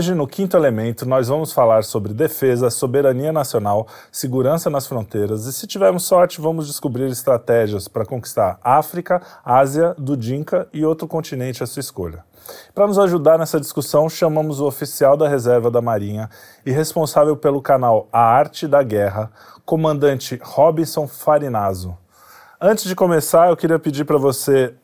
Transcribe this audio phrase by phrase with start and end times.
[0.00, 5.52] Hoje, no Quinto Elemento, nós vamos falar sobre defesa, soberania nacional, segurança nas fronteiras e,
[5.52, 11.66] se tivermos sorte, vamos descobrir estratégias para conquistar África, Ásia, Dudinka e outro continente à
[11.66, 12.24] sua escolha.
[12.74, 16.30] Para nos ajudar nessa discussão, chamamos o oficial da reserva da Marinha
[16.64, 19.30] e responsável pelo canal A Arte da Guerra,
[19.66, 21.94] comandante Robinson Farinazo.
[22.58, 24.74] Antes de começar, eu queria pedir para você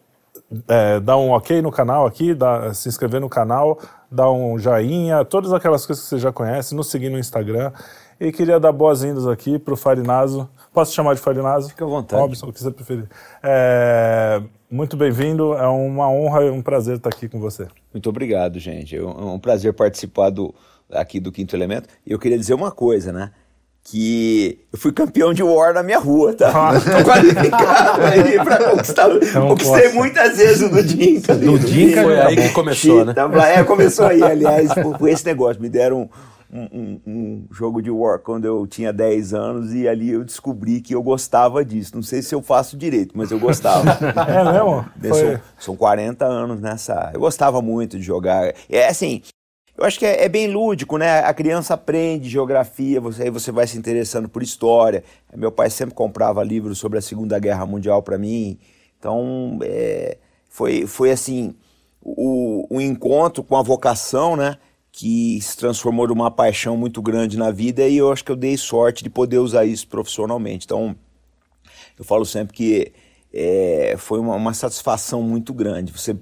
[0.69, 3.79] é, dar um ok no canal aqui, dar, se inscrever no canal,
[4.11, 7.73] dar um joinha, todas aquelas coisas que você já conhece, nos seguir no Instagram.
[8.19, 10.49] E queria dar boas-vindas aqui para o Farinazo.
[10.73, 11.69] Posso chamar de Farinazo?
[11.69, 12.23] Fica à vontade.
[12.23, 13.07] Robson, o que você preferir.
[13.43, 17.69] É, muito bem-vindo, é uma honra e um prazer estar aqui com você.
[17.93, 18.97] Muito obrigado, gente.
[18.97, 20.55] É um é prazer participar do,
[20.91, 21.89] aqui do Quinto Elemento.
[22.07, 23.33] E eu queria dizer uma coisa, né?
[23.89, 26.51] Que eu fui campeão de War na minha rua, tá?
[26.51, 26.73] Ah.
[26.81, 29.09] Tô qualificado aí pra conquistar.
[29.11, 29.95] Então, conquistei posso.
[29.95, 31.35] muitas vezes o Dudinka.
[31.37, 33.15] Dudinka foi aí que começou, né?
[33.55, 35.63] É, começou aí, aliás, foi esse negócio.
[35.63, 36.11] Me deram
[36.53, 40.81] um, um, um, jogo de War quando eu tinha 10 anos e ali eu descobri
[40.81, 41.93] que eu gostava disso.
[41.95, 43.91] Não sei se eu faço direito, mas eu gostava.
[44.29, 44.85] é mesmo?
[45.15, 45.41] Foi...
[45.61, 47.13] São 40 anos nessa.
[47.15, 48.53] Eu gostava muito de jogar.
[48.69, 49.23] É assim,
[49.77, 51.21] eu acho que é, é, bem lúdico, né?
[51.21, 55.05] A criança aprende geografia, você, aí você vai se interessando por história.
[55.37, 58.59] Meu pai sempre comprava livros sobre a Segunda Guerra Mundial para mim.
[58.99, 60.17] Então, é,
[60.49, 61.55] foi, foi assim,
[62.01, 64.57] o, o encontro com a vocação, né?
[64.91, 68.57] Que se transformou numa paixão muito grande na vida e eu acho que eu dei
[68.57, 70.65] sorte de poder usar isso profissionalmente.
[70.65, 70.97] Então,
[71.99, 72.93] eu falo sempre que
[73.31, 75.93] é, foi uma, uma satisfação muito grande.
[75.93, 76.17] Você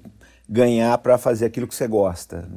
[0.47, 2.47] ganhar para fazer aquilo que você gosta.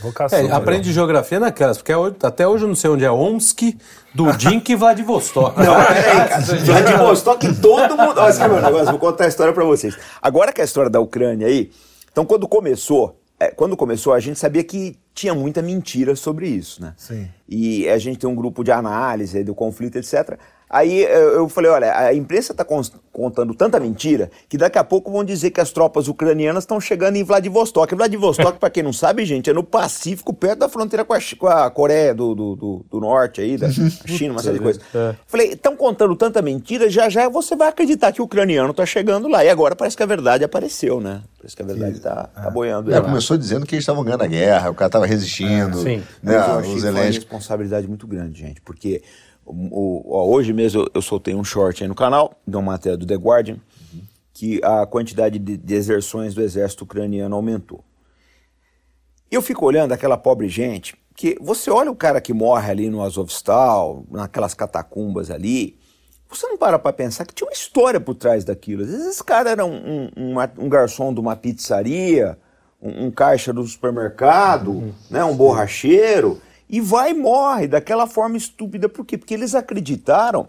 [0.00, 3.76] Vocação, é, aprende geografia naquelas, porque até hoje eu não sei onde é Omsk,
[4.14, 5.58] Dudink e Vladivostok.
[5.58, 6.40] Não, peraí, cara.
[6.42, 8.18] Vladivostok todo mundo...
[8.18, 8.86] Olha, sabe negócio?
[8.86, 9.96] Vou contar a história para vocês.
[10.22, 11.70] Agora que é a história da Ucrânia aí,
[12.10, 16.82] então quando começou, é, quando começou a gente sabia que tinha muita mentira sobre isso,
[16.82, 16.94] né?
[16.96, 17.28] Sim.
[17.48, 20.38] E a gente tem um grupo de análise do conflito, etc.
[20.74, 22.66] Aí eu falei, olha, a imprensa está
[23.12, 27.14] contando tanta mentira que daqui a pouco vão dizer que as tropas ucranianas estão chegando
[27.14, 27.94] em Vladivostok.
[27.94, 31.46] Vladivostok, para quem não sabe, gente, é no Pacífico, perto da fronteira com a, com
[31.46, 34.82] a Coreia do, do, do, do, Norte aí, da China, uma série de coisas.
[34.92, 35.14] É.
[35.28, 39.28] Falei, estão contando tanta mentira, já já você vai acreditar que o ucraniano está chegando
[39.28, 39.44] lá.
[39.44, 41.22] E agora parece que a verdade apareceu, né?
[41.38, 42.92] Parece que a verdade está tá boiando.
[42.92, 45.78] É, começou dizendo que eles estavam ganhando a guerra, o cara estava resistindo.
[45.78, 45.96] É, sim.
[46.20, 49.02] Né, Mas eu achei uma responsabilidade muito grande, gente, porque
[49.46, 53.06] o, hoje mesmo eu, eu, soltei um short aí no canal, de uma matéria do
[53.06, 53.56] The Guardian,
[53.92, 54.00] uhum.
[54.32, 57.84] que a quantidade de deserções do exército ucraniano aumentou.
[59.30, 63.02] Eu fico olhando aquela pobre gente, que você olha o cara que morre ali no
[63.02, 65.78] Azovstal, naquelas catacumbas ali,
[66.28, 68.82] você não para para pensar que tinha uma história por trás daquilo.
[68.82, 72.36] Às vezes esse cara era um, um, um garçom de uma pizzaria,
[72.82, 74.92] um, um caixa do supermercado, uhum.
[75.10, 76.40] né, um borracheiro,
[76.74, 78.88] e vai e morre daquela forma estúpida.
[78.88, 79.16] Por quê?
[79.16, 80.48] Porque eles acreditaram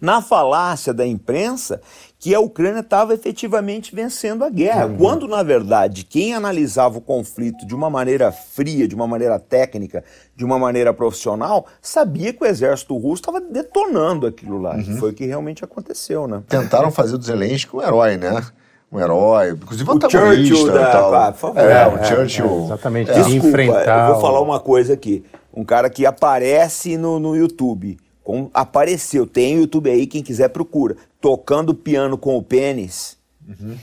[0.00, 1.80] na falácia da imprensa
[2.16, 4.96] que a Ucrânia estava efetivamente vencendo a guerra, uhum.
[4.96, 10.04] quando na verdade quem analisava o conflito de uma maneira fria, de uma maneira técnica,
[10.36, 14.96] de uma maneira profissional, sabia que o exército russo estava detonando aquilo lá, uhum.
[14.98, 16.40] foi o que realmente aconteceu, né?
[16.48, 18.46] Tentaram fazer do Zelensky um herói, né?
[18.90, 21.10] Um herói, inclusive o Churchill da, tal.
[21.10, 21.60] Pá, por favor.
[21.60, 22.60] É, é, o Churchill.
[22.60, 23.10] É, exatamente.
[23.10, 23.14] É.
[23.14, 25.24] Desculpa, enfrentar eu vou falar uma coisa aqui.
[25.52, 27.98] Um cara que aparece no, no YouTube.
[28.22, 30.96] Com, apareceu, tem YouTube aí, quem quiser procura.
[31.20, 33.16] Tocando piano com o pênis.
[33.46, 33.76] Uhum.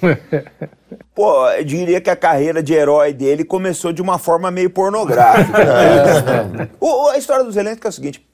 [1.15, 5.57] Pô, eu diria que a carreira de herói dele começou de uma forma meio pornográfica.
[5.57, 6.69] é.
[6.79, 8.25] o, a história do Zelensky é o seguinte: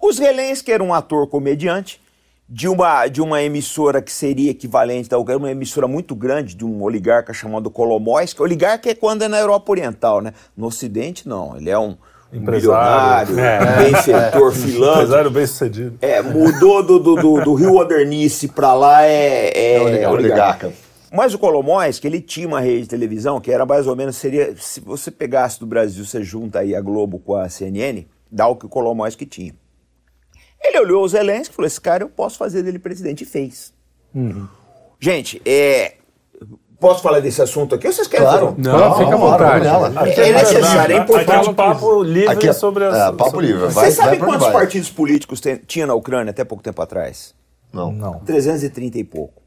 [0.00, 2.00] o Zelensky era um ator comediante
[2.48, 6.82] de uma, de uma emissora que seria equivalente da uma emissora muito grande de um
[6.82, 8.40] oligarca chamado Kolomoisky.
[8.40, 10.32] Oligarca é quando é na Europa Oriental, né?
[10.56, 11.56] No Ocidente, não.
[11.56, 11.94] Ele é um,
[12.32, 14.92] empresário, milionário, é, benfeitor, é, filântropo.
[14.94, 15.98] Empresário bem sucedido.
[16.00, 20.10] É, mudou do, do, do, do Rio Modernice para lá, é, é, é oligarca.
[20.10, 20.72] oligarca.
[21.12, 24.54] Mas o Kolomoisky, ele tinha uma rede de televisão que era mais ou menos, seria,
[24.56, 28.56] se você pegasse do Brasil, você junta aí a Globo com a CNN, dá o
[28.56, 29.54] que o Kolomoisky tinha.
[30.60, 33.22] Ele olhou o Zelensky e falou: esse cara eu posso fazer dele presidente.
[33.22, 33.72] E fez.
[34.14, 34.48] Uhum.
[35.00, 35.94] Gente, é.
[36.80, 38.50] Posso falar desse assunto aqui ou vocês querem claro.
[38.50, 38.62] fazer?
[38.62, 39.66] Não, não, fica à vontade.
[39.66, 41.30] É, é necessário, é importante.
[41.38, 43.08] Aqui é um papo livre aqui é, sobre a.
[43.08, 43.66] É, papo livre.
[43.66, 44.52] Vai, Você sabe quantos vai.
[44.52, 47.34] partidos políticos tem, tinha na Ucrânia até pouco tempo atrás?
[47.72, 47.90] Não.
[47.90, 48.20] não.
[48.20, 49.42] 330 e pouco.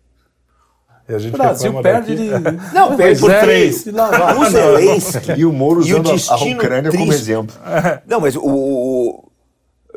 [1.07, 2.29] E a gente o Brasil perde de.
[2.73, 3.85] Não, perde por três.
[3.85, 5.31] O Zelensky.
[5.37, 6.97] E o Moro usando a Ucrânia triste.
[6.97, 7.55] como exemplo.
[8.05, 9.30] Não, mas o,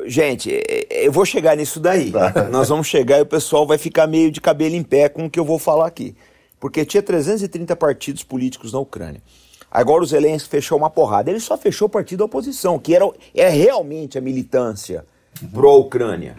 [0.07, 2.11] Gente, é, é, eu vou chegar nisso daí.
[2.51, 5.29] Nós vamos chegar e o pessoal vai ficar meio de cabelo em pé com o
[5.29, 6.15] que eu vou falar aqui.
[6.59, 9.21] Porque tinha 330 partidos políticos na Ucrânia.
[9.69, 11.29] Agora o Zelensky fechou uma porrada.
[11.29, 15.05] Ele só fechou o partido da oposição, que era, é realmente a militância
[15.53, 16.37] pró-Ucrânia.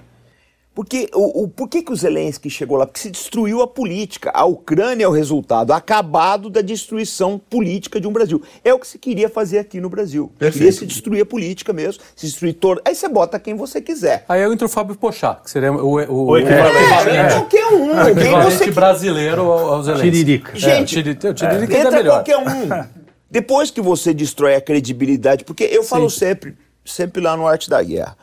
[0.76, 2.84] Porque o, o, por que, que o Zelensky chegou lá?
[2.84, 4.30] Porque se destruiu a política.
[4.34, 8.42] A Ucrânia é o resultado acabado da destruição política de um Brasil.
[8.62, 10.30] É o que se queria fazer aqui no Brasil.
[10.38, 10.58] Perfeito.
[10.58, 12.82] Queria se destruir a política mesmo, se destruir todo.
[12.84, 14.26] Aí você bota quem você quiser.
[14.28, 15.78] Aí entra o Fábio Pochá, que seria o,
[16.12, 17.08] o, O equivalente.
[17.16, 17.90] É, qualquer um.
[17.92, 20.10] o Quem equivalente você brasileiro ao, ao Zelensky.
[20.10, 20.58] Tiririca.
[20.58, 22.14] Gente, é, o Tiririca, o Tiririca ainda é Entra melhor.
[22.22, 22.84] qualquer um.
[23.30, 27.82] Depois que você destrói a credibilidade, porque eu falo sempre, sempre lá no Arte da
[27.82, 28.14] Guerra.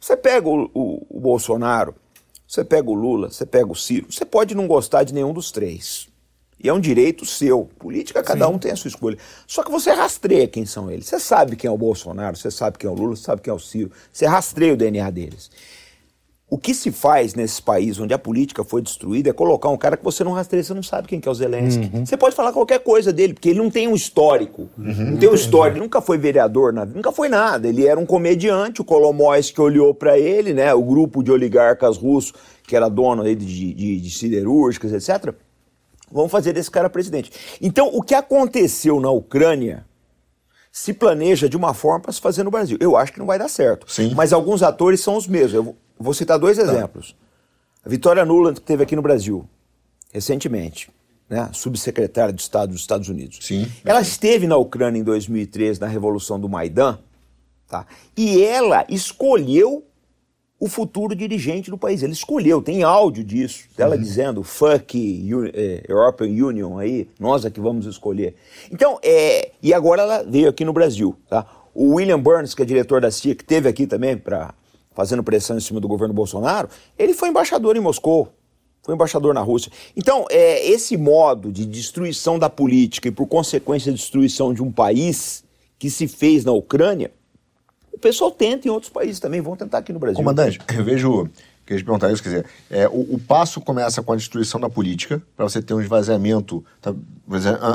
[0.00, 1.94] Você pega o, o- o Bolsonaro,
[2.50, 5.52] você pega o Lula, você pega o Ciro, você pode não gostar de nenhum dos
[5.52, 6.08] três.
[6.58, 7.70] E é um direito seu.
[7.78, 9.16] Política, cada um tem a sua escolha.
[9.46, 11.06] Só que você rastreia quem são eles.
[11.06, 13.52] Você sabe quem é o Bolsonaro, você sabe quem é o Lula, você sabe quem
[13.52, 13.92] é o Ciro.
[14.12, 15.48] Você rastreia o DNA deles.
[16.50, 19.96] O que se faz nesse país onde a política foi destruída é colocar um cara
[19.96, 21.88] que você não rastreia, você não sabe quem que é o Zelensky.
[22.04, 24.68] Você pode falar qualquer coisa dele, porque ele não tem um histórico.
[24.76, 27.68] Não tem um histórico, ele nunca foi vereador, nunca foi nada.
[27.68, 31.96] Ele era um comediante, o Kolomóis que olhou para ele, né, o grupo de oligarcas
[31.96, 32.34] russos
[32.66, 35.32] que era dono de, de, de siderúrgicas, etc.
[36.10, 37.30] Vamos fazer desse cara presidente.
[37.60, 39.84] Então, o que aconteceu na Ucrânia
[40.72, 42.78] se planeja de uma forma para se fazer no Brasil.
[42.80, 43.90] Eu acho que não vai dar certo.
[43.90, 44.12] Sim.
[44.14, 45.54] Mas alguns atores são os mesmos.
[45.54, 47.16] Eu vou- citar dois exemplos.
[47.84, 49.46] A Vitória Nuland, que esteve aqui no Brasil
[50.12, 50.90] recentemente,
[51.28, 51.48] né?
[51.52, 53.38] subsecretária de Estado dos Estados Unidos.
[53.42, 53.70] Sim.
[53.84, 56.98] Ela esteve na Ucrânia em 2013, na Revolução do Maidan,
[57.68, 57.86] tá?
[58.16, 59.84] e ela escolheu
[60.60, 62.02] o futuro dirigente do país.
[62.02, 64.94] Ele escolheu, tem áudio disso, dela dizendo fuck
[65.54, 68.36] eh, European Union aí, nós é que vamos escolher.
[68.70, 71.16] Então, é, e agora ela veio aqui no Brasil.
[71.30, 71.46] Tá?
[71.74, 74.52] O William Burns, que é diretor da CIA, que teve aqui também para
[74.92, 76.68] fazendo pressão em cima do governo Bolsonaro,
[76.98, 78.28] ele foi embaixador em Moscou.
[78.82, 79.72] Foi embaixador na Rússia.
[79.96, 85.44] Então, é, esse modo de destruição da política e, por consequência, destruição de um país
[85.78, 87.10] que se fez na Ucrânia,
[87.92, 90.16] o pessoal tenta em outros países também, vão tentar aqui no Brasil.
[90.16, 91.28] Comandante, eu vejo.
[91.66, 94.68] Queria te perguntar isso, quer dizer, é, o, o passo começa com a destruição da
[94.68, 96.92] política, para você ter um esvaziamento, tá,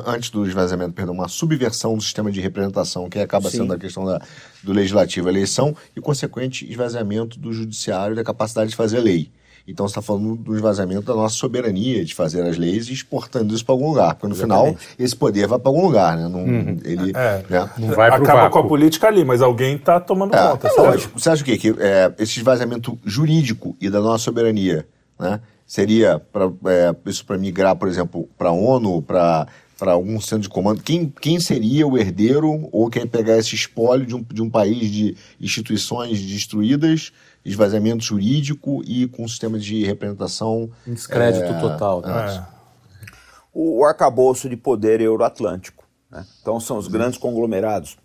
[0.06, 3.60] antes do esvaziamento, perdão, uma subversão do sistema de representação, que acaba Sim.
[3.60, 4.22] sendo a questão da,
[4.62, 9.32] do legislativo, a eleição, e consequente esvaziamento do judiciário e da capacidade de fazer lei.
[9.68, 13.54] Então você está falando do esvaziamento da nossa soberania de fazer as leis e exportando
[13.54, 16.28] isso para algum lugar, porque no final esse poder vai para algum lugar, né?
[16.28, 16.46] Não,
[16.84, 17.44] ele, É.
[17.50, 17.70] né?
[17.80, 18.68] Não vai pro Acaba com a vácuo.
[18.68, 20.68] política ali, mas alguém tá tomando É, conta.
[20.68, 20.86] é certo?
[20.86, 21.20] lógico.
[21.20, 21.58] Você acha o quê?
[21.58, 24.86] Que é, esse esvaziamento jurídico e da nossa soberania
[25.20, 30.22] né, seria pra, é, isso para migrar, por exemplo, para a ONU, para para algum
[30.22, 30.82] centro de comando?
[30.82, 34.90] Quem, quem seria o herdeiro ou quem pegar esse espólio de um, de um país
[34.90, 37.12] de instituições destruídas,
[37.46, 42.02] esvaziamento jurídico e com um sistema de representação Descrédito é, total.
[42.02, 42.44] né?
[42.52, 43.12] É.
[43.54, 45.88] o arcabouço de poder euroatlântico.
[46.10, 46.26] né?
[46.42, 47.98] Então são os grandes conglomerados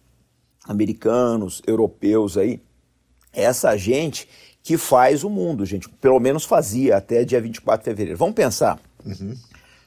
[0.68, 2.60] americanos, europeus aí.
[3.32, 4.28] Essa gente
[4.62, 5.88] que faz o mundo, gente.
[5.88, 8.18] Pelo menos fazia até dia 24 de fevereiro.
[8.18, 8.78] Vamos pensar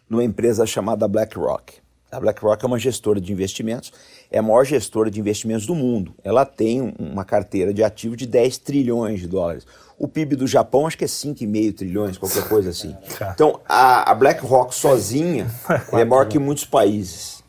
[0.10, 1.83] numa empresa chamada BlackRock.
[2.14, 3.92] A BlackRock é uma gestora de investimentos,
[4.32, 6.14] é a maior gestora de investimentos do mundo.
[6.24, 9.66] Ela tem um- uma carteira de ativos de 10 trilhões de dólares.
[9.98, 12.96] O PIB do Japão acho que é 5,5 trilhões, qualquer coisa assim.
[13.34, 15.48] Então, a, a BlackRock sozinha
[15.94, 17.43] é maior que muitos países.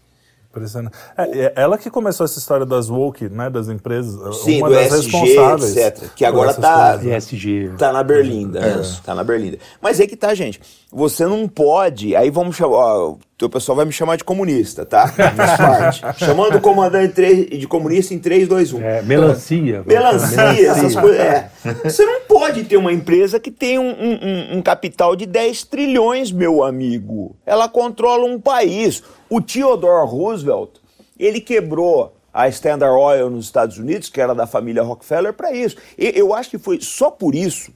[0.54, 0.94] Impressionante.
[1.16, 4.74] É, é ela que começou essa história das woke, né, das empresas, Sim, uma do
[4.74, 5.76] das SG, responsáveis.
[5.76, 6.10] etc.
[6.14, 7.06] Que agora tá, coisas.
[7.06, 7.74] né?
[7.78, 8.60] Tá na Berlinda.
[8.60, 8.82] né?
[9.04, 9.58] Tá na Berlinda.
[9.80, 10.60] Mas aí que tá, gente.
[10.92, 12.14] Você não pode.
[12.14, 12.76] Aí vamos chamar.
[12.76, 15.12] Ó, o teu pessoal vai me chamar de comunista, tá?
[16.16, 18.80] Chamando o comandante de comunista em 3, 2, 1.
[18.80, 19.82] É, melancia.
[19.84, 21.18] Melancia, essas coisas.
[21.20, 21.50] É.
[21.84, 25.64] Você não pode ter uma empresa que tem um, um- um- um capital de 10
[25.64, 27.34] trilhões, meu amigo.
[27.44, 29.02] Ela controla um país.
[29.34, 30.78] O Theodore Roosevelt,
[31.18, 35.76] ele quebrou a Standard Oil nos Estados Unidos, que era da família Rockefeller, para isso.
[35.98, 37.72] E eu acho que foi só por isso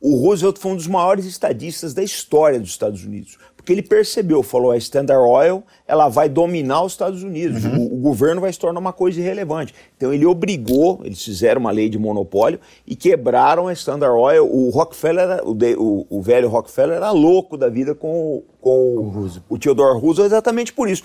[0.00, 3.38] o Roosevelt foi um dos maiores estadistas da história dos Estados Unidos.
[3.66, 7.64] Porque ele percebeu, falou, a Standard Oil ela vai dominar os Estados Unidos.
[7.64, 9.74] O, o governo vai se tornar uma coisa irrelevante.
[9.96, 14.46] Então ele obrigou, eles fizeram uma lei de monopólio e quebraram a Standard Oil.
[14.48, 18.70] O Rockefeller, o, de- o- o velho Rockefeller era louco da vida com, o- com
[18.98, 21.02] o, o Theodore Roosevelt exatamente por isso.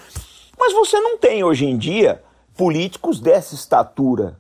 [0.60, 2.22] Mas você não tem hoje em dia
[2.56, 4.38] políticos dessa estatura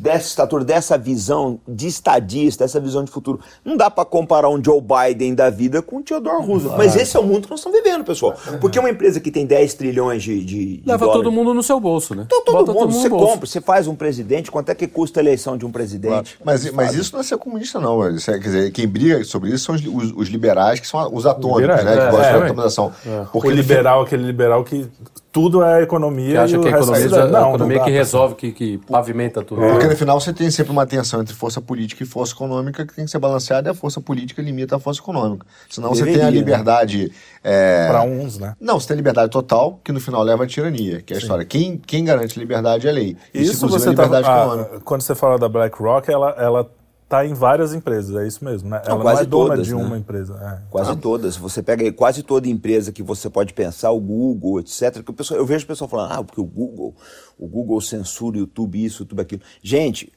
[0.00, 3.38] dessa estatura, dessa visão de estadista, dessa visão de futuro.
[3.64, 6.78] Não dá para comparar um Joe Biden da vida com o Theodore Roosevelt.
[6.78, 8.34] Mas esse é o mundo que nós estamos vivendo, pessoal.
[8.60, 11.78] Porque uma empresa que tem 10 trilhões de, de, Leva dólares- todo mundo no seu
[11.78, 12.22] bolso, né?
[12.26, 13.32] Então, todo Bota mundo, você no bolso.
[13.34, 16.38] compra, você faz um presidente, quanto é que custa a eleição de um presidente?
[16.44, 18.08] Mas, mas isso não é ser comunista, não.
[18.14, 21.14] Isso é- quer dizer, quem briga sobre isso são os, os- os liberais, que são
[21.14, 21.92] os atômicos, Liberais, né?
[21.92, 22.42] Que é, gostam é, da é.
[22.44, 22.92] atomização.
[23.06, 24.86] O Porque no liberal, aquele liberal que
[25.32, 27.22] tudo é economia Você acha e o que a resto economia, é...
[27.22, 29.62] a Não, economia não que resolve, que, que pavimenta tudo.
[29.62, 32.94] Porque no final você tem sempre uma tensão entre força política e força econômica que
[32.94, 35.46] tem que ser balanceada e a força política limita a força econômica.
[35.70, 36.36] Senão você tem Deveria, a né?
[36.38, 37.12] liberdade.
[37.42, 38.54] é, Pra uns, né?
[38.60, 41.44] Não, você tem liberdade total, que no final leva à tirania, que é a história.
[41.46, 43.16] Quem, quem garante liberdade é a lei.
[43.32, 44.70] Isso inclusive, você a liberdade tá, econômica.
[44.76, 46.70] ah, quando você fala da BlackRock, ela ela
[47.12, 48.80] tá em várias empresas, é isso mesmo, né?
[48.86, 49.82] ela não quase é dona todas, de né?
[49.82, 50.34] uma empresa.
[50.42, 50.62] é.
[50.70, 51.36] Quase todas.
[51.36, 55.02] Você pega aí quase toda empresa que você pode pensar, o Google, etc.
[55.04, 56.94] Que o pessoal, eu vejo o pessoal falando, ah, porque o Google,
[57.38, 59.42] o Google censura o YouTube, isso, YouTube, aquilo.
[59.62, 60.10] Gente,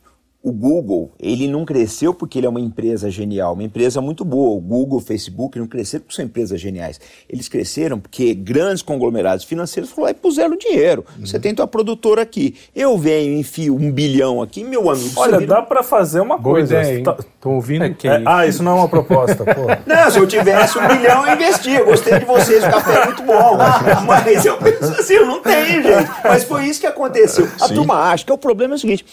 [0.47, 4.55] o Google, ele não cresceu porque ele é uma empresa genial, uma empresa muito boa.
[4.55, 7.01] O Google, o Facebook não cresceram porque são empresas geniais.
[7.27, 11.03] Eles cresceram porque grandes conglomerados financeiros falaram, e puseram dinheiro.
[11.19, 12.53] Você tem tua produtora aqui.
[12.75, 15.13] Eu venho, enfio um bilhão aqui, meu amigo.
[15.17, 16.79] Olha, vira- dá pra fazer uma Boa coisa.
[16.79, 17.03] ideia, hein?
[17.03, 17.83] Tá- Tô ouvindo.
[17.85, 19.65] É, que É, ah, isso não é uma proposta, pô.
[19.91, 21.79] Não, se eu tivesse um milhão, eu investia.
[21.79, 23.57] Eu Gostei de vocês, o café é muito bom.
[24.05, 26.11] Mas eu penso assim, eu não tenho, gente.
[26.23, 27.47] Mas foi isso que aconteceu.
[27.59, 29.05] A turma acha que o problema é o seguinte.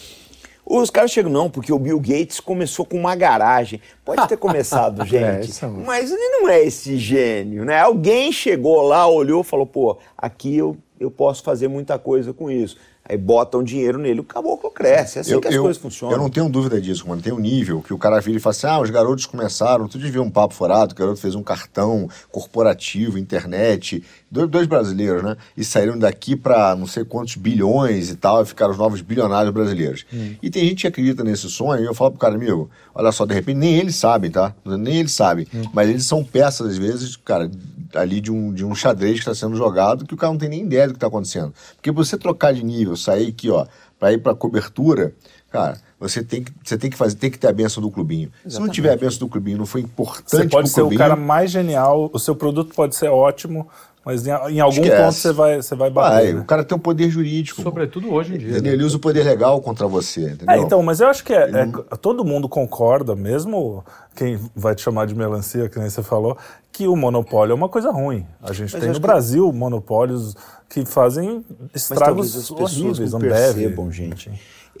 [0.65, 3.81] Os caras chegam, não, porque o Bill Gates começou com uma garagem.
[4.05, 5.63] Pode ter começado, gente.
[5.63, 7.79] é um- mas ele não é esse gênio, né?
[7.79, 12.49] Alguém chegou lá, olhou e falou, pô, aqui eu, eu posso fazer muita coisa com
[12.49, 12.77] isso.
[13.05, 15.17] Aí botam dinheiro nele, o caboclo cresce.
[15.17, 16.15] É assim que as coisas funcionam.
[16.15, 17.21] Eu não tenho dúvida disso, mano.
[17.21, 19.89] Tem um nível que o cara vira e fala assim: ah, os garotos começaram.
[19.89, 24.01] Tu devia um papo furado, o garoto fez um cartão corporativo, internet.
[24.33, 25.37] Dois, dois brasileiros, né?
[25.55, 29.53] E saíram daqui para não sei quantos bilhões e tal, e ficaram os novos bilionários
[29.53, 30.07] brasileiros.
[30.41, 33.27] E tem gente que acredita nesse sonho, e eu falo pro cara, amigo, olha só,
[33.27, 34.55] de repente nem eles sabem, tá?
[34.65, 35.45] Nem eles sabem.
[35.71, 37.51] Mas eles são peças, às vezes, cara,
[37.93, 40.49] ali de um, de um xadrez que está sendo jogado, que o cara não tem
[40.49, 41.53] nem ideia do que está acontecendo.
[41.75, 43.67] Porque você trocar de nível, sair aqui, ó,
[43.99, 45.13] para ir para cobertura,
[45.51, 48.29] cara, você tem que, você tem que fazer, tem que ter a benção do clubinho.
[48.45, 50.99] Se não tiver a benção do clubinho, não foi importante Você pode ser o clubinho,
[50.99, 53.69] cara mais genial, o seu produto pode ser ótimo,
[54.05, 55.01] mas em, em algum Esquece.
[55.01, 56.13] ponto você vai, você vai bater.
[56.25, 56.39] vai, né?
[56.41, 57.61] o cara tem um poder jurídico.
[57.61, 58.49] Sobretudo hoje em dia.
[58.51, 58.63] Entendeu?
[58.71, 58.77] né?
[58.77, 60.49] Ele usa o poder legal contra você, entendeu?
[60.55, 63.83] É, então, mas eu acho que é, é- todo mundo concorda, mesmo
[64.15, 66.37] quem vai te chamar de melancia, que nem você falou,
[66.71, 68.25] que o monopólio é uma coisa ruim.
[68.41, 70.35] A gente Mas tem no que- Brasil monopólios
[70.69, 74.31] que fazem Mas estragos as pessoas horríveis, não percebam, gente,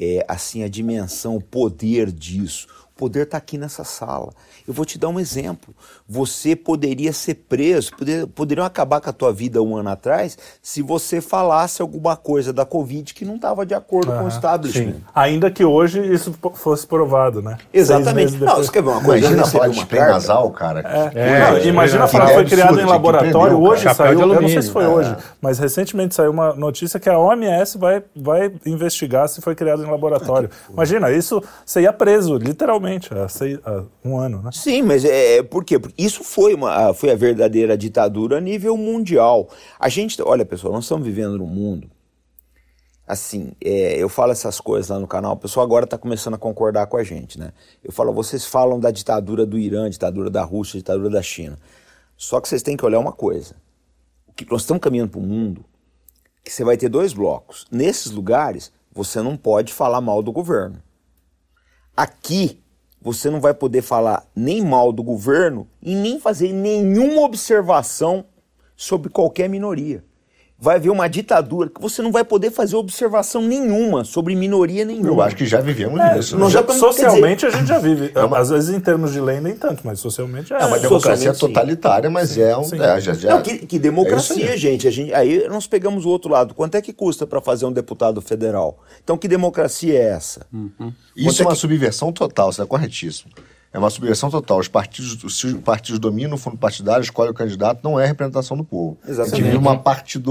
[0.01, 2.67] é, assim, a dimensão, o poder disso.
[2.95, 4.31] Poder está aqui nessa sala.
[4.67, 5.73] Eu vou te dar um exemplo.
[6.07, 10.81] Você poderia ser preso, poder, poderiam acabar com a tua vida um ano atrás se
[10.83, 14.93] você falasse alguma coisa da Covid que não estava de acordo com o establishment.
[14.93, 15.01] sim.
[15.13, 17.57] Ainda que hoje isso fosse provado, né?
[17.73, 18.37] Exatamente.
[18.37, 19.25] Não, você quer ver uma coisa?
[19.25, 20.79] Imagina falar de uma spray nasal, cara.
[21.15, 23.59] É, Não, é, imagina é, falar que que foi absurdo, criado em laboratório.
[23.59, 24.87] hoje saiu, eu não sei se foi É.
[24.87, 29.83] hoje, mas recentemente saiu uma notícia que a OMS vai, vai investigar se foi criado
[29.83, 30.49] em laboratório.
[30.71, 34.51] Imagina, isso você ia preso, literalmente, há, seis- há um ano, né?
[34.51, 35.79] Sim, mas é, é por quê?
[35.79, 39.49] Porque isso foi, uma, foi a verdadeira ditadura a nível mundial.
[39.79, 41.89] A gente, olha pessoal, nós estamos vivendo num mundo.
[43.05, 46.37] Assim, é, eu falo essas coisas lá no canal, o pessoal agora está começando a
[46.37, 47.51] concordar com a gente, né?
[47.83, 51.59] Eu falo, vocês falam da ditadura do Irã, ditadura da Rússia, ditadura da China.
[52.15, 53.55] Só que vocês têm que olhar uma coisa.
[54.25, 55.65] O que nós estamos caminhando para um mundo
[56.43, 57.65] que você vai ter dois blocos.
[57.71, 60.81] Nesses lugares, você não pode falar mal do governo.
[61.95, 62.62] Aqui,
[63.03, 68.25] você não vai poder falar nem mal do governo e nem fazer nenhuma observação
[68.75, 70.03] sobre qualquer minoria.
[70.63, 75.09] Vai haver uma ditadura que você não vai poder fazer observação nenhuma sobre minoria nenhuma.
[75.09, 76.37] Eu acho que já vivemos É, nisso.
[76.37, 76.63] nós né?
[76.65, 78.13] já socialmente a gente já vive.
[78.15, 80.61] É uma- Às vezes em termos de lei nem tanto, mas socialmente é.
[80.61, 81.39] É uma democracia sim.
[81.41, 82.63] totalitária, mas é um.
[82.63, 82.79] sim.
[82.81, 84.57] é, já, já, Não, que, que é democracia, isso aí.
[84.57, 84.87] gente.
[84.87, 85.13] A gente.
[85.13, 86.53] Aí nós pegamos o outro lado.
[86.53, 88.79] Quanto é que custa para fazer um deputado federal?
[89.03, 90.45] Então, que democracia é essa?
[91.13, 93.31] Isso Você é uma que- subversão total, isso é corretíssimo.
[93.73, 94.59] É uma subversão total.
[94.59, 98.55] Os partidos, se os partidos dominam o fundo partidário, escolhem o candidato, não é representação
[98.55, 98.97] do povo.
[99.07, 99.33] Exatamente.
[99.33, 99.77] A gente vive uma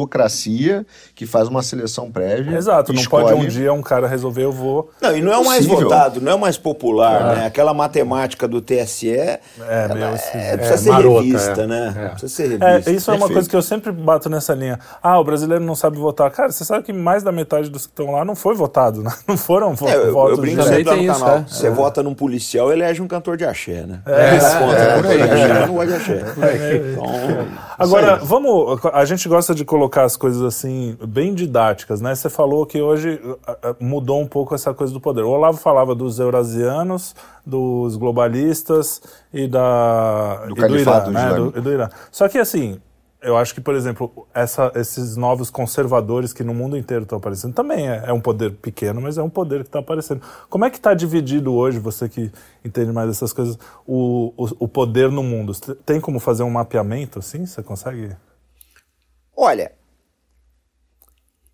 [0.02, 2.56] partidocracia que faz uma seleção prévia.
[2.56, 4.90] Exato, não escolhe- pode um dia um cara resolver, eu vou.
[5.00, 7.46] Não, e não é o mais votado, não é o mais popular, né?
[7.46, 10.56] Aquela matemática do TSE É, ela meio é- esquisito.
[10.56, 11.66] precisa É, ser marota, revista, é.
[11.66, 11.94] né?
[11.96, 12.08] É.
[12.10, 12.90] Precisa ser É, revista.
[12.92, 13.32] isso é uma perfeito.
[13.34, 14.78] coisa que eu sempre bato nessa linha.
[15.02, 16.30] Ah, o brasileiro não sabe votar.
[16.30, 19.12] Cara, você sabe que mais da metade dos que estão lá não foi votado, né?
[19.26, 21.36] Não foram vo É, eu, votos eu brinco sempre lá no isso, canal.
[21.38, 21.44] é.
[21.48, 24.00] Você vota num policial, elege um cantor de axé, né?
[24.06, 25.66] É, Faz conta, é, cantor de é, axé, é.
[25.66, 26.82] não gosta de axé.
[26.92, 27.04] Então,
[27.78, 28.80] Agora, vamos.
[28.92, 32.14] A gente gosta de colocar as coisas assim, bem didáticas, né?
[32.14, 33.20] Você falou que hoje
[33.80, 35.22] mudou um pouco essa coisa do poder.
[35.22, 40.46] O Olavo falava dos eurasianos, dos globalistas e da.
[40.46, 41.34] Do e califado Irã, né?
[41.34, 41.88] Do, do Irã.
[42.10, 42.80] Só que assim.
[43.22, 47.54] Eu acho que, por exemplo, essa- esses novos conservadores que no mundo inteiro estão aparecendo
[47.54, 50.20] também é, é um poder pequeno, mas é um poder que está aparecendo.
[50.50, 52.32] Como é que está dividido hoje, você que
[52.64, 55.52] entende mais dessas coisas, o, o, o poder no mundo?
[55.86, 57.46] Tem como fazer um mapeamento assim?
[57.46, 58.16] Você consegue?
[59.36, 59.72] olha,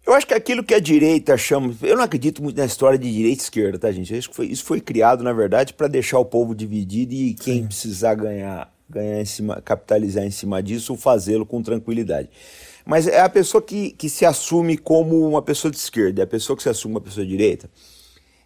[0.07, 1.75] Eu acho que aquilo que a direita chama.
[1.83, 4.29] Eu não acredito muito na história de direita e esquerda, tá, gente?
[4.29, 8.15] Que foi, isso foi criado, na verdade, para deixar o povo dividido e quem precisar
[8.15, 12.29] ganhar, ganhar em cima, capitalizar em cima disso, fazê-lo com tranquilidade.
[12.87, 16.27] Mas é a pessoa que, que se assume como uma pessoa de esquerda, é a
[16.27, 17.69] pessoa que se assume uma pessoa de direita.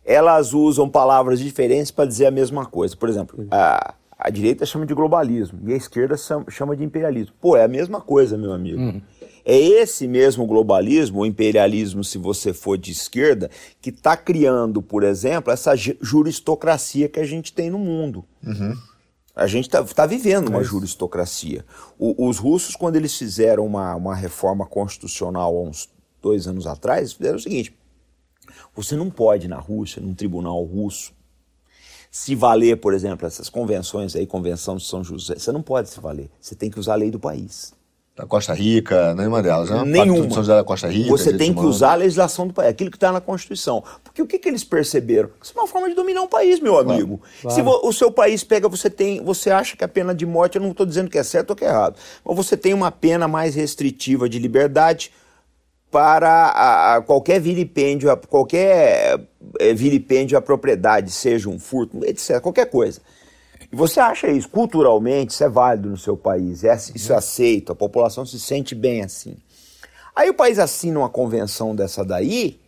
[0.05, 2.97] Elas usam palavras diferentes para dizer a mesma coisa.
[2.97, 6.17] Por exemplo, a, a direita chama de globalismo e a esquerda
[6.51, 7.33] chama- de imperialismo.
[7.41, 8.81] Pô, é a mesma coisa, meu amigo.
[9.45, 13.49] É esse mesmo globalismo, o imperialismo, se você for de esquerda,
[13.81, 18.25] que está criando, por exemplo, essa ju- juristocracia que a gente tem no mundo.
[19.35, 21.65] A gente está vivendo uma juristocracia.
[21.99, 25.89] O- os russos, quando eles fizeram uma, uma reforma constitucional há uns
[26.21, 27.75] dois anos atrás, fizeram o seguinte:
[28.75, 31.15] você não pode, na Rússia, num tribunal russo,
[32.11, 35.99] se valer, por exemplo, essas convenções aí, Convenção de São José, você não pode se
[35.99, 36.31] valer.
[36.39, 37.73] Você tem que usar a lei do país.
[38.15, 39.83] Da Costa Rica, nenhuma delas, né?
[39.87, 40.25] Nenhuma.
[40.29, 41.09] São José da Costa Rica.
[41.09, 41.77] Você tem que humanos.
[41.77, 43.83] usar a legislação do país, aquilo que está na Constituição.
[44.05, 45.31] Porque o que, que eles perceberam?
[45.43, 47.23] Isso é uma forma de dominar um país, meu amigo.
[47.49, 50.57] Se vo- o seu país pega, você tem, você acha que a pena de morte,
[50.57, 52.91] eu não estou dizendo que é certo ou que é errado, mas você tem uma
[52.93, 55.11] pena mais restritiva de liberdade
[55.91, 59.21] para a- a qualquer vilipêndio, a- qualquer
[59.59, 63.01] eh, vilipêndio à propriedade, seja um furto, etc., qualquer coisa.
[63.73, 67.73] E você acha isso, culturalmente, isso é válido no seu país, é- isso é aceito,
[67.73, 69.35] a população se sente bem assim.
[70.15, 72.61] Aí o país assina uma convenção dessa daí,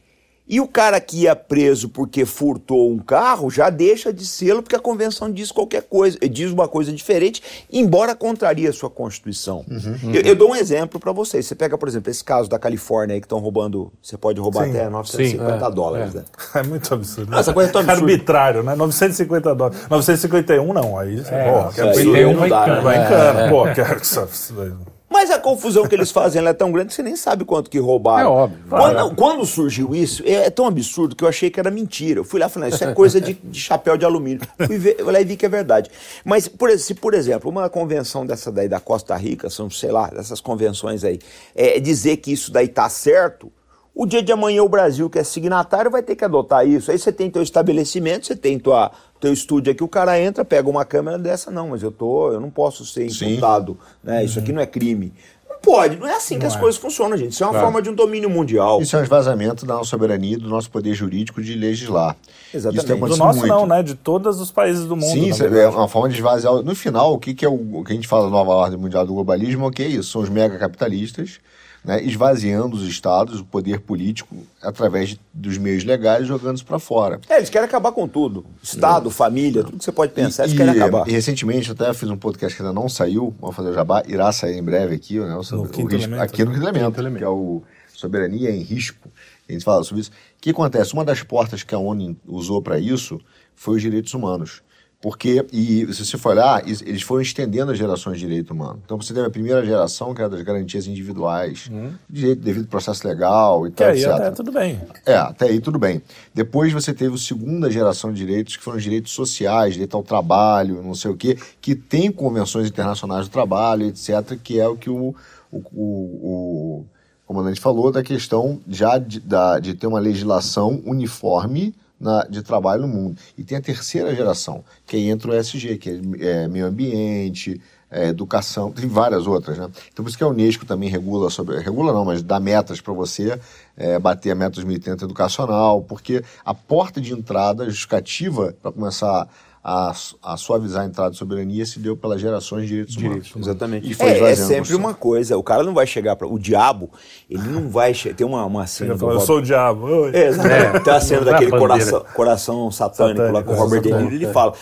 [0.47, 4.77] e o cara que ia preso porque furtou um carro já deixa de sê-lo porque
[4.77, 9.65] a convenção diz qualquer coisa, diz uma coisa diferente, embora contraria a sua Constituição.
[10.13, 11.47] Eu, eu dou um exemplo para vocês.
[11.47, 14.65] Você pega, por exemplo, esse caso da Califórnia aí que estão roubando, você pode roubar
[14.65, 14.71] Sim.
[14.71, 16.19] até 950 Sim, é, dólares, é.
[16.19, 16.25] né?
[16.55, 17.35] É muito absurdo.
[17.37, 18.13] Essa coisa é tão absurda.
[18.13, 18.75] Arbitrário, né?
[18.75, 19.79] 950 dólares.
[19.89, 21.17] 951 não, aí...
[21.17, 22.13] porra, que absurdo.
[22.13, 22.75] 51 não vai dá, cana.
[22.77, 22.83] né?
[22.83, 23.65] Vai em cana, pô.
[23.65, 24.94] Que...
[25.15, 27.79] Mas a confusão que eles fazem é tão grande que você nem sabe quanto que
[27.79, 28.29] roubaram.
[28.29, 28.59] É óbvio.
[28.69, 32.19] Quando, quando surgiu isso, é, é tão absurdo que eu achei que era mentira.
[32.19, 34.41] Eu fui lá e falei, "Não, isso é coisa de, de chapéu de alumínio.
[34.67, 35.89] Fui ver, eu lá e vi que é verdade.
[36.25, 40.09] Mas, por, se, por exemplo, uma convenção dessa daí da Costa Rica, são, sei lá,
[40.09, 41.21] dessas convenções aí,
[41.55, 43.53] é dizer que isso daí tá certo,
[43.95, 46.91] o dia de amanhã o Brasil, que é signatário, vai ter que adotar isso.
[46.91, 50.69] Aí você tem teu estabelecimento, você tem tua, teu estúdio aqui, o cara entra, pega
[50.69, 54.25] uma câmera dessa, não, mas eu tô, eu não posso ser imputado, né?
[54.25, 55.13] Isso aqui não é crime.
[55.49, 57.33] Não pode, não é assim que as coisas funcionam, gente.
[57.33, 58.83] Isso é uma forma de um domínio mundial.
[58.83, 62.17] Isso é um esvaziamento da nossa soberania e do nosso poder jurídico de legislar.
[62.53, 62.85] Exatamente.
[62.85, 63.51] Isso tem Do nosso muito.
[63.51, 63.83] não, né?
[63.83, 65.13] De todos os países do mundo.
[65.13, 66.53] Sim, isso é uma forma de esvaziar.
[66.55, 68.79] No final, o que, que é o, o que a gente fala da nova ordem
[68.79, 69.69] mundial do globalismo?
[69.69, 70.11] O que é isso?
[70.11, 71.39] São os megacapitalistas
[71.85, 76.79] né, esvaziando os estados, o poder político, através de- dos meios legais, jogando isso para
[76.79, 77.21] fora.
[77.29, 78.47] É, eles querem acabar com tudo.
[78.63, 81.07] Estado, família, tudo que você pode pensar, eles e, querem acabar.
[81.07, 84.33] e recentemente até fiz um podcast que ainda não saiu, vamos fazer o jabá, irá
[84.33, 86.57] sair em breve aqui, né, sobre No Quinto o risco, Elemento, aqui no né?
[86.57, 87.19] Quinto Elemento, Quinto Elemento.
[87.19, 89.09] que é o Soberania em Risco.
[89.49, 90.11] A gente fala sobre isso.
[90.11, 90.95] O que acontece?
[90.95, 93.21] Uma das portas que a ONU usou para isso
[93.55, 94.63] foi os direitos humanos.
[95.05, 98.81] Porque, e se você for olhar, eles foram estendendo as gerações de direito humano.
[98.87, 101.71] Então você teve a primeira geração, que era das garantias individuais,
[102.09, 103.73] direito devido processo legal e Hum.
[103.77, 104.09] Tal, aí etc.
[104.13, 104.81] até tudo bem.
[105.05, 106.01] É, até aí tudo bem.
[106.33, 110.03] Depois você teve a segunda geração de direitos, que foram os direitos sociais, direito ao
[110.03, 114.75] trabalho, não sei o quê, que tem convenções internacionais do trabalho, etc., que é o
[114.75, 115.15] que o,
[115.53, 116.85] o, o- o
[117.27, 122.83] comandante falou da questão já de, da, de ter uma legislação uniforme na- de trabalho
[122.83, 123.17] no mundo.
[123.37, 127.61] E tem a terceira geração, que aí entra o ESG, que é, é meio ambiente,
[127.91, 129.69] é, educação, tem várias outras, né?
[129.93, 132.93] Então por isso que a Unesco também regula sobre, regula não, mas dá metas para
[132.93, 133.39] você
[133.77, 139.29] é, bater a meta 2030 educacional, porque a porta de entrada justificativa para começar
[139.67, 143.33] a, a suavizar a entrada de soberania se deu pelas gerações de direitos humanos.
[143.35, 143.91] Exatamente.
[143.91, 145.39] E foi É, é sempre uma coisa.
[145.39, 146.91] O cara não vai chegar para O diabo,
[147.31, 148.15] ele não vai chegar.
[148.15, 150.09] Tem uma, uma cena Ele do falou, eu sou o diabo.
[150.13, 150.85] É, exatamente.
[150.85, 153.89] Tem a cena Não é daquele coração, coração satânico, lá com o Satânico, Robert De
[153.89, 153.95] Niro.
[153.97, 154.33] satânico, Ele é.
[154.33, 154.53] fala: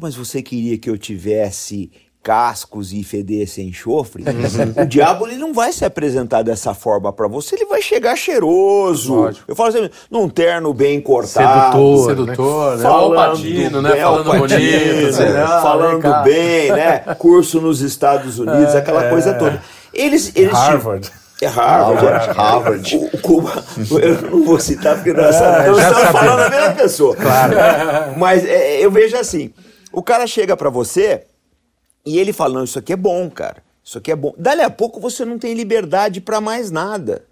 [0.00, 1.90] Mas você queria que eu tivesse
[2.22, 4.24] cascos e fedesse enxofre?
[4.80, 9.14] o diabo ele não vai se apresentar dessa forma para você, ele vai chegar cheiroso.
[9.14, 9.44] Lógico.
[9.48, 12.04] Eu falo assim, num terno bem cortado.
[12.04, 12.82] Sedutor, sedutor, né?
[12.82, 13.92] Falando Al Pacino, né?
[13.92, 14.52] bem, Falando bonito.
[14.52, 15.32] né?
[15.32, 15.46] né?
[15.46, 16.98] falando bem, né?
[17.18, 19.60] Curso nos Estados Unidos, aquela coisa toda.
[19.92, 21.10] Eles, eles Harvard.
[21.40, 22.06] É Harvard.
[22.06, 22.32] Harvard, é.
[22.32, 22.96] Harvard.
[22.96, 23.64] O, o Cuba,
[24.00, 26.20] eu não vou citar porque nós estamos já estamos sabemos.
[26.20, 27.16] falando da mesma pessoa.
[27.16, 27.54] Claro.
[28.16, 29.52] Mas é, eu vejo assim:
[29.92, 31.24] o cara chega pra você
[32.04, 33.62] e ele fala: não, isso aqui é bom, cara.
[33.84, 34.32] Isso aqui é bom.
[34.38, 37.24] Dali a pouco você não tem liberdade pra mais nada.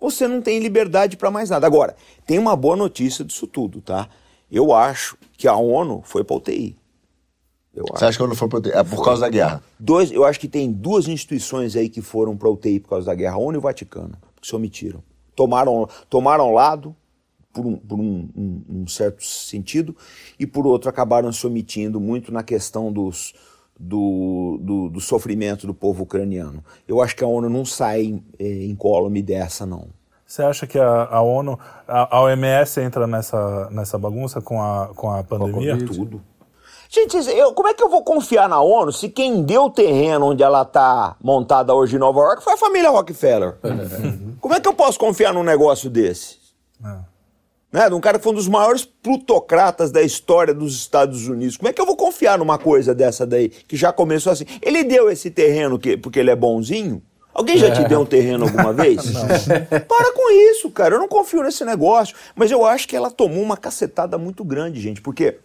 [0.00, 1.66] Você não tem liberdade pra mais nada.
[1.66, 4.08] Agora, tem uma boa notícia disso tudo, tá?
[4.50, 6.76] Eu acho que a ONU foi pra UTI.
[7.74, 7.98] Eu acho.
[7.98, 9.62] Você acha que eu não foi prote- É por causa da guerra?
[9.78, 13.14] Dois, eu acho que tem duas instituições aí que foram para UTI por causa da
[13.14, 15.02] guerra, a ONU e o Vaticano, que se omitiram.
[15.36, 16.96] tomaram, tomaram lado,
[17.52, 19.96] por, um, por um, um, um, certo sentido,
[20.36, 23.34] e por outro acabaram se omitindo muito na questão dos,
[23.78, 26.64] do, do, do, sofrimento do povo ucraniano.
[26.86, 29.86] Eu acho que a ONU não sai eh, incólume dessa, não.
[30.26, 34.90] Você acha que a, a ONU, a, a, OMS entra nessa, nessa bagunça com a,
[34.94, 35.78] com a pandemia?
[35.78, 36.22] Com tudo.
[36.90, 40.26] Gente, eu, como é que eu vou confiar na ONU se quem deu o terreno
[40.26, 43.58] onde ela está montada hoje em Nova York foi a família Rockefeller?
[44.40, 46.38] Como é que eu posso confiar num negócio desse?
[46.82, 47.17] É
[47.72, 51.56] né, de um cara que foi um dos maiores plutocratas da história dos Estados Unidos.
[51.56, 54.44] Como é que eu vou confiar numa coisa dessa daí, que já começou assim?
[54.62, 57.02] Ele deu esse terreno que, porque ele é bonzinho?
[57.32, 58.96] Alguém já te deu um terreno alguma vez?
[59.14, 59.28] Não.
[59.86, 60.96] Para com isso, cara.
[60.96, 62.16] Eu não confio nesse negócio.
[62.34, 65.38] Mas eu acho que ela tomou uma cacetada muito grande, gente, porque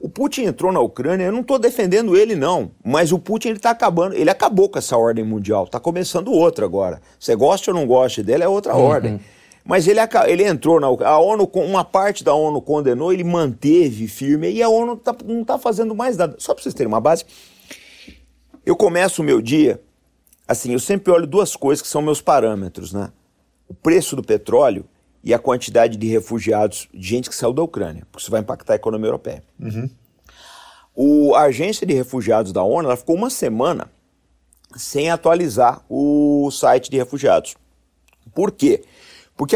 [0.00, 2.70] o Putin entrou na Ucrânia, eu não estou defendendo ele, não.
[2.84, 5.64] Mas o Putin ele está acabando, ele acabou com essa ordem mundial.
[5.64, 7.02] Está começando outra agora.
[7.18, 8.84] Você gosta ou não gosta dele, é outra uhum.
[8.84, 9.20] ordem.
[9.68, 14.50] Mas ele, ele entrou na a ONU, uma parte da ONU condenou, ele manteve firme
[14.50, 16.36] e a ONU tá, não está fazendo mais nada.
[16.38, 17.26] Só para vocês terem uma base,
[18.64, 19.78] eu começo o meu dia,
[20.48, 23.12] assim, eu sempre olho duas coisas que são meus parâmetros, né?
[23.68, 24.86] O preço do petróleo
[25.22, 28.72] e a quantidade de refugiados, de gente que saiu da Ucrânia, porque isso vai impactar
[28.72, 29.44] a economia europeia.
[29.60, 29.90] Uhum.
[30.94, 33.92] O, a agência de refugiados da ONU ela ficou uma semana
[34.74, 37.54] sem atualizar o site de refugiados.
[38.34, 38.78] Por quê?
[38.78, 38.97] Porque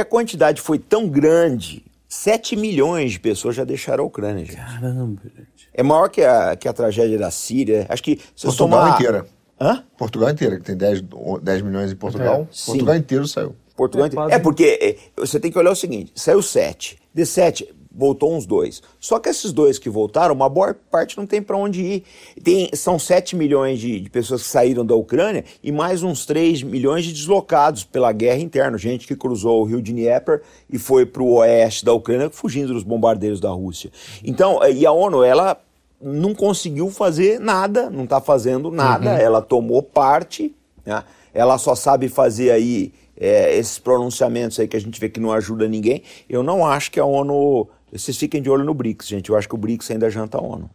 [0.01, 4.57] a quantidade foi tão grande, 7 milhões de pessoas já deixaram a Ucrânia, gente.
[4.57, 5.69] Caramba, gente.
[5.73, 7.87] É maior que a, que a tragédia da Síria.
[7.89, 8.21] Acho que.
[8.37, 8.95] Se Portugal somar...
[8.95, 9.27] inteira.
[9.61, 9.85] Hã?
[9.97, 11.05] Portugal inteira, que tem 10,
[11.43, 12.49] 10 milhões em Portugal.
[12.51, 12.67] É.
[12.67, 13.57] Portugal inteiro saiu.
[13.77, 14.31] Portugal é, inteiro.
[14.31, 16.99] é porque é, você tem que olhar o seguinte: saiu 7.
[17.15, 18.83] De 7, voltou uns dois.
[18.99, 22.05] Só que esses dois que voltaram, uma boa parte não tem para onde ir.
[22.43, 26.63] Tem, são 7 milhões de, de, pessoas que saíram da Ucrânia e mais uns 3
[26.63, 28.79] milhões de deslocados pela guerra interna.
[28.79, 32.73] Gente que cruzou o rio de Dnieper e foi para o oeste da Ucrânia fugindo
[32.73, 33.91] dos bombardeiros da Rússia.
[34.25, 35.61] Então, e a ONU, ela
[36.01, 39.17] não conseguiu fazer nada, não está fazendo nada, uhum.
[39.19, 41.05] ela tomou parte, né?
[41.33, 45.33] ela só sabe fazer aí é, esses pronunciamentos aí que a gente vê que não
[45.33, 46.03] ajuda ninguém.
[46.29, 49.31] Eu não acho que a ONU vocês fiquem de olho no BRICS, gente.
[49.31, 50.71] Eu acho que o BRICS ainda janta a ONU.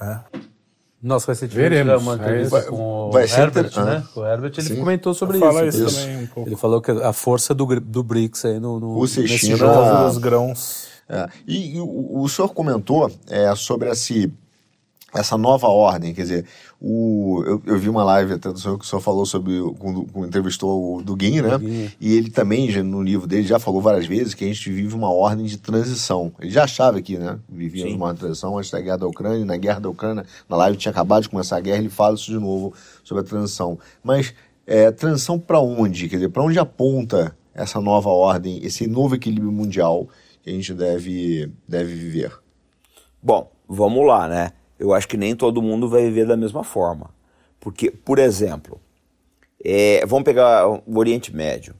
[0.00, 0.18] É.
[1.02, 2.02] Nossa, vai ser difícil Veremos.
[2.02, 4.04] uma entrevista vai, com o vai Herbert, né?
[4.14, 4.76] O Herbert, ele Sim.
[4.76, 5.82] comentou sobre isso.
[5.82, 9.38] isso, um ele falou que a força do, do BRICS aí no, no Rússia nesse
[9.38, 10.88] China, jogo dos grãos.
[11.08, 11.28] É.
[11.46, 14.32] E, e o, o, senhor comentou é, sobre esse
[15.12, 16.46] essa nova ordem, quer dizer,
[16.80, 20.04] o, eu, eu vi uma live até do senhor que o senhor falou sobre, quando,
[20.12, 21.58] quando entrevistou o Duguin, né?
[21.58, 21.90] Duguin.
[22.00, 24.94] E ele também, já, no livro dele, já falou várias vezes que a gente vive
[24.94, 26.32] uma ordem de transição.
[26.40, 27.38] Ele já achava que, né?
[27.48, 30.92] Vivíamos uma transição antes da guerra da Ucrânia, na guerra da Ucrânia, na live tinha
[30.92, 33.78] acabado de começar a guerra, ele fala isso de novo sobre a transição.
[34.02, 34.32] Mas,
[34.66, 36.08] é, transição para onde?
[36.08, 40.08] Quer dizer, para onde aponta essa nova ordem, esse novo equilíbrio mundial
[40.42, 42.32] que a gente deve, deve viver?
[43.22, 44.52] Bom, vamos lá, né?
[44.80, 47.10] Eu acho que nem todo mundo vai viver da mesma forma.
[47.60, 48.80] Porque, por exemplo,
[49.62, 51.74] é, vamos pegar o Oriente Médio.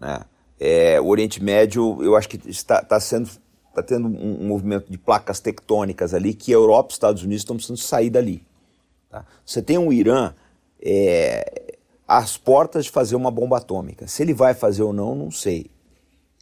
[0.00, 0.20] Né?
[0.60, 3.28] É, o Oriente Médio, eu acho que está, está sendo
[3.68, 7.22] está tendo um, um, movimento de placas tectônicas ali que a Europa e os Estados
[7.24, 8.46] Unidos estão precisando sair dali.
[9.10, 9.26] Tá?
[9.44, 10.32] Você tem um Irã
[10.80, 11.74] é,
[12.06, 14.06] às portas de fazer uma bomba atômica.
[14.06, 15.66] Se ele vai fazer ou não, não sei.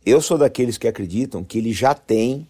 [0.05, 2.47] Eu sou daqueles que acreditam que ele já tem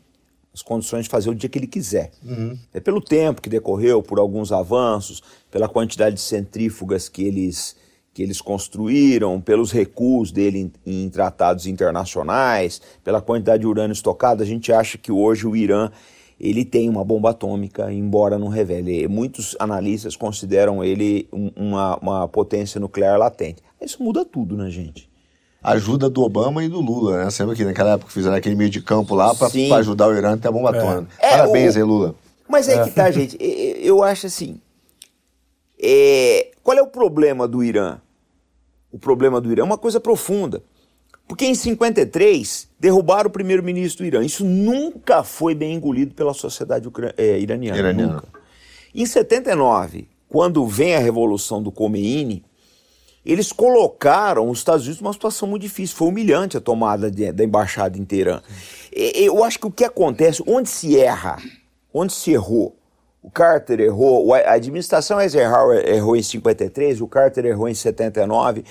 [0.55, 2.11] as condições de fazer o dia que ele quiser.
[2.25, 2.59] Uhum.
[2.73, 7.77] É pelo tempo que decorreu, por alguns avanços, pela quantidade de centrífugas que eles,
[8.13, 14.43] que eles construíram, pelos recuos dele em, em tratados internacionais, pela quantidade de urânio estocado,
[14.43, 15.91] a gente acha que hoje o Irã
[16.39, 19.07] ele tem uma bomba atômica, embora não revele.
[19.07, 23.63] Muitos analistas consideram ele uma, uma potência nuclear latente.
[23.81, 25.12] Isso muda tudo, né, gente?
[25.63, 27.31] Ajuda do Obama e do Lula, né?
[27.31, 30.49] Sempre que naquela época fizeram aquele meio de campo lá para ajudar o Irã até
[30.49, 30.79] a bomba é.
[30.79, 31.15] atômica.
[31.19, 31.79] É, Parabéns o...
[31.79, 32.15] aí, Lula.
[32.49, 33.37] Mas é, é, que tá, gente.
[33.41, 34.61] Eu acho assim.
[35.81, 36.51] É...
[36.63, 37.99] Qual é o problema do Irã?
[38.91, 40.63] O problema do Irã é uma coisa profunda.
[41.27, 44.25] Porque em 53 derrubaram o primeiro-ministro do Irã.
[44.25, 47.13] Isso nunca foi bem engolido pela sociedade ucran...
[47.17, 47.79] é, iraniana.
[47.79, 48.13] iraniana.
[48.15, 48.29] Nunca.
[48.95, 52.45] Em 79, quando vem a revolução do Khomeini,
[53.25, 55.97] eles colocaram os Estados Unidos numa situação muito difícil.
[55.97, 58.43] Foi humilhante a tomada de, da embaixada em Teherã.
[58.93, 61.39] Eu acho que o que acontece, onde se erra,
[61.95, 62.77] onde se errou,
[63.23, 68.65] o Carter errou, a administração Eisenhower errou em 53, o Carter errou em 79.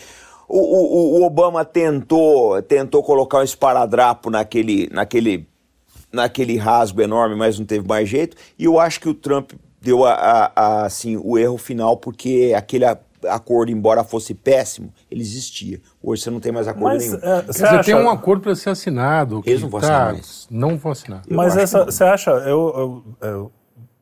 [0.50, 5.48] O, o, o Obama tentou, tentou colocar um esparadrapo naquele, naquele,
[6.12, 8.36] naquele rasgo enorme, mas não teve mais jeito.
[8.60, 12.54] E eu acho que o Trump deu a, a, a assim, o erro final, porque
[12.54, 12.84] aquele
[13.30, 15.82] acordo, embora fosse péssimo, ele existia.
[16.02, 17.20] Hoje você não tem mais acordo Mas nenhum.
[17.24, 19.42] é, você acha, tem um acordo para ser assinado.
[19.46, 20.48] Eles que não vão tá- assinar mais.
[20.50, 21.22] Não vão assinar.
[21.30, 23.52] mas acho essa, você acha, eu, eu- eu-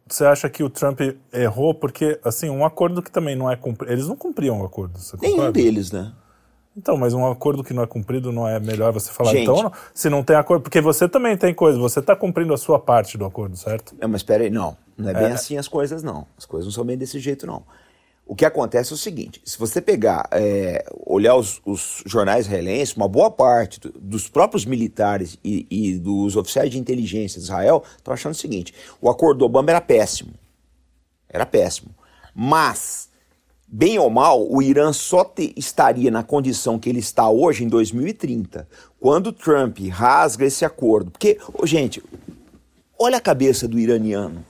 [0.08, 1.00] você acha que o Trump
[1.32, 4.98] errou porque, assim, um acordo que também não é cumprido, eles não cumpriam o acordo,
[4.98, 5.52] você Nenhum concorda?
[5.54, 6.12] deles, né?
[6.78, 9.44] Então, mas um acordo que não é cumprido não é melhor você falar, Gente.
[9.44, 12.58] então, não- se não tem acordo, porque você também tem coisa, você está cumprindo a
[12.58, 13.94] sua parte do acordo, certo?
[14.00, 14.78] Não, mas espera aí, não.
[14.98, 16.26] Não é bem assim as coisas, não.
[16.38, 17.64] As coisas não são bem desse jeito, não.
[18.32, 22.96] O que acontece é o seguinte: se você pegar, é, olhar os, os jornais israelenses,
[22.96, 27.84] uma boa parte do- dos próprios militares e, e dos oficiais de inteligência de Israel
[27.98, 30.32] estão achando o seguinte: o acordo do Obama era péssimo.
[31.28, 31.90] Era péssimo.
[32.36, 33.10] Mas,
[33.68, 37.68] bem ou mal, o Irã só te- estaria na condição que ele está hoje em
[37.68, 38.68] 2030,
[39.00, 41.10] quando Trump rasga esse acordo.
[41.10, 42.04] Porque, ô, gente,
[42.98, 44.46] olha a cabeça do iraniano.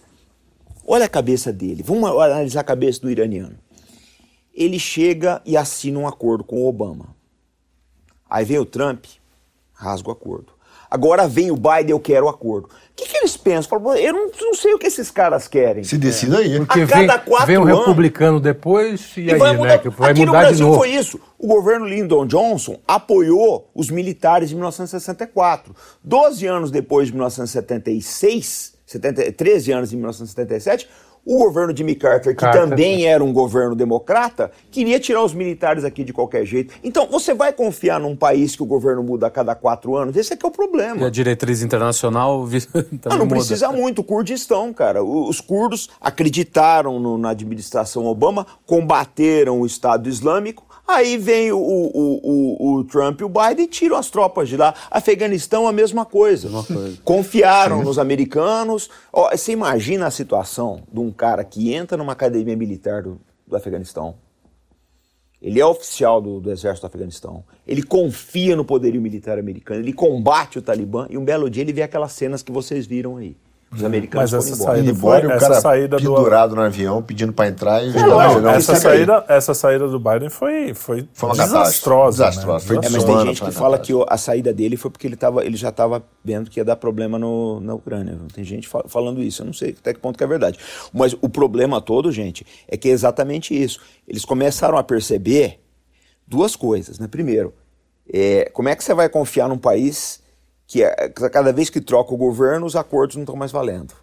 [0.85, 1.81] Olha a cabeça dele.
[1.81, 3.55] Vamos analisar a cabeça do iraniano.
[4.53, 7.15] Ele chega e assina um acordo com o Obama.
[8.29, 9.05] Aí vem o Trump,
[9.73, 10.53] rasga o acordo.
[10.91, 12.65] Agora vem o Biden, eu quero o acordo.
[12.67, 13.69] O que, que eles pensam?
[13.79, 15.83] Falam, eu não, não sei o que esses caras querem.
[15.83, 16.57] Se decida aí.
[16.57, 19.69] Porque A vem, cada quatro vem um anos- republicano depois e, E aí, vai mudar,
[19.69, 19.77] né?
[19.77, 20.79] Que vai aqui no mudar de Brasil novo.
[20.79, 21.19] foi isso.
[21.37, 25.75] O governo Lyndon Johnson apoiou os militares de 1964.
[26.03, 30.89] Doze anos depois de 1976, 70, 13 anos de 1977,
[31.25, 35.83] o governo de MacArthur, que Carter, também era um governo democrata, queria tirar os militares
[35.83, 36.73] aqui de qualquer jeito.
[36.83, 40.15] Então, você vai confiar num país que o governo muda a cada quatro anos?
[40.15, 41.01] Esse é que é o problema.
[41.01, 42.47] E a diretriz internacional
[43.05, 43.35] Ah, não muda.
[43.35, 43.99] precisa muito.
[43.99, 45.03] O Kurdistão, cara.
[45.03, 50.65] Os curdos acreditaram no- na administração Obama, combateram o Estado Islâmico.
[50.91, 54.57] Aí vem o, o- o- o- Trump e o Biden e tiram as tropas de
[54.57, 54.73] lá.
[54.89, 56.49] Afeganistão, a mesma coisa.
[57.03, 58.89] Confiaram nos americanos.
[59.13, 63.55] Ó, você imagina a situação de um cara que entra numa academia militar do, do
[63.55, 64.15] Afeganistão.
[65.41, 67.43] Ele é oficial do, do exército do Afeganistão.
[67.67, 69.79] Ele confia no poderio militar americano.
[69.81, 71.07] Ele combate o Talibã.
[71.09, 73.37] E um belo dia ele vê aquelas cenas que vocês viram aí.
[73.71, 74.75] Os americanos Mas foram essa embora.
[74.77, 77.93] saída embora e o essa cara saída do- pendurado no avião pedindo pra entrar e
[77.93, 78.79] não, não, não, essa, aí.
[78.79, 82.23] saída, essa saída do Biden foi, foi, Foi uma desastrosa.
[82.23, 82.57] catástrofe.
[82.57, 82.73] Desastrosa.
[82.73, 82.81] Né?
[82.81, 85.15] Foi É, mas tem gente que foi fala que a saída dele foi porque ele,
[85.15, 88.17] tava, ele já estava vendo que ia dar problema no, na Ucrânia.
[88.33, 90.57] Tem gente fa- falando isso, eu não sei até que ponto que é verdade.
[90.91, 93.79] Mas o problema todo, gente, é que é exatamente isso.
[94.07, 95.59] Eles começaram a perceber
[96.27, 96.97] duas coisas.
[96.97, 97.07] Né?
[97.07, 97.53] Primeiro,
[98.11, 100.27] é, como é que você vai confiar num país
[100.69, 103.93] que é- que cada vez que troca o governo, os acordos não estão mais valendo?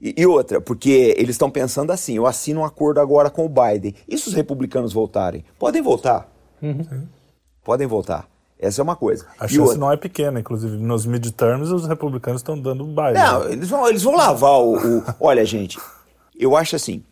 [0.00, 3.48] E, e outra, porque eles estão pensando assim: eu assino um acordo agora com o
[3.48, 3.94] Biden.
[4.06, 5.44] E se os republicanos voltarem?
[5.58, 6.30] Podem voltar.
[7.64, 8.28] Podem voltar.
[8.58, 9.26] Essa é uma coisa.
[9.40, 10.76] A chance outra- não é pequena, inclusive.
[10.76, 13.14] Nos midterms, os republicanos estão dando Biden.
[13.14, 15.80] Não, eles vão, eles vão lavar o, o- Olha, gente,
[16.38, 17.02] eu acho assim.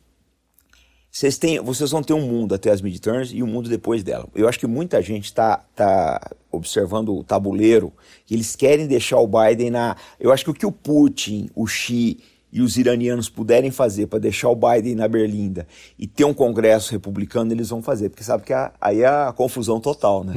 [1.11, 4.29] Vocês, têm, vocês vão ter um mundo até as midterms e um mundo depois dela.
[4.35, 6.21] Eu acho que muita gente está tá
[6.53, 7.93] observando o tabuleiro
[8.31, 9.97] eles querem deixar o Biden na.
[10.21, 12.19] Eu acho que o que o Putin, o Xi
[12.53, 15.67] e os iranianos puderem fazer para deixar o Biden na berlinda
[15.99, 18.09] e ter um congresso republicano, eles vão fazer.
[18.09, 20.33] Porque sabe que a- aí é a confusão total, né?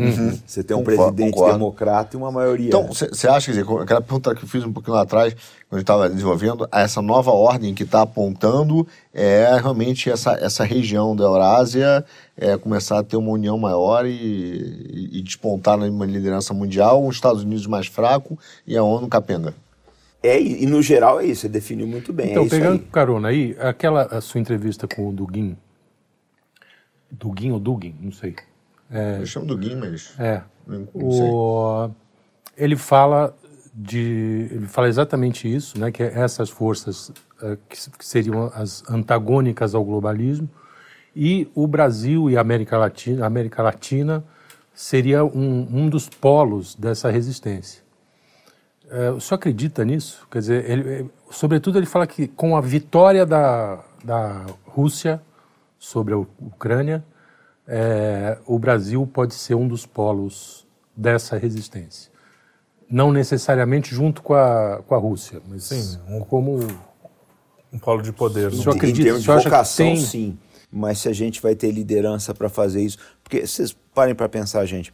[0.46, 1.54] Você tem um Concordo, presidente concordo.
[1.58, 2.68] democrata e uma maioria.
[2.68, 5.74] Então, você acha, quer dizer, aquela pergunta que eu fiz um pouquinho lá atrás, quando
[5.74, 11.16] a gente estava desenvolvendo, essa nova ordem que está apontando é realmente essa, essa região
[11.16, 12.06] da Eurásia
[12.38, 17.16] é, começar a ter uma união maior e, e, e despontar numa liderança mundial, os
[17.16, 19.54] Estados Unidos mais fraco e a ONU capenga.
[20.24, 22.32] É, e, no geral é isso, você definiu muito bem.
[22.32, 22.88] Então, é isso pegando aí.
[22.92, 25.58] carona aí, aquela a sua entrevista com o Dugin.
[27.12, 28.36] Dugin ou Dugin, não sei.
[29.20, 30.14] Eu chamo do Guim, mas.
[30.20, 30.42] É.
[30.68, 31.22] Não- não sei.
[31.24, 31.90] O,
[32.56, 33.36] ele fala
[33.74, 34.48] de.
[34.52, 35.92] Ele fala exatamente isso, né?
[35.92, 40.48] Que essas forças eh, que, que seriam as antagônicas ao globalismo,
[41.16, 44.24] e o Brasil e a América Latina, a América Latina
[44.74, 47.83] seria um, um dos polos dessa resistência.
[48.90, 50.28] É, o senhor acredita nisso?
[50.32, 55.22] Quer dizer, ele, ele- sobretudo ele fala que com a vitória da, da Rússia
[55.80, 57.04] sobre a Ucrânia,
[57.68, 62.12] é, o Brasil pode ser um dos polos dessa resistência.
[62.90, 66.60] Não necessariamente junto com a, com a Rússia, mas Sim, um- como
[67.72, 68.50] Um polo de poder.
[68.50, 68.62] O né?
[68.62, 69.02] senhor acredita?
[69.02, 70.38] Em termos de senhor acha que vocação, tem- sim.
[70.72, 72.98] Mas se a gente vai ter liderança para fazer isso.
[73.24, 74.92] Porque vocês parem para pensar, gente.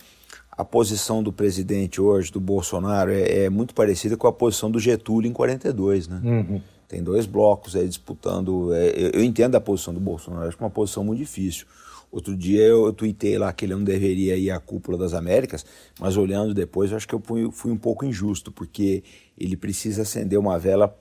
[0.60, 4.78] A posição do presidente hoje, do Bolsonaro, é, é muito parecida com a posição do
[4.78, 6.20] Getúlio em 42, né?
[6.22, 6.62] Uhum.
[6.86, 8.74] Tem dois blocos aí disputando.
[8.74, 11.66] é, eu, eu entendo a posição do Bolsonaro, acho que é uma posição muito difícil.
[12.12, 15.66] Outro dia eu, eu tuitei lá que ele não deveria ir à cúpula das Américas,
[15.98, 19.02] mas olhando depois, eu acho que eu fui, fui um pouco injusto, porque
[19.38, 20.94] ele precisa acender uma vela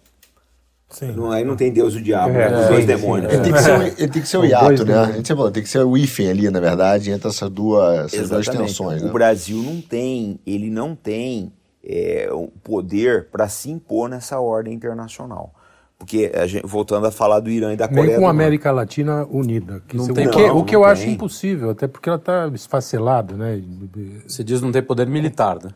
[0.91, 1.13] Sim.
[1.13, 2.61] Não, aí não tem Deus e o diabo, É, né?
[2.63, 3.31] os dois demônios.
[3.33, 4.95] Ele tem que ser, o- ele tem que ser o hiato, né?
[4.99, 8.31] A gente falou, tem que ser o hífen ali, na verdade, entre essas duas, essas
[8.31, 9.03] duas tensões.
[9.03, 9.13] O Né?
[9.13, 11.53] Brasil não tem, ele não tem
[11.91, 15.55] é, o poder para se impor nessa ordem internacional.
[15.99, 18.31] Porque, a gente- voltando a falar do Irã e da Coreia Nem com a.
[18.31, 19.83] América Latina unida.
[19.89, 21.13] Que Não se- tem o que, como, o que não eu acho tem.
[21.15, 23.61] impossível, até porque ela está esfacelada, né?
[24.27, 25.71] Você diz não ter poder militar, né?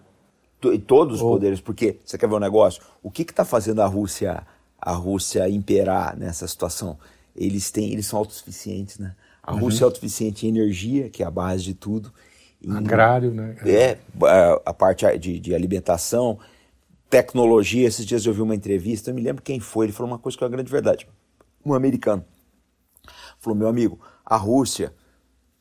[0.61, 2.83] To- todos os poderes, porque você quer ver um negócio?
[3.03, 4.43] O que está fazendo a Rússia,
[4.83, 6.99] a Rússia imperar nessa situação?
[7.35, 9.15] Eles têm, eles são autossuficientes, né?
[9.43, 12.13] A Rússia é autossuficiente em energia, que é a base de tudo.
[12.63, 13.57] em- Agrário, né?
[13.65, 16.39] É, a, a parte de, de alimentação,
[17.11, 17.87] tecnologia.
[17.89, 20.37] Esses dias eu vi uma entrevista, eu me lembro quem foi, ele falou uma coisa
[20.37, 21.09] que é uma grande verdade.
[21.65, 22.25] Um americano.
[23.39, 24.93] Falou, meu amigo, a Rússia,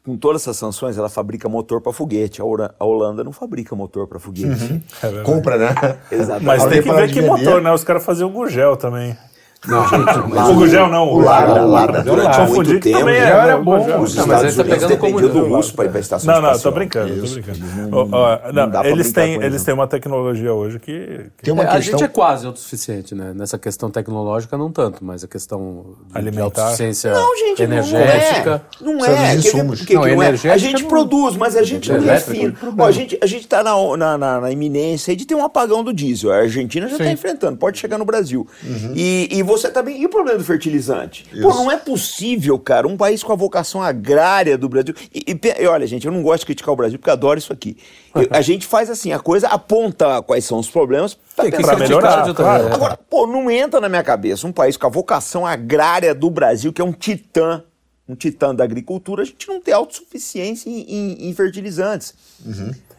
[0.03, 2.41] com todas essas sanções, ela fabrica motor para foguete.
[2.41, 4.83] A, Holanda não fabrica motor para foguete.
[5.01, 5.25] É verdade.
[5.25, 5.99] Compra, né?
[6.11, 6.45] Exatamente.
[6.45, 7.27] Mas tem que ver que vender?
[7.27, 7.71] motor, né?
[7.71, 9.15] Os caras faziam o Gugel também.
[9.67, 11.07] Não, O Gugel não.
[11.07, 12.01] o Lada, o Lada.
[12.01, 13.77] Durante Confundi muito que tempo, também já era, era bom.
[14.01, 16.33] Os Não, mas Estados tá Unidos pegando dependiam do russo para ir para a estação
[16.33, 16.73] Não, não, tô espacial.
[16.73, 17.59] brincando, tô brincando.
[17.91, 19.65] Não- não não, eles têm, eles isso.
[19.65, 21.29] têm uma tecnologia hoje que.
[21.37, 21.99] que- Tem uma É, a questão...
[21.99, 23.33] gente é quase autossuficiente, né?
[23.35, 26.43] Nessa questão tecnológica, não tanto, mas a questão de, de Alimentar.
[26.45, 28.61] autossuficiência Não, gente, não- energética.
[28.81, 28.95] Não é.
[28.95, 29.31] Não, é?
[30.53, 32.55] A gente não- produz, mas a gente não Elétrico, refina.
[32.87, 36.31] A gente gente está na, iminência de ter um apagão do diesel.
[36.31, 38.47] A Argentina já está enfrentando, pode chegar no Brasil.
[38.95, 40.01] E, e você também.
[40.01, 41.25] E o problema do fertilizante?
[41.29, 41.57] Pô, Isso.
[41.63, 44.93] não é possível, cara, um país com a vocação agrária do Brasil.
[45.13, 47.37] E, e e olha, gente, eu não gosto de criticar o Brasil porque eu adoro
[47.39, 47.77] isso aqui.
[48.15, 51.77] Eu- a gente faz assim, a coisa aponta quais são os problemas pra pensar pra
[51.77, 52.51] melhorar, claro.
[52.63, 52.75] maneira.
[52.75, 56.71] Agora, pô, não entra na minha cabeça um país com a vocação agrária do Brasil,
[56.73, 57.63] que é um titã,
[58.07, 62.13] um titã da agricultura, a gente não ter autossuficiência em, em- em fertilizantes.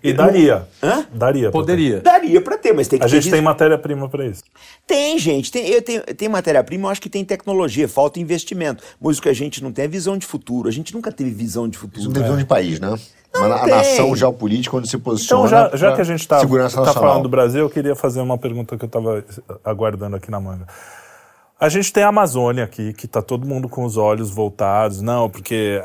[0.03, 0.67] E daria.
[0.83, 1.07] Hã?
[1.13, 1.51] Daria.
[1.51, 2.01] Poderia.
[2.01, 3.05] Daria pra ter, mas tem ter.
[3.05, 4.43] que A ter gente tem matéria-prima pra isso.
[4.87, 8.83] Tem, gente, tem, eu tenho, tem matéria-prima, eu acho que tem tecnologia, falta investimento.
[9.01, 10.69] Mas o que a gente não tem é visão de futuro.
[10.69, 12.05] A gente nunca teve visão de futuro.
[12.05, 12.99] não tem visão de país, né?
[13.35, 13.75] Uma a tem.
[13.75, 17.29] nação geopolítica onde se posiciona Então, já, já que a gente está tá falando do
[17.29, 19.25] Brasil, eu queria fazer uma pergunta que eu estava
[19.65, 20.67] aguardando aqui na manga.
[21.63, 25.01] A gente tem a Amazônia aqui, que está todo mundo com os olhos voltados.
[25.01, 25.81] Não, porque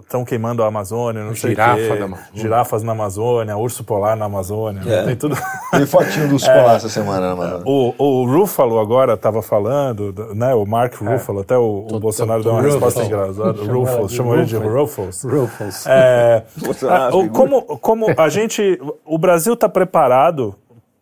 [0.00, 1.88] estão queimando a Amazônia, não sei Girafa quê.
[1.98, 2.30] da Amazônia.
[2.32, 4.80] Girafas na Amazônia, urso polar na Amazônia.
[4.90, 5.02] É.
[5.04, 5.36] Tem tudo.
[5.70, 7.62] Teve fotinho do Escolar essa semana, né, mano?
[7.66, 10.54] O, o Ruffalo agora estava falando, do- né?
[10.54, 13.52] O Mark Ruffalo, até o, o Bolsonaro deu uma resposta engraçada.
[13.70, 14.80] Ruffalo, chamou ele de Ruffalo.
[14.80, 15.24] Ruffles.
[15.24, 15.86] Ruffles.
[15.86, 16.42] É,
[17.34, 18.80] como, como a gente.
[19.04, 20.54] O Brasil está preparado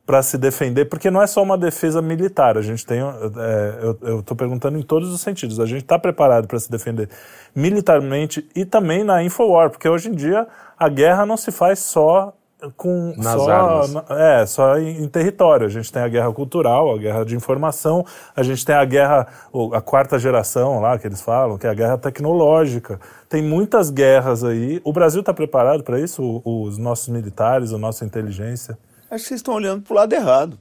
[0.05, 2.59] para se defender, porque não é só uma defesa militar.
[2.59, 3.01] A gente tem.
[3.01, 5.61] é, eu estou perguntando em todos os sentidos.
[5.61, 7.09] A gente está preparado para se defender
[7.55, 10.47] militarmente e também na Infowar, porque hoje em dia
[10.79, 12.33] a guerra não se faz só
[12.77, 13.93] com Nas só, armas.
[13.93, 17.35] na- é só em, em território a gente tem a guerra cultural a guerra de
[17.35, 19.27] informação a gente tem a guerra
[19.73, 24.45] a quarta geração lá que eles falam que é a guerra tecnológica tem muitas guerras
[24.45, 28.79] aí o Brasil está preparado para isso O- os nossos militares a nossa inteligência
[29.15, 30.59] Acho que vocês estão olhando pro lado errado.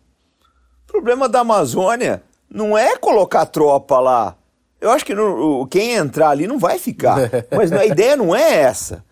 [0.88, 4.36] O problema da Amazônia não é colocar tropa lá.
[4.80, 7.18] Eu acho que não- o- quem entrar ali não vai ficar.
[7.56, 9.04] Mas a ideia não é essa.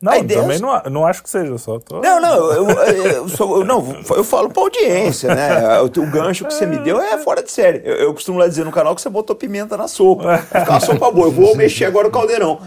[0.00, 2.70] não A ideia também é- não, não acho que seja só tô- Não, não, eu,
[2.70, 5.80] eu, eu sou- não, eu falo pra audiência, né?
[5.80, 7.80] O, teu gancho que você me deu é fora de série.
[7.84, 10.38] Eu, eu costumo lá dizer no canal que você botou pimenta na sopa.
[10.38, 11.26] Ficar uma sopa boa.
[11.26, 12.60] Eu vou mexer agora o caldeirão.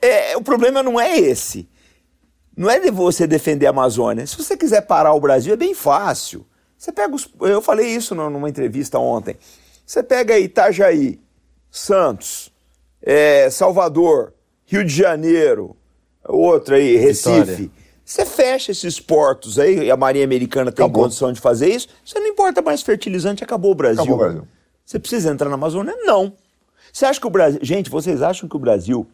[0.00, 1.68] É, o problema não é esse.
[2.56, 4.26] Não é de você defender a Amazônia.
[4.26, 6.46] Se você quiser parar o Brasil, é bem fácil.
[6.78, 7.28] Você pega os.
[7.40, 9.36] Eu falei isso nu- numa entrevista ontem.
[9.84, 11.20] Você pega Itajaí,
[11.70, 12.52] Santos,
[13.02, 14.32] é, Salvador,
[14.66, 15.76] Rio de Janeiro,
[16.24, 17.40] outra aí, Recife.
[17.40, 17.70] Vitória.
[18.04, 21.04] Você fecha esses portos aí, e a Marinha Americana tem Acabou.
[21.04, 21.88] condição de fazer isso.
[22.04, 24.02] Você não importa mais fertilizante, acabou o Brasil.
[24.02, 24.48] Acabou o Brasil.
[24.84, 25.94] Você precisa entrar na Amazônia?
[26.02, 26.32] Não.
[26.92, 27.58] Você acha que o Brasil.
[27.62, 29.06] Gente, vocês acham que o Brasil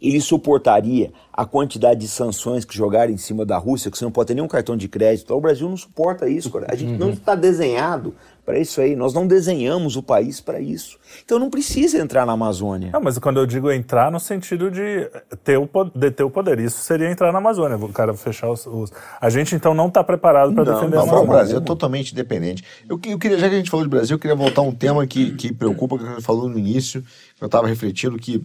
[0.00, 4.12] ele suportaria a quantidade de sanções que jogaram em cima da Rússia, que você não
[4.12, 5.34] pode ter nenhum cartão de crédito?
[5.34, 6.66] O Brasil não suporta isso, cara.
[6.70, 8.14] A gente não está desenhado
[8.46, 8.94] para isso aí.
[8.94, 10.96] Nós não desenhamos o país para isso.
[11.24, 12.90] Então não precisa entrar na Amazônia.
[12.92, 15.10] Não, mas quando eu digo entrar, no sentido de
[15.42, 16.60] ter o, po- deter o poder.
[16.60, 18.64] Isso seria entrar na Amazônia, o cara fechar os.
[18.66, 21.24] os- A gente então não está preparado para defender não, a Amazônia.
[21.24, 22.62] o Brasil é totalmente independente.
[22.88, 24.64] Eu, que- eu queria, já que a gente falou de Brasil, eu queria voltar a
[24.64, 27.02] um tema que, que preocupa, que a gente falou no início,
[27.36, 28.44] que eu estava refletindo, que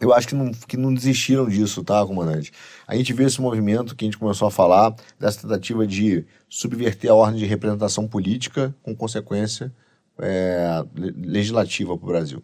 [0.00, 2.52] eu acho que não, que não desistiram disso, tá, comandante?
[2.86, 7.10] A gente vê esse movimento que a gente começou a falar, dessa tentativa de subverter
[7.10, 9.72] a ordem de representação política com consequência
[10.18, 12.42] é, le- legislativa para o Brasil.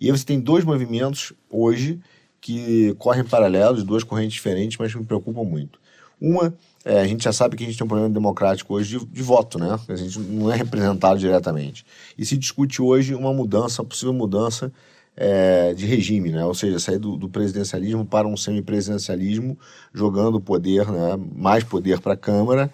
[0.00, 2.00] E aí você tem dois movimentos hoje
[2.40, 5.78] que correm paralelos, duas correntes diferentes, mas que me preocupam muito.
[6.20, 6.54] Uma
[6.84, 9.22] é, a gente já sabe que a gente tem um problema democrático hoje de, de,
[9.22, 9.78] voto, né?
[9.88, 11.86] A gente não é representado diretamente.
[12.18, 14.70] E se discute hoje uma mudança, possível mudança
[15.16, 16.44] é, de regime, né?
[16.44, 19.58] Ou seja, sair do, do presidencialismo para um semipresidencialismo,
[19.92, 21.16] jogando poder, né?
[21.34, 22.70] mais poder para a Câmara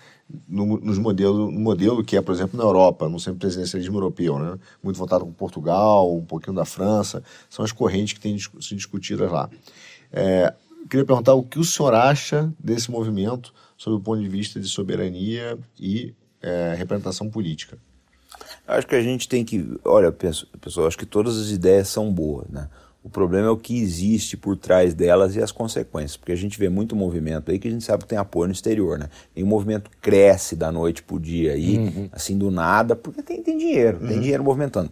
[0.48, 4.58] no, nos modelo, no modelo que é, por exemplo, na Europa, no semipresidencialismo europeu, né?
[4.82, 9.30] muito voltado com Portugal, um pouquinho da França, são as correntes que têm se discutidas
[9.30, 9.50] lá.
[10.12, 10.52] É,
[10.88, 14.68] queria perguntar o que o senhor acha desse movimento sob o ponto de vista de
[14.68, 17.78] soberania e é, representação política.
[18.70, 19.78] Acho que a gente tem que.
[19.84, 22.68] Olha, pessoal, acho que todas as ideias são boas, né?
[23.02, 26.58] O problema é o que existe por trás delas e as consequências, porque a gente
[26.58, 29.08] vê muito movimento aí que a gente sabe que tem apoio no exterior, né?
[29.34, 32.08] E o movimento cresce da noite pro dia aí, uhum.
[32.12, 34.06] assim do nada, porque tem, tem dinheiro, uhum.
[34.06, 34.90] tem dinheiro movimentando.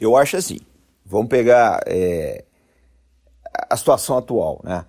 [0.00, 0.58] Eu acho assim,
[1.04, 2.44] vamos pegar é,
[3.68, 4.84] a situação atual, né?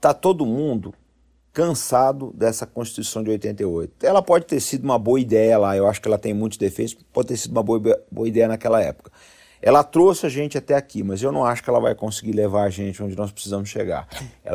[0.00, 0.92] Tá todo mundo
[1.56, 4.04] cansado dessa Constituição de 88.
[4.04, 6.94] Ela pode ter sido uma boa ideia lá, eu acho que ela tem muitos defeitos,
[7.10, 7.80] pode ter sido uma boa,
[8.12, 9.10] boa ideia naquela época.
[9.62, 12.64] Ela trouxe a gente até aqui, mas eu não acho que ela vai conseguir levar
[12.64, 14.06] a gente onde nós precisamos chegar.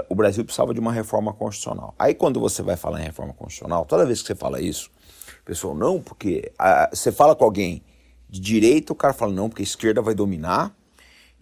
[0.09, 1.95] O Brasil precisava de uma reforma constitucional.
[1.97, 4.91] Aí quando você vai falar em reforma constitucional, toda vez que você fala isso,
[5.43, 7.81] pessoal, não, porque a, você fala com alguém
[8.29, 10.71] de direita, o cara fala, não, porque a esquerda vai dominar,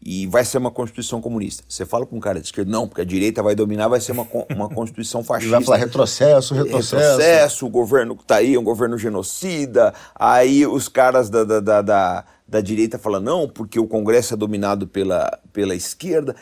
[0.02, 1.64] e vai ser uma constituição comunista.
[1.68, 4.14] Você fala com um cara de esquerda, não, porque a direita vai dominar, vai ser
[4.14, 5.58] uma, uma constituição fascista.
[5.58, 6.96] vai falar retrocesso, retrocesso.
[6.96, 9.94] Retrocesso, o governo que está aí é um governo genocida.
[10.16, 14.38] Aí os caras da, da, da, da, da direita falam, não, porque o Congresso é
[14.38, 16.36] dominado pela, pela esquerda.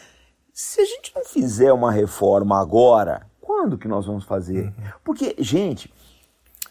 [0.53, 4.65] Se a gente não fizer uma reforma agora, quando que nós vamos fazer?
[4.65, 4.73] Uhum.
[5.03, 5.91] Porque, gente,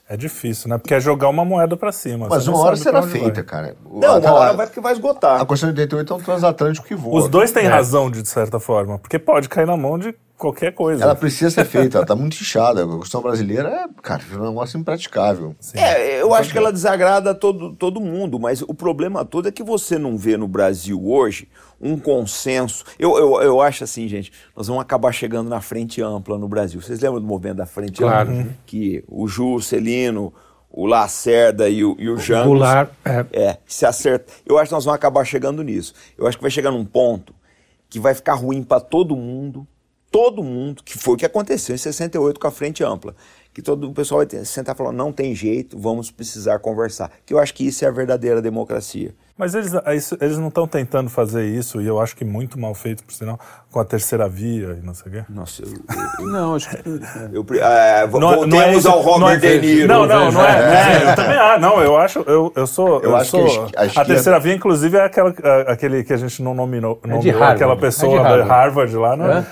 [0.09, 0.78] é difícil, né?
[0.78, 2.28] Porque é jogar uma moeda para cima.
[2.28, 3.42] Mas uma hora será feita, vai.
[3.42, 3.76] cara.
[3.84, 5.40] Não, uma hora vai porque vai esgotar.
[5.40, 7.20] A Constituição de 88 é um transatlântico que voa.
[7.20, 7.68] Os dois têm é.
[7.68, 8.98] razão, de certa forma.
[8.98, 11.02] Porque pode cair na mão de qualquer coisa.
[11.02, 12.82] Ela precisa ser feita, ela tá muito inchada.
[12.82, 15.57] A Constituição brasileira é, cara, é um negócio impraticável.
[15.59, 15.78] Sim.
[15.78, 19.62] É, eu acho que ela desagrada todo, todo mundo, mas o problema todo é que
[19.62, 21.48] você não vê no Brasil hoje
[21.80, 22.84] um consenso.
[22.98, 26.80] Eu, eu, eu acho assim, gente, nós vamos acabar chegando na frente ampla no Brasil.
[26.80, 28.30] Vocês lembram do movimento da frente claro.
[28.30, 28.52] ampla?
[28.64, 30.32] Que o Juscelino,
[30.70, 33.26] o Lacerda e o, e o Goulart, é.
[33.32, 34.32] é, se acerta.
[34.44, 35.94] Eu acho que nós vamos acabar chegando nisso.
[36.18, 37.34] Eu acho que vai chegar num ponto
[37.88, 39.66] que vai ficar ruim para todo mundo,
[40.10, 43.14] todo mundo, que foi o que aconteceu em 68 com a frente ampla.
[43.54, 47.10] Que todo o pessoal vai sentar e falar, não tem jeito, vamos precisar conversar.
[47.24, 49.14] Que eu acho que isso é a verdadeira democracia.
[49.39, 49.72] Mas eles,
[50.18, 53.39] eles não estão tentando fazer isso, e eu acho que muito mal feito, por sinal,
[53.70, 55.24] com a terceira via e não sei o quê.
[55.28, 55.68] Nossa, eu.
[56.20, 56.76] eu, não, acho que.
[57.32, 59.89] Eu, é, não, voltemos não é ao Robert é, De Niro.
[59.89, 61.03] Não, não, não é.
[61.03, 62.20] é, eu também ah, não, eu acho.
[62.20, 63.01] Eu, eu sou.
[63.01, 65.34] Eu, eu acho sou, que a, a terceira via, inclusive, é aquela,
[65.66, 68.49] aquele que a gente não nominou, é nomeou, aquela pessoa é Harvard.
[68.49, 69.47] da Harvard lá, né?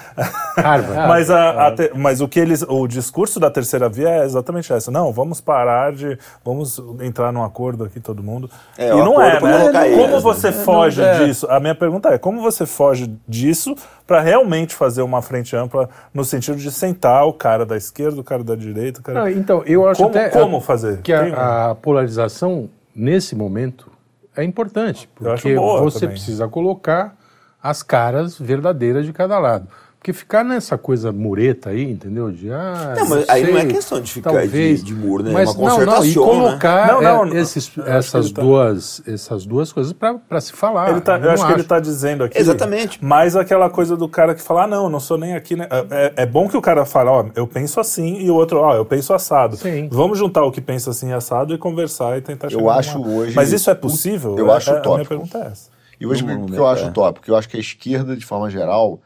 [0.56, 0.96] Harvard.
[1.08, 2.64] mas, a, a te, mas o que eles.
[2.66, 4.90] O discurso da terceira via é exatamente essa.
[4.90, 6.18] Não, vamos parar de.
[6.42, 8.48] Vamos entrar num acordo aqui, todo mundo.
[8.78, 9.73] e não é, né?
[9.94, 11.46] Como você foge disso?
[11.50, 13.74] A minha pergunta é: como você foge disso
[14.06, 18.24] para realmente fazer uma frente ampla no sentido de sentar o cara da esquerda, o
[18.24, 19.02] cara da direita?
[19.02, 19.24] Cara...
[19.24, 21.00] Ah, então, eu acho como, até como fazer?
[21.02, 23.90] que a, a, polarização nesse momento
[24.36, 26.14] é importante, porque você também.
[26.16, 27.16] precisa colocar
[27.62, 29.68] as caras verdadeiras de cada lado.
[30.04, 32.30] Porque ficar nessa coisa mureta aí, entendeu?
[32.30, 35.30] De, ah, não, mas aí não é questão de ficar talvez, de, de muro, né?
[35.32, 36.14] Mas, é uma não, não, e né?
[36.14, 36.92] colocar né?
[36.92, 38.42] não, não, esses, essas, tá...
[38.42, 40.90] duas, essas duas coisas para se falar.
[40.90, 42.38] Ele tá, eu, eu acho, acho, que ele está dizendo aqui.
[42.38, 43.02] Exatamente.
[43.02, 45.56] Mais aquela coisa do cara que fala, ah, não, não sou nem aqui.
[45.56, 45.66] Né?
[45.90, 48.74] É, é bom que o cara fale, ó, eu penso assim, e o outro, ó,
[48.74, 49.56] eu penso assado.
[49.56, 49.88] Sim.
[49.90, 53.34] Vamos juntar o que pensa assim assado e conversar e tentar chegar Eu acho hoje.
[53.34, 54.36] Mas isso é possível?
[54.36, 54.92] Eu acho utópico.
[54.92, 55.70] A minha pergunta é essa.
[55.98, 57.20] E hoje, o que eu acho utópico?
[57.20, 59.00] Porque eu acho que a esquerda, de forma geral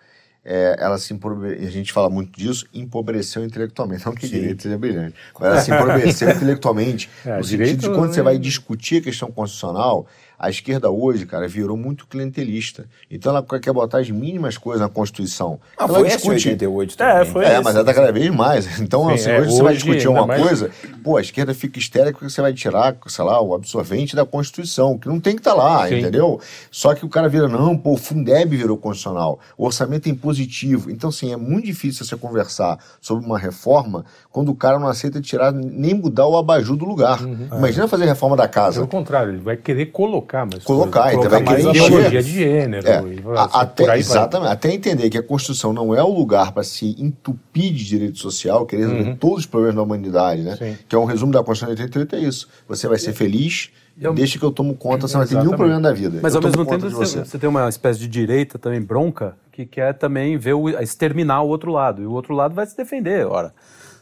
[0.44, 1.54] é, ela se empobre...
[1.54, 4.06] a gente fala muito disso, empobreceu intelectualmente.
[4.06, 4.40] Não que Sim.
[4.40, 7.10] direito seja brilhante, mas ela se empobreceu intelectualmente.
[7.24, 10.06] É, no sentido de quando você vai discutir a questão constitucional,
[10.38, 12.86] a esquerda hoje, cara, virou muito clientelista.
[13.10, 15.58] Então ela quer botar as mínimas coisas na Constituição.
[15.76, 16.48] Ah, ela foi discute...
[16.48, 17.16] 88 também.
[17.16, 18.68] É, foi é mas ela tá cada vez mais.
[18.88, 20.40] Então, Sim, assim, é, hoje, você vai discutir uma mais...
[20.40, 20.70] coisa,
[21.02, 24.96] pô, a esquerda fica histérica porque você vai tirar, sei lá, o absorvente da Constituição,
[24.96, 25.98] que não tem que estar tá lá, Sim.
[25.98, 26.40] entendeu?
[26.70, 30.90] Só que o cara vira, não, pô, o Fundeb virou constitucional, o orçamento é impositivo.
[30.90, 35.20] Então, assim, é muito difícil você conversar sobre uma reforma quando o cara não aceita
[35.20, 37.20] tirar, nem mudar o abajur do lugar.
[37.22, 37.48] Uhum.
[37.52, 38.76] Imagina fazer reforma da casa.
[38.76, 42.30] Pelo contrário, ele vai querer colocar colocar mais Colocar, coisas, então vai querer ideologia de
[42.30, 42.86] gênero.
[42.86, 43.22] É, e,
[43.52, 47.84] até, exatamente, até entender que a Constituição não é o lugar para se entupir de
[47.84, 49.16] direito social, querer resolver uhum.
[49.16, 50.56] todos os problemas da humanidade, né?
[50.56, 50.76] Sim.
[50.86, 52.48] Que é um resumo da Constituição de 88, é isso.
[52.68, 53.70] Você vai ser feliz,
[54.00, 54.12] eu...
[54.12, 56.20] deixa que eu tomo conta, você não vai ter nenhum problema da vida.
[56.22, 57.24] Mas eu ao mesmo tempo você.
[57.24, 61.48] você tem uma espécie de direita também bronca, que quer também ver o, exterminar o
[61.48, 62.02] outro lado.
[62.02, 63.52] E o outro lado vai se defender, ora.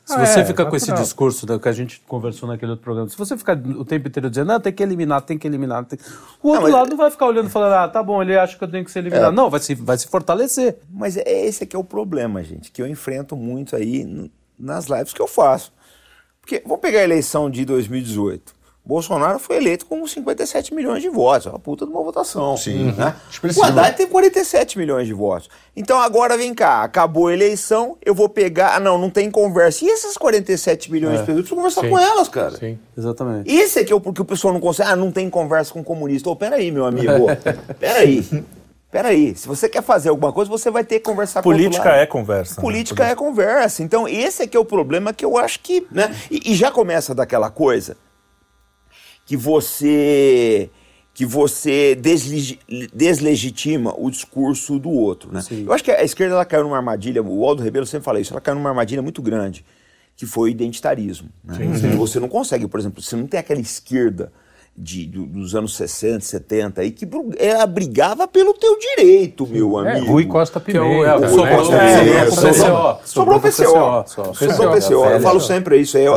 [0.07, 2.85] Se Ah, você é, fica com esse discurso da- que a gente conversou naquele outro
[2.85, 5.85] programa, se você ficar o tempo inteiro dizendo, não, tem que eliminar, tem que eliminar,
[5.85, 5.99] tem...
[6.41, 8.57] o outro mas- lado não vai ficar olhando e falando, ah, tá bom, ele acha
[8.57, 9.35] que eu tenho que ser eliminado.
[9.35, 10.79] Não, vai se, vai se fortalecer.
[10.89, 14.87] Mas é esse é que é o problema, gente, que eu enfrento muito aí nas
[14.87, 15.73] lives que eu faço.
[16.41, 18.55] Porque, vamos pegar a eleição de 2018.
[18.87, 21.49] Bolsonaro foi eleito com 57 milhões de votos.
[21.49, 22.57] É uma puta de uma votação.
[22.57, 22.93] Sim.
[22.93, 23.17] Né?
[23.29, 23.67] Expressivo.
[23.67, 25.51] O Haddad tem 47 milhões de votos.
[25.75, 28.77] Então agora vem cá, acabou a eleição, eu vou pegar.
[28.77, 29.85] Ah, não, não tem conversa.
[29.85, 31.37] E essas 47 milhões de pessoas?
[31.37, 31.91] Eu preciso conversar Sim.
[31.91, 32.57] com elas, cara.
[32.57, 32.79] Sim.
[32.97, 33.53] Exatamente.
[33.53, 34.89] Esse é que é o porque o pessoal não consegue.
[34.89, 36.31] Ah, não tem conversa com comunista.
[36.31, 37.27] Ô, peraí, meu amigo.
[37.81, 38.25] peraí.
[38.89, 39.35] Peraí.
[39.35, 42.07] Se você quer fazer alguma coisa, você vai ter que conversar com o Política é
[42.07, 42.55] conversa.
[42.55, 42.63] né?
[42.63, 43.83] Política é conversa.
[43.83, 45.85] Então, esse é que é o problema que eu acho que.
[45.91, 46.15] Né?
[46.31, 47.97] E, e já começa daquela coisa
[49.27, 50.71] que você
[51.13, 52.59] que você deslegi-
[52.93, 55.33] deslegitima o discurso do outro.
[55.33, 55.41] Né?
[55.67, 58.35] Eu acho que a esquerda ela caiu numa armadilha, o Aldo Rebelo sempre fala isso,
[58.35, 59.65] ela caiu numa armadilha muito grande,
[60.15, 61.31] que foi o identitarismo.
[61.43, 61.57] Né?
[61.71, 64.31] Ou seja, Você não consegue, por exemplo, você não tem aquela esquerda
[64.79, 67.09] de, do- dos anos 60, 70 aí que
[67.39, 70.13] ela brigava pelo teu direito, meu É, amigo.
[70.13, 70.85] Rui Costa é Pimenta.
[70.85, 71.29] é, né?
[71.29, 73.05] sobrou, Costa Pimenta, sobrou sobrou- PCO.
[73.05, 73.53] Sobrou PCO.
[74.07, 74.35] só.
[74.35, 75.05] Sobrou o PCO.
[75.07, 75.97] Eu falo sempre isso.
[75.97, 76.11] É, é,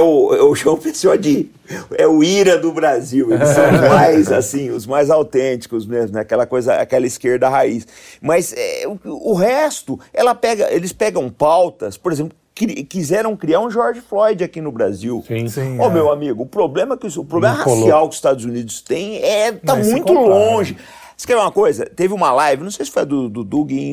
[0.00, 1.50] o, é, é o, chamo o PCO de.
[1.96, 3.32] É o IRA do Brasil.
[3.32, 6.20] Eles são os mais, assim, os mais autênticos mesmo, né?
[6.20, 7.86] Aquela coisa, aquela esquerda raiz.
[8.20, 12.36] Mas é, o, o resto, ela pega, eles pegam pautas, por exemplo.
[12.54, 15.22] Cri- Quiseram criar um George Floyd aqui no Brasil.
[15.26, 15.48] Sim.
[15.48, 15.90] Sim, Ô, é.
[15.90, 19.52] meu amigo, o problema que os- o problema racial que os Estados Unidos têm é
[19.52, 20.76] tá muito comparar, longe.
[21.16, 21.84] Você quer ver uma coisa?
[21.86, 23.44] Teve uma live, não sei se foi do, do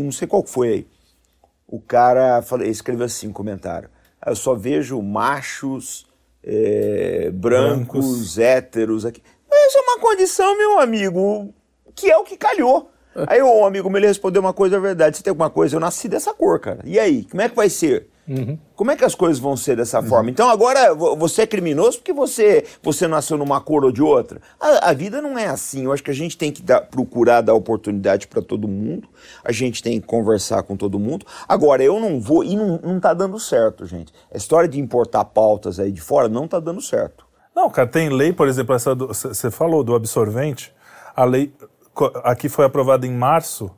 [0.03, 0.87] não sei qual que foi aí.
[1.67, 3.89] O cara falou, escreveu assim um comentário.
[4.21, 6.07] "Ah, Eu só vejo machos
[6.43, 8.39] é, brancos, Brancos.
[8.39, 9.21] héteros aqui.
[9.49, 11.53] Mas é uma condição, meu amigo,
[11.93, 12.89] que é o que calhou.
[13.27, 15.17] Aí o amigo meu ele respondeu uma coisa, é verdade.
[15.17, 15.75] Você tem alguma coisa?
[15.75, 16.79] Eu nasci dessa cor, cara.
[16.85, 18.07] E aí, como é que vai ser?
[18.75, 20.29] Como é que as coisas vão ser dessa forma?
[20.29, 24.39] Então agora vo- você é criminoso porque você, você nasceu numa cor ou de outra.
[24.59, 25.85] A, a vida não é assim.
[25.85, 29.07] Eu acho que a gente tem que dar- procurar dar oportunidade para todo mundo.
[29.43, 31.25] A gente tem que conversar com todo mundo.
[31.47, 32.43] Agora, eu não vou.
[32.43, 34.13] E não, não tá dando certo, gente.
[34.33, 37.25] A história de importar pautas aí de fora não tá dando certo.
[37.55, 40.71] Não, cara, tem lei, por exemplo, essa você falou do absorvente.
[41.15, 41.51] A lei
[42.23, 43.69] aqui foi aprovada em março.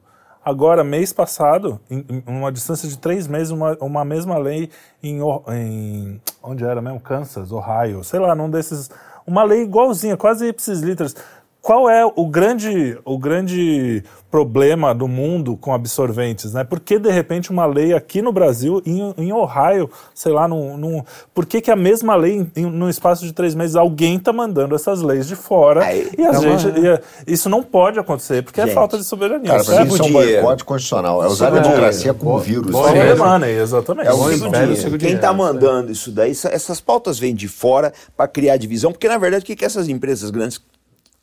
[0.44, 4.70] Agora, mês passado, em, uma distância de três meses, uma, uma mesma lei
[5.04, 5.20] em,
[5.50, 7.00] em- onde era mesmo?
[7.00, 8.90] Kansas, Ohio, sei lá, num desses.
[9.26, 11.16] Uma lei igualzinha, quase ipsis literis.
[11.62, 16.64] Qual é o grande, o grande problema do mundo com absorventes, né?
[16.64, 20.76] Por que, de repente, uma lei aqui no Brasil, em, em Ohio, sei lá, num,
[20.76, 21.04] num-
[21.36, 24.74] por que, que a mesma lei, em, num espaço de três meses, alguém está mandando
[24.74, 25.84] essas leis de fora?
[25.84, 28.74] Aí, e a é uma- gente, e a- isso não pode acontecer, porque é Gente,
[28.74, 29.46] falta de soberania.
[29.52, 31.24] Cara, mim isso é um boicote constitucional.
[31.24, 32.72] É usar a é democracia como vírus.
[32.72, 34.08] Bom, é, é- mano, exatamente.
[34.08, 34.76] É o Dinheiro.
[34.78, 38.92] Chico Quem está mandando isso daí, essa- essas pautas vêm de fora para criar divisão,
[38.92, 40.60] porque na verdade o que, que essas empresas grandes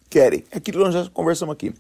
[0.08, 0.44] querem?
[0.50, 1.72] É aquilo que nós já conversamos aqui.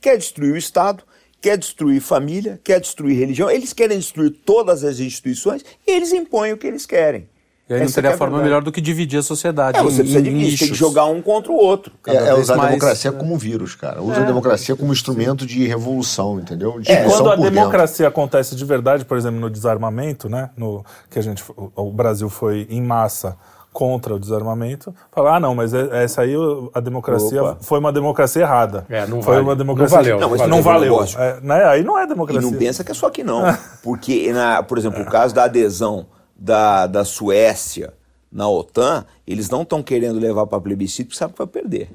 [0.00, 1.04] Quer destruir o Estado,
[1.40, 6.52] quer destruir família, quer destruir religião, eles querem destruir todas as instituições e eles impõem
[6.52, 7.28] o que eles querem.
[7.68, 8.48] E aí não Essa teria que é a forma verdade.
[8.50, 9.78] melhor do que dividir a sociedade.
[9.78, 11.92] É, você em- precisa de tem que jogar um contra o outro.
[12.08, 14.02] É, é usar a mais, democracia como vírus, cara.
[14.02, 16.72] Usa a democracia como instrumento de revolução, entendeu?
[16.80, 17.54] De E destruição quando a por dentro.
[17.54, 21.92] democracia acontece de verdade, por exemplo, no desarmamento, né, no que a gente, o, o
[21.92, 23.38] Brasil foi em massa
[23.72, 26.34] contra o desarmamento, fala, ah, não, mas é- essa aí
[26.74, 27.58] a democracia Opa.
[27.62, 28.84] foi uma democracia errada.
[28.88, 29.46] É, não foi vale.
[29.46, 30.54] uma democracia Não valeu, não, mas valeu.
[30.56, 30.92] não valeu.
[30.92, 31.18] Negócio.
[31.20, 32.50] É, né, aí não é E democracia.
[32.50, 33.42] não pensa que é só aqui não.
[33.82, 36.06] Porque, na, por exemplo, o caso da adesão
[36.36, 37.94] da, da Suécia
[38.30, 41.90] na OTAN, eles não estão querendo levar para plebiscito porque sabem que vai perder.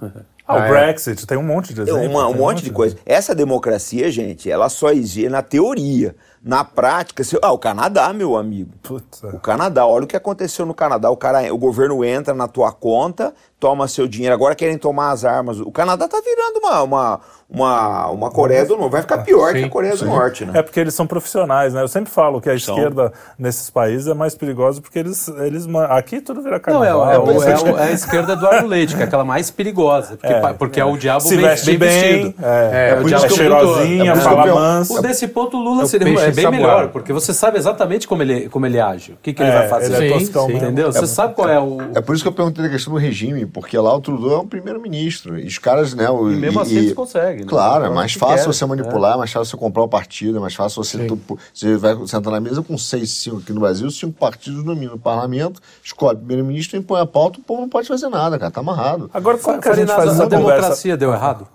[0.00, 0.10] Ah,
[0.46, 0.68] Ah, o é.
[0.68, 2.06] Brexit, tem um monte de É exemplos.
[2.10, 2.96] uma- um tem monte de coisa.
[3.06, 6.14] Essa democracia, gente, ela só existe na teoria.
[6.44, 8.70] Na prática, se- ah, o Canadá, meu amigo.
[8.82, 9.28] Putz, é.
[9.28, 11.10] O Canadá, olha o que aconteceu no Canadá.
[11.10, 15.24] O, cara, o governo entra na tua conta, toma seu dinheiro, agora querem tomar as
[15.24, 15.58] armas.
[15.58, 18.92] O Canadá tá virando uma, uma, uma, uma Coreia do Norte.
[18.92, 20.52] Vai ficar pior que Sim, a Coreia do Norte, né?
[20.58, 21.80] É porque eles são profissionais, né?
[21.80, 22.74] Eu sempre falo que a São.
[22.76, 27.10] esquerda nesses países é mais perigosa porque eles, eles aqui tudo vira Não, é, carnaval.
[27.10, 30.18] é, o- é o- é a esquerda do Eduardo Leite, que é aquela mais perigosa.
[30.18, 32.44] Porque, pa- porque é, o diabo Se bem, veste bem bem, vestido.
[32.44, 34.98] é, É, o é diabo cheirosinha, é fala que manso.
[34.98, 38.06] O desse ponto, o Lula É o seria, é bem melhor, porque você sabe exatamente
[38.08, 39.86] como ele, como ele age, o que, que ele É, vai fazer.
[39.96, 40.56] ele é Sim, sim.
[40.56, 40.92] Entendeu?
[40.92, 41.92] Você sabe qual é o.
[41.94, 44.38] É por isso que eu perguntei a questão do regime, porque lá o Trudeau é
[44.38, 45.38] um primeiro-ministro.
[45.38, 46.08] E os caras, né?
[46.10, 47.46] O, E mesmo assim eles conseguem, né?
[47.46, 50.38] Claro, é Então, mais se fácil você manipular, é mais fácil você comprar o partido,
[50.38, 50.98] é mais fácil você.
[51.06, 51.18] tu-
[51.52, 54.98] você vai sentar na mesa com seis, cinco aqui no Brasil, cinco partidos dominam o
[54.98, 58.60] parlamento, escolhe o primeiro-ministro, impõe a pauta, o povo não pode fazer nada, cara, tá
[58.60, 59.10] amarrado.
[59.12, 61.46] Agora, como que a gente faz essa democracia deu errado?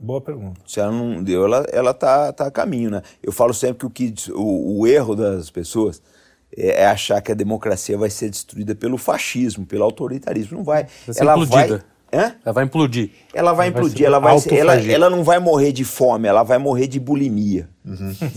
[0.00, 0.60] Boa pergunta.
[0.66, 3.02] Se ela não deu, ela, ela tá, tá a caminho, né?
[3.22, 6.00] Eu falo sempre que o, que o, o erro das pessoas
[6.56, 10.58] é, é achar que a democracia vai ser destruída pelo fascismo, pelo autoritarismo.
[10.58, 10.84] Não vai.
[11.06, 11.78] Vai ela implodida.
[11.78, 11.82] vai.
[12.10, 12.34] Hã?
[12.42, 13.10] Ela vai implodir.
[13.34, 16.26] Ela vai Vai implodir, ser ela vai ser, ela, ela não vai morrer de fome,
[16.26, 17.68] ela vai morrer de bulimia.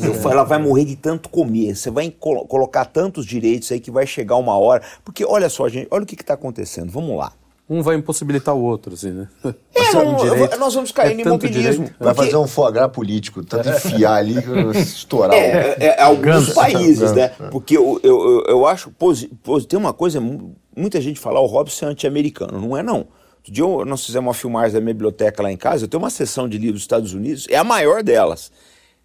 [0.03, 1.76] Eu falo, ela vai morrer de tanto comer.
[1.78, 4.84] Você vai colo- colocar tantos direitos aí que vai chegar uma hora.
[5.05, 6.91] Porque olha só, gente, olha o que está acontecendo.
[6.91, 7.32] Vamos lá.
[7.74, 9.30] Um vai impossibilitar o outro, assim, né?
[9.74, 10.58] É, não, direito.
[10.60, 11.62] nós vamos cair É no imobilismo.
[11.86, 11.96] direito.
[12.00, 14.36] Vai porque- fazer um foie gras político, tanto enfiar ali,
[14.76, 15.32] estourar.
[15.32, 16.54] o- É, é, é alguns Ganso.
[16.54, 17.30] países, né?
[17.50, 18.92] Porque eu, eu, eu, acho.
[19.70, 22.60] tem uma coisa, mu- muita gente fala, o Robson é anti-americano.
[22.60, 23.08] Não é, não.
[23.38, 25.86] Outro dia eu- nós fizemos uma filmagem da minha biblioteca lá em casa.
[25.86, 28.52] Eu tenho uma sessão de livros dos Estados Unidos, é a maior delas.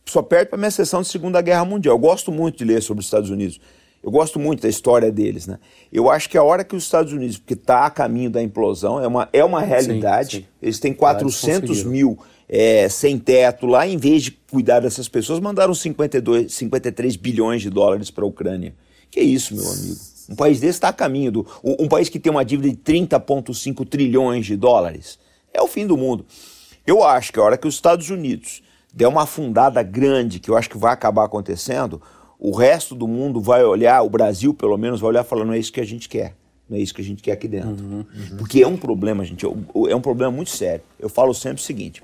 [0.09, 1.95] Só perde para minha sessão de Segunda Guerra Mundial.
[1.95, 3.61] Eu gosto muito de ler sobre os Estados Unidos.
[4.07, 5.59] Eu gosto muito da história deles, né?
[5.93, 9.03] Eu acho que a hora que os Estados Unidos, porque está a caminho da implosão,
[9.03, 10.37] é uma, é uma realidade.
[10.37, 10.47] sim.
[10.63, 11.91] Eles têm eles 400 conseguiram.
[11.91, 17.63] mil é, sem teto lá, em vez de cuidar dessas pessoas, mandaram 52, 53 bilhões
[17.63, 18.77] de dólares para a Ucrânia.
[19.11, 19.97] Que isso, meu amigo?
[20.31, 21.47] Um país desse está a caminho do.
[21.65, 25.19] Um um país que tem uma dívida de 30,5 trilhões de dólares.
[25.53, 26.25] É o fim do mundo.
[26.87, 28.63] Eu acho que a hora que os Estados Unidos
[28.95, 32.01] der uma afundada grande, que eu acho que vai acabar acontecendo,
[32.39, 35.53] o resto do mundo vai olhar, o Brasil pelo menos vai olhar e falar: não
[35.53, 36.35] é isso que a gente quer.
[36.69, 37.77] Não é isso que a gente quer aqui dentro.
[38.39, 40.83] Porque é um problema, gente, é um problema muito sério.
[40.99, 42.03] Eu falo sempre o seguinte: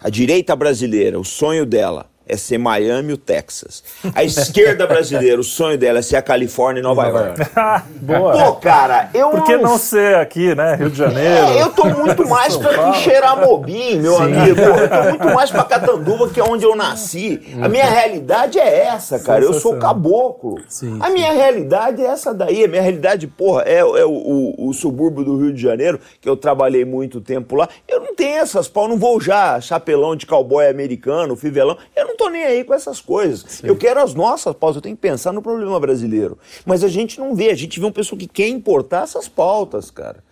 [0.00, 3.82] a direita brasileira, o sonho dela é ser Miami e o Texas.
[4.14, 7.40] A esquerda brasileira, o sonho dela é ser a Califórnia e Nova, York.
[8.02, 8.32] Boa.
[8.32, 10.74] Pô, cara, eu Por que não ser aqui, né?
[10.76, 11.46] Rio de Janeiro?
[11.46, 12.92] É, eu tô muito mais pra Paulo.
[12.92, 14.60] Quixeramobim, meu amigo.
[14.60, 17.40] Eu tô muito mais pra Catanduva, que é onde eu nasci.
[17.62, 19.42] A minha realidade é essa, cara.
[19.44, 20.56] Eu sou caboclo.
[20.68, 22.64] Sim, a minha realidade é essa daí.
[22.64, 26.28] A minha realidade, porra, é, é o, o- o subúrbio do Rio de Janeiro, que
[26.28, 27.68] eu trabalhei muito tempo lá.
[27.86, 31.76] Eu não tenho essas pau, não vou já chapelão de cowboy americano, fivelão.
[31.96, 33.62] Eu não tô nem aí com essas coisas.
[33.62, 36.36] Eu quero as nossas pautas, eu tenho que pensar no problema brasileiro.
[36.66, 39.90] Mas a gente não vê, a gente vê um pessoal que quer importar essas pautas,
[39.90, 40.22] cara.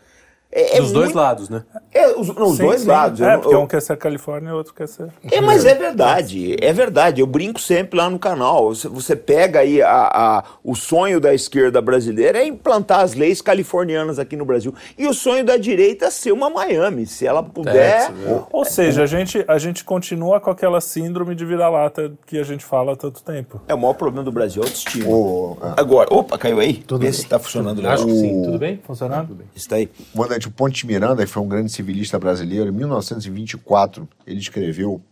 [0.58, 1.62] É, é Dos dois muito- lados, né?
[1.92, 2.88] é, os, não, os Sim, dois sim.
[2.88, 3.20] lados.
[3.20, 5.08] Eu É, não- porque eu- um quer ser Califórnia e o outro quer ser.
[5.30, 7.20] é, mas é verdade, é verdade.
[7.20, 8.74] Eu brinco sempre lá no canal.
[8.74, 13.42] Você, você pega aí a, a- o sonho da esquerda brasileira é implantar as leis
[13.42, 14.74] californianas aqui no Brasil.
[14.96, 17.06] E o sonho da direita é ser uma Miami.
[17.06, 18.06] Se ela puder.
[18.08, 18.42] Texas, é.
[18.50, 22.64] Ou seja, a gente, a gente continua com aquela síndrome de vira-lata que a gente
[22.64, 23.60] fala há tanto tempo.
[23.68, 25.08] É o maior problema do Brasil, é autoestima.
[25.10, 26.82] O, ah, Agora, opa, caiu aí?
[26.98, 27.92] Vê se tá funcionando legal.
[27.92, 28.42] Acho que sim.
[28.42, 28.80] Tudo bem?
[28.86, 29.36] Funcionando?
[29.54, 29.88] Está aí.
[30.46, 35.02] Mandante Ponte Miranda, que foi um grande civilista brasileiro, em 1924, ele escreveu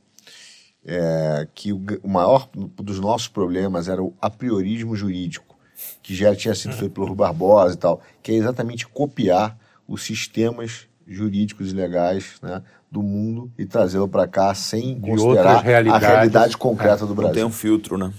[0.84, 5.56] é, que o, o maior dos nossos problemas era o apriorismo jurídico,
[6.02, 9.56] que já tinha sido feito pelo Rui Barbosa e tal, que é exatamente copiar
[9.88, 15.56] os sistemas jurídicos e legais né, do mundo e trazê-lo para cá sem De considerar
[15.56, 17.34] a realidade concreta do Não Brasil.
[17.34, 18.12] tem um filtro, né?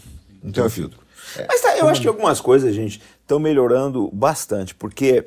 [0.44, 1.00] Não tem um filtro.
[1.48, 5.26] Mas tá, eu acho que algumas coisas, gente, estão melhorando bastante, porque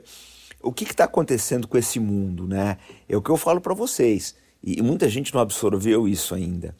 [0.62, 2.78] o que está acontecendo com esse mundo, né?
[3.08, 6.74] É o que eu falo para vocês, e muita gente não absorveu isso ainda.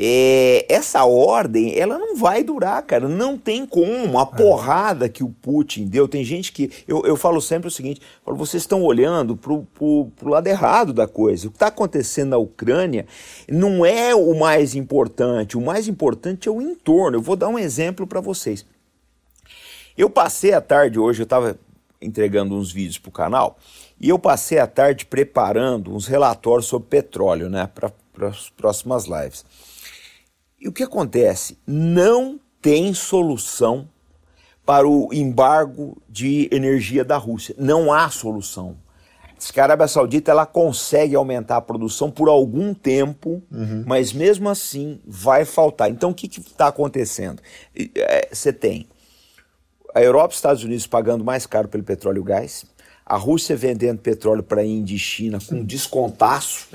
[0.00, 3.08] É, essa ordem, ela não vai durar, cara.
[3.08, 4.18] Não tem como.
[4.18, 6.06] A porrada que o Putin deu.
[6.06, 6.70] Tem gente que.
[6.86, 10.92] Eu, eu falo sempre o seguinte: falo, vocês estão olhando pro, pro, pro lado errado
[10.92, 11.48] da coisa.
[11.48, 13.06] O que está acontecendo na Ucrânia
[13.50, 15.58] não é o mais importante.
[15.58, 17.16] O mais importante é o entorno.
[17.16, 18.64] Eu vou dar um exemplo para vocês.
[19.96, 21.58] Eu passei a tarde hoje, eu estava
[22.00, 23.58] entregando uns vídeos para o canal,
[24.00, 27.92] e eu passei a tarde preparando uns relatórios sobre petróleo, né, para
[28.28, 29.44] as próximas lives.
[30.60, 31.58] E o que acontece?
[31.66, 33.88] Não tem solução
[34.66, 37.54] para o embargo de energia da Rússia.
[37.56, 38.76] Não há solução.
[39.38, 43.40] Diz que a Arábia Saudita ela consegue aumentar a produção por algum tempo,
[43.86, 45.88] mas mesmo assim vai faltar.
[45.88, 47.40] Então o que está acontecendo?
[47.74, 48.88] E, é, Você tem
[49.94, 52.64] a Europa e os Estados Unidos pagando mais caro pelo petróleo e gás,
[53.04, 56.68] a Rússia vendendo petróleo para a Índia e China com descontaço.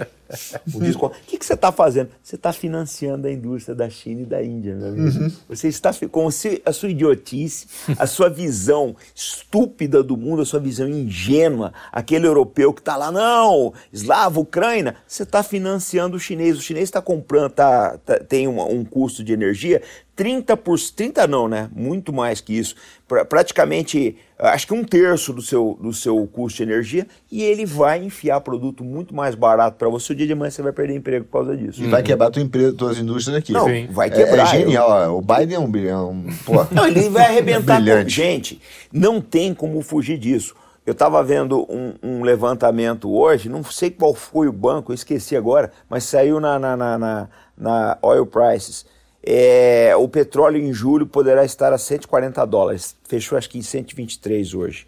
[1.07, 2.09] O que, que você está fazendo?
[2.21, 5.31] Você está financiando a indústria da China e da Índia, meu amigo.
[5.49, 7.67] Você está com a sua idiotice,
[7.97, 13.11] a sua visão estúpida do mundo, a sua visão ingênua, aquele europeu que está lá,
[13.11, 16.57] não, eslava, Ucrânia, você está financiando o chinês.
[16.57, 19.81] O chinês está comprando, tá, tá- tem uma- um custo de energia
[20.15, 21.69] 30 por 30 não, né?
[21.75, 22.75] Muito mais que isso.
[23.07, 27.65] Pra- praticamente, acho que um terço do seu, do seu custo de energia e ele
[27.65, 30.13] vai enfiar produto muito mais barato para você.
[30.23, 31.83] Dia de amanhã você vai perder emprego por causa disso.
[31.83, 33.51] E vai quebrar tua empresa, tuas indústrias aqui.
[33.51, 33.87] Não, Sim.
[33.91, 34.43] vai É- quebrar.
[34.55, 34.89] É, genial.
[34.89, 35.17] ó.
[35.17, 36.23] O Biden é um bilhão.
[36.45, 36.53] Pô.
[36.71, 38.09] Não, ele vai arrebentar com...
[38.09, 38.61] Gente,
[38.91, 40.55] não tem como fugir disso.
[40.85, 45.35] Eu estava vendo um, um levantamento hoje, não sei qual foi o banco, eu esqueci
[45.35, 48.85] agora, mas saiu na, na, na, na, na Oil Prices.
[49.25, 52.95] É, o petróleo em julho poderá estar a 140 dólares.
[53.07, 54.85] Fechou acho que em 123 hoje.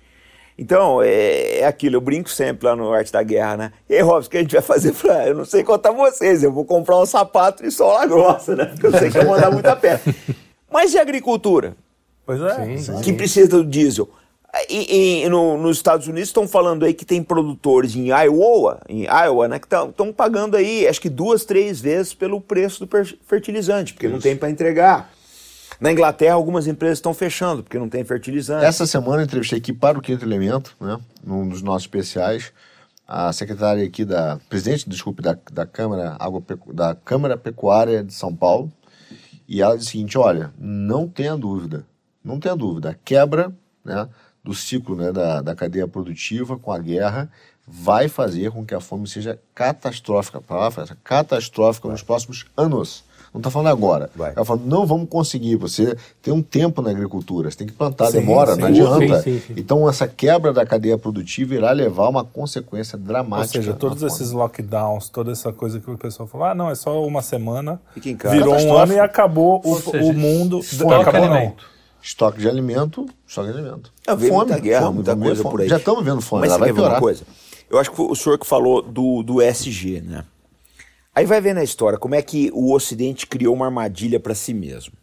[0.57, 3.71] Então, é, é aquilo, eu brinco sempre lá no Arte da Guerra, né?
[3.89, 4.93] E aí, Robson, o que a gente vai fazer?
[5.27, 8.65] Eu, não sei contar vocês, eu vou comprar um sapato de sola grossa, né?
[8.65, 9.99] Porque eu sei que eu vou andar muito a pé.
[10.71, 11.75] Mas e a agricultura?
[12.25, 13.01] Pois é.
[13.03, 14.09] que precisa do diesel.
[14.69, 19.03] E, e no, nos Estados Unidos estão falando aí que tem produtores em Iowa, em
[19.03, 22.89] Iowa, né, que estão pagando aí, acho que duas, três vezes pelo preço do
[23.25, 25.11] fertilizante, porque não tem para entregar.
[25.79, 28.65] Na Inglaterra, algumas empresas estão fechando, porque não tem fertilizante.
[28.65, 32.53] Essa semana eu entrevistei aqui para o Quinto Elemento, né, num dos nossos especiais,
[33.07, 38.33] a secretária aqui da, presidente, desculpe, da, da, Câmara, Agropecu- da Câmara Pecuária de São
[38.33, 38.71] Paulo,
[39.47, 41.85] e ela disse o seguinte, olha, não tenha dúvida,
[42.23, 43.53] não tenha dúvida, a quebra
[43.83, 44.07] né,
[44.43, 47.29] do ciclo né, da, da cadeia produtiva com a guerra
[47.67, 53.03] vai fazer com que a fome seja catastrófica, palavra catastrófica nos próximos anos.
[53.35, 54.09] Não está falando agora.
[54.15, 54.31] Vai.
[54.33, 55.57] Ela falando, não vamos conseguir.
[55.57, 58.61] Você tem um tempo na agricultura, você tem que plantar, Sim, demora, sim.
[58.61, 59.21] não adianta.
[59.21, 59.53] Sim, sim, sim.
[59.57, 63.47] Então, essa quebra da cadeia produtiva irá levar a uma consequência Ou dramática.
[63.61, 64.39] seja, todos esses fome.
[64.39, 68.09] lockdowns, toda essa coisa que o pessoal falou, ah, não, é só uma semana, Fica
[68.09, 68.33] em casa.
[68.33, 70.63] virou um ano e acabou o, Ou seja, o mundo.
[70.63, 71.33] Foca acabou não.
[71.35, 71.65] alimento.
[72.01, 73.91] Estoque de alimento, estoque de alimento.
[74.17, 75.51] Veio muita guerra, muita vamos ver coisa fome.
[75.51, 75.67] por aí.
[75.67, 77.01] Já estamos vendo fome, Mas ela você vai quer ver uma piorar.
[77.01, 77.23] coisa?
[77.69, 80.23] Eu acho que o senhor que falou do, do SG, né?
[81.15, 84.53] Aí vai ver na história como é que o Ocidente criou uma armadilha para si
[84.53, 84.93] mesmo.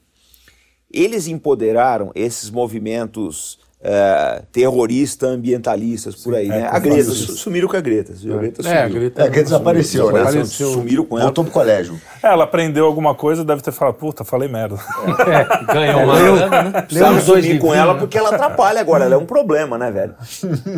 [0.93, 6.69] Eles empoderaram esses movimentos eh, terroristas, ambientalistas por aí, né?
[6.71, 8.13] A Greta, su- sumiram com a Greta.
[8.13, 8.35] viu?
[8.35, 9.01] A Greta É, a sumiu.
[9.01, 10.19] Greta É, que desapareceu, né?
[10.23, 10.73] Desapareceu.
[10.75, 11.25] Sumiram com ela.
[11.29, 11.99] Voltou pro colégio.
[12.23, 14.77] Ela aprendeu alguma coisa, deve ter falado, puta, falei merda.
[14.77, 16.83] É, ganhou uma grana, né?
[16.83, 18.01] Precisava sumir com ela né?
[18.01, 20.15] porque ela atrapalha agora, ela é um problema, né, velho?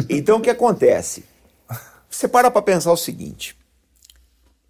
[0.09, 1.25] Então o que acontece?
[2.09, 3.57] Você para pra pensar o seguinte: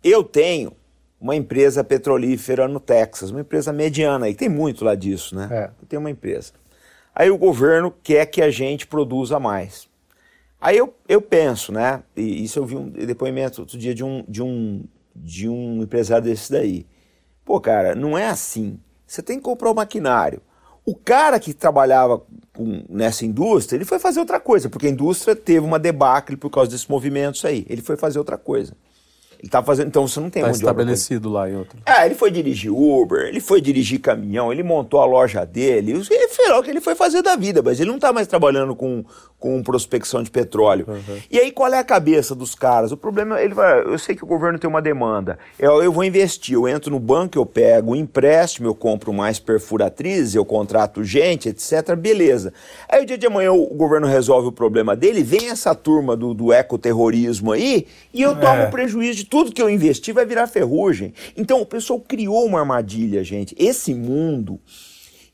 [0.05, 0.73] eu tenho
[1.21, 5.49] uma empresa petrolífera no Texas, uma empresa mediana, e tem muito lá disso, né?
[5.51, 5.65] É.
[5.81, 6.53] Eu tenho uma empresa.
[7.15, 9.89] Aí o governo quer que a gente produza mais.
[10.61, 12.03] Aí eu, eu penso, né?
[12.17, 14.85] E isso eu vi um depoimento outro dia de um, de um,
[15.15, 16.87] de um empresário desse daí.
[17.45, 18.79] Pô, cara, não é assim.
[19.07, 20.41] Você tem que comprar o maquinário.
[20.85, 22.23] O cara que trabalhava
[22.55, 26.51] com- nessa indústria, ele foi fazer outra coisa, porque a indústria teve uma debacle por
[26.51, 27.65] causa desses movimentos aí.
[27.69, 28.75] Ele foi fazer outra coisa.
[29.39, 30.93] Ele tá fazendo, então você não tem Está mão de obra com ele.
[30.93, 31.79] estabelecido lá em outro.
[31.85, 36.29] É, ele foi dirigir Uber, ele foi dirigir caminhão, ele montou a loja dele, ele
[36.29, 39.05] fez o que ele foi fazer da vida, mas ele não está mais trabalhando com,
[39.45, 40.87] com prospecção de petróleo.
[41.31, 42.93] E aí qual é a cabeça dos caras?
[42.93, 46.03] O problema, ele vai, eu sei que o governo tem uma demanda, eu, eu vou
[46.03, 51.05] investir, eu entro no banco, eu pego um empréstimo, eu compro mais perfuratriz, eu contrato
[51.05, 52.55] gente, etc, beleza.
[52.89, 56.33] Aí o dia de amanhã o governo resolve o problema dele, vem essa turma do,
[56.33, 58.67] do ecoterrorismo aí, e eu tomo É.
[58.71, 61.13] prejuízo de tudo que eu investi vai virar ferrugem.
[61.37, 63.55] Então o pessoal criou uma armadilha, gente.
[63.59, 64.59] Esse mundo,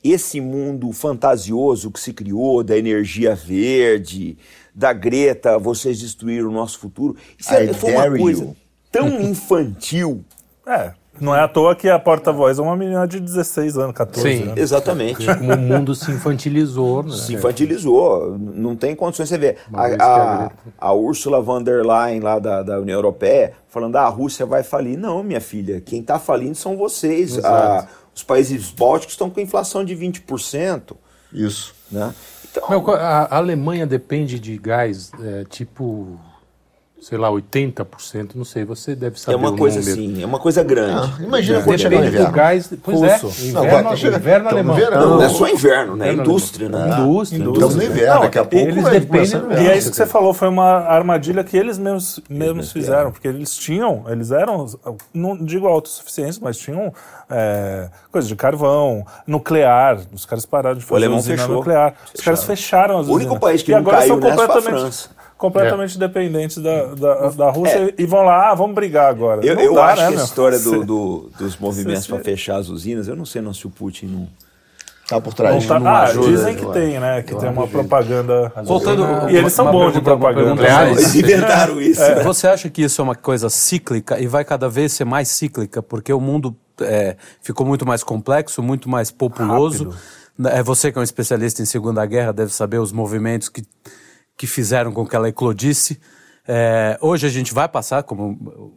[0.03, 4.37] esse mundo fantasioso que se criou da energia verde,
[4.75, 7.17] da Greta, vocês destruíram o nosso futuro.
[7.39, 8.57] Isso I é, foi uma coisa you.
[8.91, 10.25] tão infantil.
[10.67, 14.23] É, não é à toa que a porta-voz é uma menina de 16 anos, 14
[14.23, 14.43] Sim.
[14.45, 14.57] anos.
[14.59, 15.27] Exatamente.
[15.27, 17.17] Como o mundo se infantilizou, né?
[17.17, 19.29] Se infantilizou, não tem condições.
[19.29, 20.05] Você vê, a,
[20.47, 24.47] a a, Ursula von der Leyen, lá da, da União Europeia, falando: ah, a Rússia
[24.47, 24.97] vai falir.
[24.97, 27.43] Não, minha filha, quem está falindo são vocês.
[27.45, 30.97] A- os países bálticos estão com inflação de 20%.
[31.33, 31.75] Isso.
[31.91, 32.15] Né?
[32.51, 36.19] Então, Meu, a a Alemanha depende de gás, é, tipo,
[37.01, 39.93] sei lá, 80%, não sei, você deve saber é uma o coisa número.
[40.01, 41.11] assim, é uma coisa grande.
[41.19, 42.31] Ah, imagina quando chegar do inverno.
[42.33, 43.27] gás, pois Russo.
[43.27, 44.77] é, inverno, Não, inverno, no alemão.
[44.77, 45.01] verão.
[45.01, 46.09] Não, não é só inverno, né?
[46.09, 46.89] É Inverno indústria, alemão.
[46.89, 47.01] né?
[47.05, 47.87] Indústria, Estamos no indústria.
[47.87, 49.53] inverno, daqui a pouco eles vai dependem o.
[49.63, 53.29] E é isso que você falou, foi uma armadilha que eles mesmos, mesmos fizeram, porque
[53.29, 54.67] eles tinham, eles eram,
[55.15, 56.93] não digo autossuficientes, mas tinham
[57.31, 61.55] é, coisa de carvão, nuclear, os caras pararam de fazer alemão usina fechou.
[61.57, 63.39] nuclear, os caras fecharam as O único usinas.
[63.41, 65.20] país que e não agora caiu são nessa foi a completamente, França.
[65.41, 69.45] Completamente dependentes da, da, da Rússia e vão lá, ah, vamos brigar agora.
[69.45, 70.21] Eu, eu dá, acho né, que meu?
[70.21, 73.67] a história do, do- dos movimentos para fechar as usinas, eu não sei não se
[73.67, 74.29] o Putin não.
[75.09, 75.67] Tá por trás.
[75.67, 77.23] Tá- não ah, ajuda, dizem que tem, né?
[77.23, 78.53] Que tem uma propaganda.
[78.65, 80.63] Voltando, E eles são uma bons de propaganda.
[80.91, 82.01] Eles inventaram isso.
[82.03, 82.23] né?
[82.23, 85.83] Você acha que isso é uma coisa cíclica e vai cada vez ser mais cíclica
[85.83, 89.93] porque o mundo é, ficou muito mais complexo, muito mais populoso?
[90.45, 93.63] É você que é um especialista em Segunda Guerra deve saber os movimentos que,
[94.41, 96.01] que fizeram com que ela eclodisse.
[96.49, 98.73] É, hoje a gente vai passar, como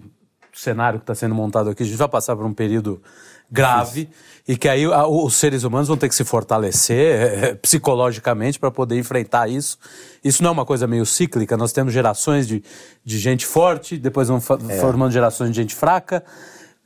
[0.53, 3.01] cenário que está sendo montado aqui, a gente vai passar por um período
[3.49, 4.09] grave
[4.45, 8.71] e que aí a, os seres humanos vão ter que se fortalecer é, psicologicamente para
[8.71, 9.77] poder enfrentar isso.
[10.21, 12.61] Isso não é uma coisa meio cíclica, nós temos gerações de,
[13.05, 14.79] de gente forte, depois vão é.
[14.81, 16.25] formando gerações de gente fraca.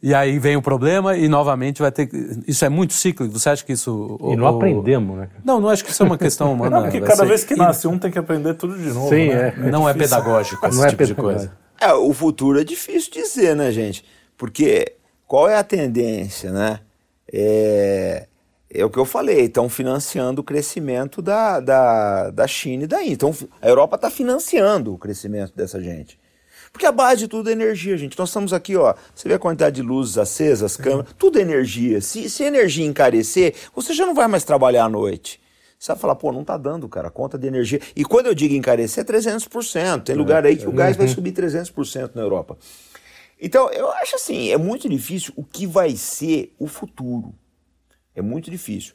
[0.02, 2.08] E aí vem o problema e novamente vai ter.
[2.48, 3.34] Isso é muito cíclico.
[3.34, 4.20] Você acha que isso.
[4.32, 5.30] E não o, aprendemos, né?
[5.44, 6.78] Não, não acho que isso é uma questão humana.
[6.78, 7.26] Não, porque cada ser...
[7.26, 9.10] vez que nasce um tem que aprender tudo de novo.
[9.10, 9.54] Sim, né?
[9.58, 9.60] é.
[9.72, 11.52] Não é, é pedagógico esse não tipo é de coisa.
[11.82, 14.06] É, o futuro é difícil dizer, né, gente?
[14.38, 14.94] Porque
[15.26, 16.80] qual é a tendência, né?
[17.32, 18.28] É,
[18.70, 23.02] é o que eu falei, estão financiando o crescimento da, da, da China e da
[23.02, 23.14] Índia.
[23.14, 26.20] Então, a Europa está financiando o crescimento dessa gente.
[26.78, 28.16] Porque a base de tudo é energia, gente.
[28.20, 28.94] Nós estamos aqui, ó.
[29.16, 32.00] Você vê a quantidade de luzes acesas, câmeras, tudo é energia.
[32.02, 35.42] Se, se a energia encarecer, você já não vai mais trabalhar à noite.
[35.80, 37.82] Você vai falar, pô, não tá dando, cara, conta de energia.
[37.96, 40.04] E quando eu digo encarecer, é 300%.
[40.04, 41.14] Tem lugar aí que o gás vai uhum.
[41.14, 42.60] subir 300% na Europa.
[43.42, 47.34] Então, eu acho assim, é muito difícil o que vai ser o futuro.
[48.14, 48.94] É muito difícil.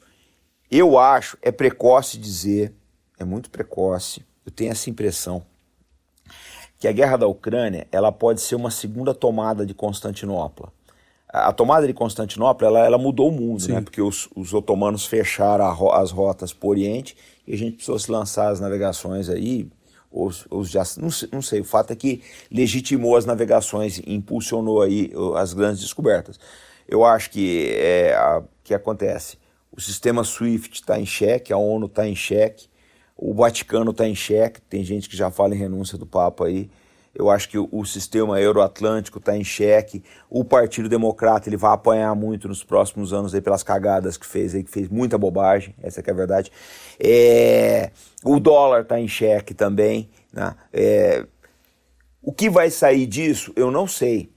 [0.71, 2.73] Eu acho, é precoce dizer,
[3.19, 5.45] é muito precoce, eu tenho essa impressão,
[6.83, 10.67] que a guerra da Ucrânia ela pode ser uma segunda tomada de Constantinopla.
[11.29, 13.79] A tomada de Constantinopla ela, ela mudou o mundo, né?
[13.79, 17.15] porque os, os otomanos fecharam as rotas para o Oriente
[17.47, 19.65] e a gente precisou se lançar as navegações aí,
[20.11, 22.21] os, os já, não, não, sei, o fato é que
[22.51, 26.37] legitimou as navegações, impulsionou aí as grandes descobertas.
[26.85, 29.37] Eu acho que é, a, que acontece,
[29.71, 32.67] o sistema SWIFT está em xeque, a ONU está em xeque,
[33.15, 36.69] o Vaticano está em xeque, tem gente que já fala em renúncia do Papa aí,
[37.15, 42.15] eu acho que o, sistema euroatlântico está em xeque, o Partido Democrata ele vai apanhar
[42.15, 46.01] muito nos próximos anos aí pelas cagadas que fez aí, que fez muita bobagem, essa
[46.01, 46.51] é a verdade.
[46.99, 47.91] É,
[48.23, 50.09] o dólar está em xeque também.
[50.31, 50.55] Né?
[50.73, 51.27] É,
[52.19, 54.31] o que vai sair disso, eu não sei.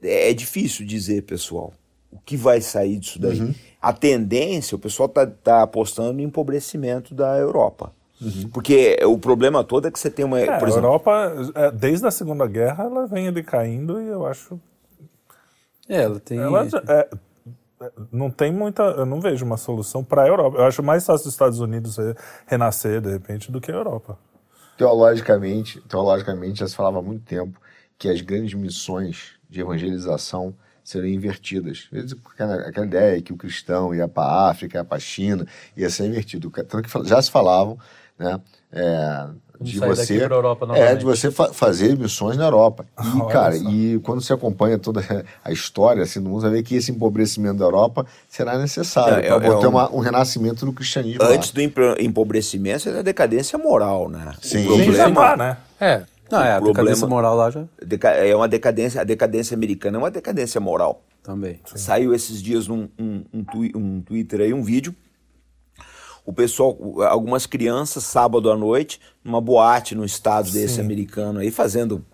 [0.00, 1.72] É, é, difícil dizer, pessoal.
[2.16, 3.40] O que vai sair disso daí?
[3.40, 3.54] Uhum.
[3.80, 7.92] A tendência, o pessoal está tá apostando no empobrecimento da Europa.
[8.20, 8.48] Uhum.
[8.52, 10.40] Porque o problema todo é que você tem uma.
[10.40, 14.26] É, por exemplo, a Europa, é, desde a Segunda Guerra, ela vem decaindo e eu
[14.26, 14.58] acho.
[15.88, 16.38] É, ela tem.
[16.38, 17.10] Ela, é,
[18.10, 18.82] não tem muita.
[18.82, 20.56] Eu não vejo uma solução para a Europa.
[20.56, 21.98] Eu acho mais fácil os Estados Unidos
[22.46, 24.18] renascer, de repente, do que a Europa.
[24.78, 27.60] Teologicamente, teologicamente já se falava há muito tempo
[27.98, 30.54] que as grandes missões de evangelização
[30.86, 31.88] seriam invertidas.
[32.38, 35.44] Aquela ideia que o cristão ia para a África, ia para a China,
[35.76, 36.48] ia ser invertido.
[36.50, 37.76] Tanto que já se falavam,
[38.16, 38.40] né?
[38.72, 39.26] É,
[39.60, 40.28] de você
[40.74, 45.02] é de você fa fazer missões na Europa e cara e quando você acompanha toda
[45.42, 49.28] a história assim do mundo você vê que esse empobrecimento da Europa será necessário é,
[49.28, 51.54] para é, ter um, uma, um renascimento do cristianismo antes lá.
[51.54, 56.52] do empobrecimento é a decadência moral né sim, o problema, Sim, né é não, é,
[56.52, 57.64] a problema, decadência moral lá já.
[58.10, 61.02] É uma decadência, a decadência americana é uma decadência moral.
[61.22, 61.60] Também.
[61.64, 61.78] Sim.
[61.78, 64.94] Saiu esses dias num um, um, twi um Twitter aí, um vídeo
[66.26, 66.76] o pessoal,
[67.08, 70.80] algumas crianças, sábado à noite, numa boate no estado desse Sim.
[70.80, 72.04] americano aí, fazendo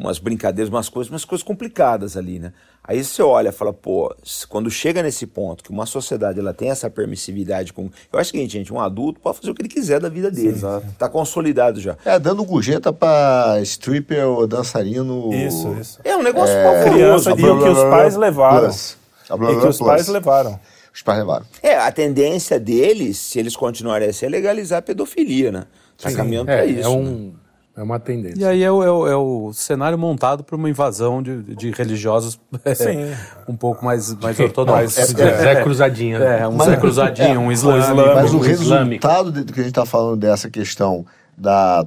[0.00, 2.52] umas brincadeiras, umas coisas, umas coisas complicadas ali, né?
[2.82, 4.14] Aí você olha e fala, pô,
[4.48, 7.90] quando chega nesse ponto que uma sociedade ela tem essa permissividade com.
[8.12, 10.58] Eu acho que, gente, um adulto pode fazer o que ele quiser da vida dele.
[10.58, 10.66] Sim,
[10.98, 11.96] tá consolidado já.
[12.04, 15.32] É, dando gorjeta pra stripper ou dançarino.
[15.34, 16.00] Isso, isso.
[16.02, 16.90] É um negócio é...
[16.90, 18.60] criança e o que os pais levaram.
[18.60, 18.96] Plus.
[19.30, 20.58] E que os pais levaram
[20.92, 21.46] os pais levaram.
[21.62, 25.66] É, a tendência deles, se eles continuarem assim, é legalizar a pedofilia, né?
[25.96, 26.82] Tá caminhando é, para isso.
[26.82, 27.32] É, um, né?
[27.80, 28.42] É uma tendência.
[28.42, 31.70] E aí é o, é o, é o cenário montado para uma invasão de, de
[31.70, 33.16] religiosos é,
[33.48, 34.98] um pouco mais, mais ortodoxos.
[34.98, 36.18] É, Zé Cruzadinho.
[36.18, 36.40] Né?
[36.40, 38.14] É, um Zé Cruzadinho, um islâmico.
[38.14, 41.06] Mas o resultado de, que a gente está falando dessa questão
[41.36, 41.82] da...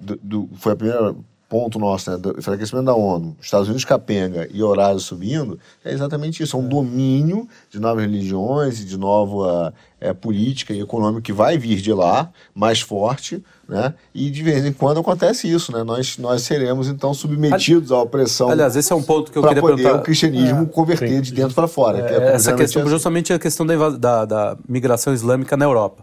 [0.00, 1.14] do, do, foi a primeira
[1.48, 6.42] ponto nosso, né, do enfraquecimento da ONU, Estados Unidos capenga e horário subindo, é exatamente
[6.42, 11.32] isso, é um domínio de novas religiões e de nova é, política e econômica que
[11.32, 13.94] vai vir de lá, mais forte, né?
[14.14, 15.84] E de vez em quando acontece isso, né?
[15.84, 18.48] Nós, nós seremos então submetidos à opressão.
[18.48, 20.00] Aliás, esse é um ponto que eu queria poder perguntar.
[20.00, 21.20] o cristianismo é, converter sim.
[21.20, 21.98] de dentro para fora.
[21.98, 22.90] É, é essa questão, assim.
[22.90, 26.02] justamente a questão da, da, da migração islâmica na Europa.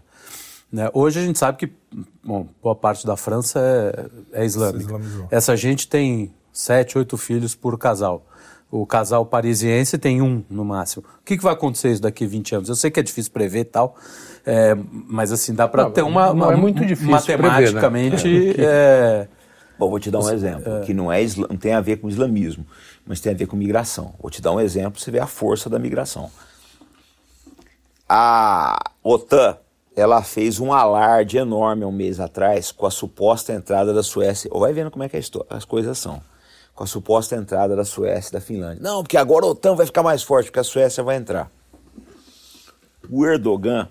[0.72, 0.88] Né?
[0.94, 1.72] Hoje a gente sabe que
[2.24, 3.58] bom, boa parte da França
[4.32, 5.00] é, é islâmica.
[5.28, 8.24] Essa gente tem sete, oito filhos por casal.
[8.70, 11.04] O casal parisiense tem um no máximo.
[11.20, 12.68] O que, que vai acontecer isso daqui a 20 anos?
[12.68, 13.96] Eu sei que é difícil prever e tal,
[14.46, 16.52] é, mas assim, dá para ter uma, uma.
[16.52, 18.22] é muito difícil matematicamente.
[18.22, 18.64] Prever, né?
[18.64, 19.28] é,
[19.78, 20.80] Bom, vou te dar um exemplo, é.
[20.80, 21.20] que não, é,
[21.50, 22.66] não tem a ver com islamismo,
[23.04, 24.14] mas tem a ver com migração.
[24.18, 26.30] Vou te dar um exemplo, você vê a força da migração.
[28.08, 29.58] A OTAN
[29.96, 34.50] ela fez um alarde enorme um mês atrás com a suposta entrada da Suécia.
[34.52, 36.22] Ou vai vendo como é que as coisas são.
[36.74, 38.82] com a suposta entrada da Suécia e da Finlândia.
[38.82, 41.50] Não, porque agora a OTAN vai ficar mais forte, porque a Suécia vai entrar.
[43.10, 43.88] O Erdogan,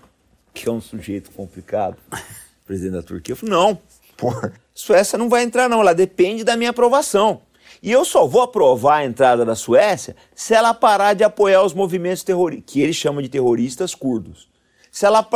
[0.56, 1.96] que é um sujeito complicado,
[2.64, 3.78] presidente da Turquia, falou: não,
[4.16, 4.52] Porra.
[4.74, 7.42] Suécia não vai entrar, não, ela depende da minha aprovação.
[7.82, 11.74] E eu só vou aprovar a entrada da Suécia se ela parar de apoiar os
[11.74, 14.48] movimentos terroristas, que ele chama de terroristas curdos.
[14.90, 15.28] Se ela,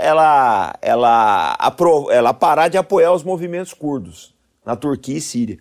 [0.00, 4.32] ela, ela, apro- ela parar de apoiar os movimentos curdos
[4.64, 5.58] na Turquia e Síria.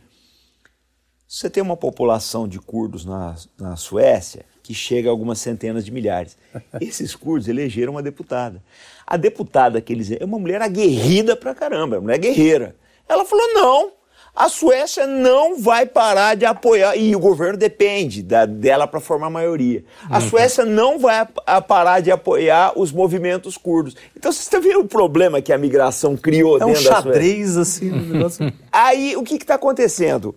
[1.27, 5.91] Você tem uma população de curdos na, na Suécia que chega a algumas centenas de
[5.91, 6.35] milhares.
[6.81, 8.61] Esses curdos elegeram uma deputada.
[9.05, 12.75] A deputada que eles é uma mulher aguerrida pra caramba, é uma mulher guerreira.
[13.07, 13.91] Ela falou: não,
[14.35, 19.29] a Suécia não vai parar de apoiar, e o governo depende da- dela para formar
[19.29, 19.85] maioria.
[20.09, 23.95] A Suécia não vai a- a parar de apoiar os movimentos curdos.
[24.17, 27.11] Então vocês estão vendo o problema que a migração criou É um dentro da Suécia?
[27.13, 28.51] xadrez, assim, um negócio.
[28.69, 30.35] Aí, o que está acontecendo?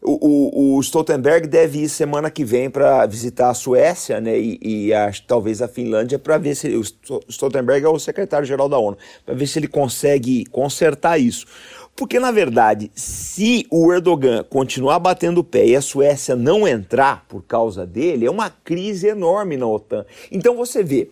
[0.00, 4.58] O, o- o Stoltenberg deve ir semana que vem para visitar a Suécia, né, e,
[4.62, 6.68] e acho, talvez a Finlândia, para ver se.
[6.76, 8.96] O Sto- Stoltenberg é o secretário-geral da ONU,
[9.26, 11.46] para ver se ele consegue consertar isso.
[11.96, 17.24] Porque, na verdade, se o Erdogan continuar batendo o pé e a Suécia não entrar
[17.28, 20.06] por causa dele, é uma crise enorme na OTAN.
[20.30, 21.10] Então você vê,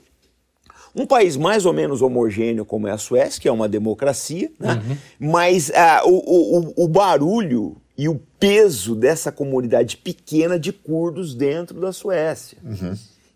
[0.94, 4.80] um país mais ou menos homogêneo como é a Suécia, que é uma democracia, né?
[5.18, 11.34] mas ah, o, o, o- o barulho e o peso dessa comunidade pequena de curdos
[11.34, 12.58] dentro da Suécia.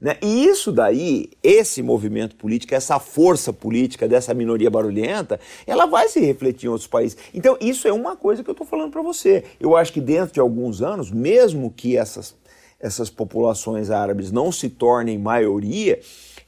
[0.00, 0.16] Né?
[0.22, 6.20] E isso daí, esse movimento político, essa força política dessa minoria barulhenta, ela vai se
[6.20, 7.18] refletir em outros países.
[7.34, 9.44] Então, isso é uma coisa que eu estou falando para você.
[9.60, 12.34] Eu acho que dentro de alguns anos, mesmo que essas,
[12.78, 16.00] essas populações árabes não se tornem maioria,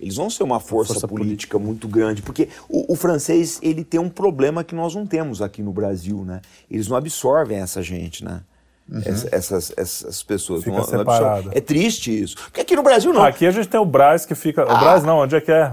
[0.02, 4.00] eles vão ser uma força, força política, muito grande, porque o, o francês ele tem
[4.00, 6.42] um problema que nós não temos aqui no Brasil, né?
[6.68, 8.42] Eles não absorvem essa gente, né?
[9.06, 11.50] Essa- essas, essas pessoas Fica não, não separado.
[11.52, 12.36] É triste isso.
[12.36, 13.22] Porque aqui no Brasil não.
[13.24, 14.62] Aqui a gente tem o Brás que fica.
[14.64, 15.70] O Brás não, onde é que é?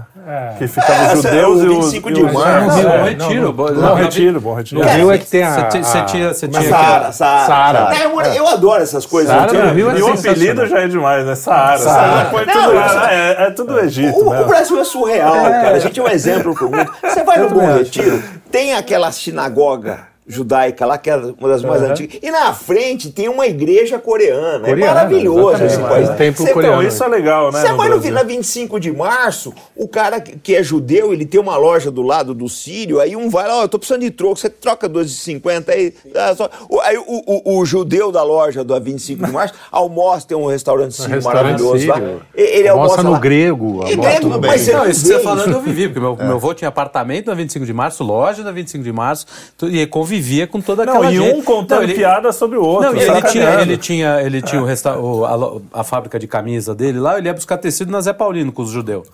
[0.58, 1.84] Que ficava É, os judeus é o e os.
[1.92, 2.78] 25 e de os- março.
[2.78, 3.42] É, Bom não, retiro.
[3.42, 4.80] não, bom- não, retiro, bom retiro.
[4.80, 5.50] No É, Rio é que tem a.
[5.54, 6.86] Você tinha- você a- tinha- você como é tinha- que é?
[6.88, 7.46] Saara, Saara.
[7.46, 7.98] Saara.
[8.08, 9.30] Não, eu, adoro essas coisas.
[9.34, 11.34] É E o apelido já é demais, né?
[11.34, 11.78] Saara.
[11.78, 12.30] Saara.
[12.46, 15.76] Não, é, é tudo Egito, O, Brasil é surreal, cara.
[15.76, 16.90] A gente é um exemplo pro mundo.
[17.02, 17.60] Você vai no Bom.
[17.76, 22.18] Retiro, tem aquela sinagoga judaica lá, que é uma das mais antigas.
[22.22, 24.66] E na frente tem uma igreja coreana.
[24.66, 26.08] é Coreana, maravilhoso esse país.
[26.08, 26.76] Um templo Você- coreano.
[26.76, 27.60] Então, isso é legal, né?
[27.60, 28.14] Você no vai no, Brasil.
[28.14, 32.32] na 25 de março, o cara que é judeu, ele tem uma loja do lado
[32.32, 35.72] do Sírio, aí um vai lá, ó, eu tô precisando de troco, você troca 2,50
[35.72, 35.92] aí.
[36.68, 40.46] o- Aí o, o- o judeu da loja da 25 de março almoça, tem um
[40.46, 41.94] restaurante sírio restaurante maravilhoso lá.
[41.94, 42.22] sírio.
[42.36, 43.18] E- Ele Almoça almoça no lá.
[43.18, 44.58] grego, E grego, tudo mas bem.
[44.58, 47.26] você Não, isso que você tá falando eu vivi, porque meu, meu avô tinha apartamento
[47.26, 49.26] na 25 de março, loja na 25 de março,
[49.62, 49.80] e
[50.20, 51.34] convivia com toda Não, aquela e gente.
[51.38, 52.90] um contando Não, ele- piada sobre o outro.
[52.92, 53.62] Não, e ele tinha, sacaneando.
[53.62, 55.24] ele tinha, ele tinha o resta o-
[55.72, 58.62] a, a fábrica de camisa dele lá, ele ia buscar tecido na Zé Paulino com
[58.62, 59.08] os judeus.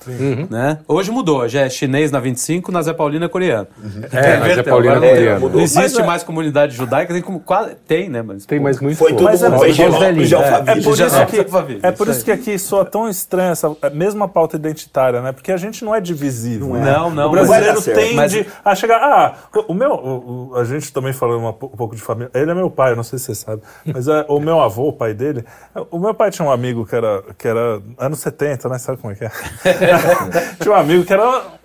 [0.51, 0.79] Né?
[0.89, 3.69] Hoje mudou, já é chinês na 25, na Zé Paulino é coreano.
[4.13, 5.49] É, na Zé Paulino é coreano.
[5.49, 7.41] Não existe Mas é- mais comunidade judaica, tem como.
[7.41, 8.23] quase- Tem, né?
[8.23, 9.23] Mas, Tem mais muito Foi pouco.
[9.25, 12.09] todo Mas é foi É por, Já isso não, que, só pra ver, é por
[12.09, 15.33] isso isso que aqui soa tão estranha essa mesma pauta identitária, né?
[15.33, 16.69] Porque a gente não é divisível.
[16.69, 16.81] né?
[16.93, 17.31] Não, não.
[17.31, 18.97] O Não vai brasileiro tende Mas- a chegar.
[19.03, 19.91] Ah, o, o meu.
[19.93, 22.30] o- o- a gente também falou uma, po- um pouco de família.
[22.34, 23.62] Ele é meu pai, eu não sei se você sabe.
[23.87, 25.45] Mas é, o meu avô, o pai dele.
[25.91, 28.78] O meu pai tinha um amigo que era, que era anos 70, né?
[28.78, 29.30] Sabe como é que é?
[30.61, 31.56] tinha um amigo que era.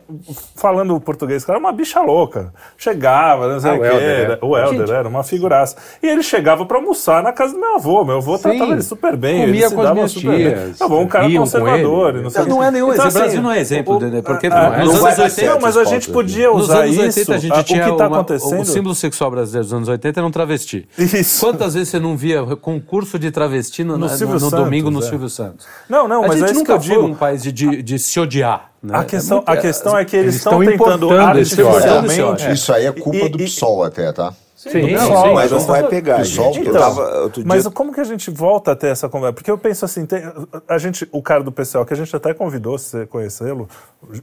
[0.56, 2.54] Falando português, que era uma bicha louca.
[2.78, 3.88] Chegava, não sei Ah, o o quê.
[3.88, 4.40] Era- é.
[4.46, 5.76] O Helder era uma figuraça.
[6.02, 8.04] E ele chegava pra almoçar na casa do meu avô.
[8.04, 9.42] Meu avô tratava ele super bem.
[9.42, 10.38] Comia ele se com as dava minhas super bem.
[10.66, 12.14] tias, Tá bom, um cara conservador.
[12.16, 13.08] não, sei Não, não é nenhum Então, exemplo.
[13.08, 15.60] assim, o Brasil não é exemplo, Dedé, porque ah, nos não anos vai- 80 Não,
[15.62, 17.34] mas a gente podia Nos usar anos 80 isso.
[17.34, 18.62] a gente Ah, tinha o que tá uma- acontecendo?
[18.62, 20.88] o símbolo sexual brasileiro dos anos 80 era um travesti.
[20.98, 21.46] Isso.
[21.46, 25.00] Quantas vezes você não via concurso de travesti no, No no, no Santos, domingo no
[25.00, 25.02] é.
[25.04, 25.66] Silvio Santos?
[25.90, 27.06] Não, não, a mas gente é isso nunca que eu digo.
[27.08, 28.72] um país de, de, de se odiar.
[28.84, 28.98] Né?
[28.98, 31.92] A questão, muito- a questão é que eles, eles estão estão tentando importando esse ódio.
[31.94, 32.52] artificialmente.
[32.52, 34.34] Isso aí é culpa E- do e- PSOL até, tá?
[34.70, 35.34] Sim, Não, sim.
[35.34, 36.20] Mas não vai pegar.
[36.20, 39.34] Eu Então, tava, outro mas dia, como que a gente volta a ter essa conversa?
[39.34, 40.22] Porque eu penso assim, tem-
[40.68, 43.68] a gente, o cara do PCL, que a gente até convidou, se você conhecê-lo,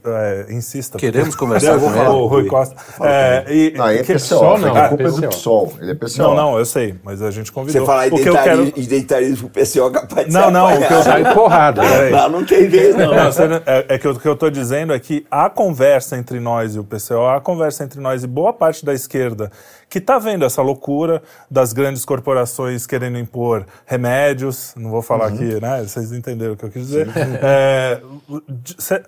[0.05, 0.97] é, insista.
[0.97, 2.17] Queremos porque- conversar Eu vou com falar, ele.
[2.19, 2.75] O Rui Costa.
[3.01, 5.73] É, e, Não, é que- PSOL, não, a culpa é do PSOL.
[5.81, 6.27] Ele é PSOL.
[6.27, 7.81] Não, não, eu sei, mas a gente convidou.
[7.81, 8.61] você falar o que eu quero...
[8.63, 11.03] identitarismo, identitarismo PCO capaz de Não, ser não, o que eu apanhado.
[11.03, 11.81] Sai porrada.
[12.11, 13.13] Não, não tem vez, não.
[13.13, 16.79] É, é que o que eu estou dizendo é que a conversa entre nós e
[16.79, 19.51] o PCO, a conversa entre nós e boa parte da esquerda,
[19.89, 25.59] que está vendo essa loucura das grandes corporações querendo impor remédios, não vou falar aqui,
[25.59, 25.83] né?
[25.83, 27.07] Vocês entenderam o que eu quis dizer.
[27.41, 28.01] É,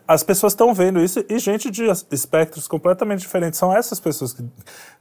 [0.07, 3.59] as pessoas estão vendo isso e gente de espectros completamente diferentes.
[3.59, 4.43] São essas pessoas que,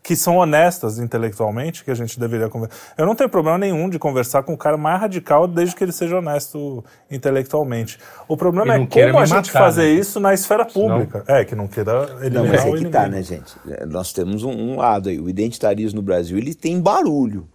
[0.02, 2.94] que são honestas intelectualmente que a gente deveria conversar.
[2.96, 5.92] Eu não tenho problema nenhum de conversar com o cara mais radical desde que ele
[5.92, 7.98] seja honesto intelectualmente.
[8.26, 10.00] O problema é como a gente matar, fazer né?
[10.00, 11.24] isso na esfera pública.
[11.26, 12.90] É, que não queira eliminar Não, mas o é que inimigo.
[12.90, 13.54] tá, né, gente?
[13.68, 15.20] É, Nós temos um, um lado aí.
[15.20, 17.46] O identitarismo no Brasil, ele tem barulho.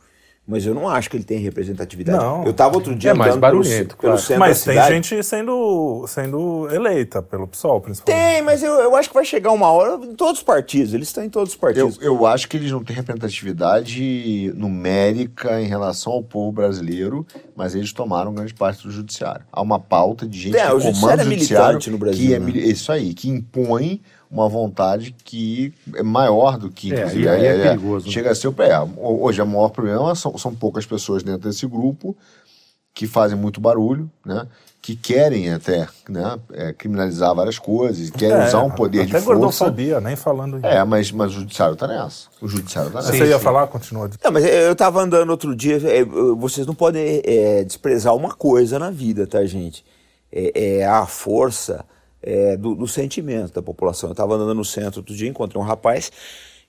[0.48, 2.20] Mas eu não acho que ele tem representatividade.
[2.24, 2.44] Não.
[2.46, 4.18] Eu estava outro dia É mais andando pelo, barulhento, pelo claro.
[4.20, 4.94] centro Mas tem cidade.
[4.94, 8.24] gente sendo, sendo eleita pelo PSOL, principalmente.
[8.24, 10.94] Tem, mas eu, eu acho que vai chegar uma hora em todos os partidos.
[10.94, 11.98] Eles estão em todos os Eu, partidos.
[12.00, 17.26] eu acho que eles não têm representatividade numérica em relação ao povo brasileiro,
[17.56, 19.46] mas eles tomaram grande parte do judiciário.
[19.52, 21.98] Há uma pauta de gente É, que o judiciário comanda é o judiciário militante no
[21.98, 22.52] Brasil, que é né?
[22.70, 27.46] isso aí, que impõe uma vontade que é maior do que É, inclusive, e aí
[27.46, 28.12] é perigoso, né?
[28.12, 28.72] Chega a ser o pé.
[28.98, 32.16] Hoje o maior problema são, são poucas pessoas dentro desse grupo
[32.94, 34.48] que fazem muito barulho, né?
[34.82, 39.20] Que querem até né, é, criminalizar várias coisas, querem É, usar um poder de até
[39.20, 39.40] força.
[39.40, 40.62] gordofobia, nem falando em...
[40.66, 42.28] É, mas, mas o judiciário tá nessa.
[42.40, 43.12] O judiciário tá nessa.
[43.12, 43.66] Você ia falar?
[43.68, 44.10] Continua.
[44.24, 45.78] Não, mas eu estava andando outro dia.
[45.78, 46.06] é,
[46.38, 49.84] vocês não podem é, desprezar uma coisa na vida, tá, gente?
[50.32, 51.84] É, é a força
[52.26, 54.10] é, do, do sentimento da população.
[54.10, 56.12] Eu estava andando no centro outro dia, encontrei um rapaz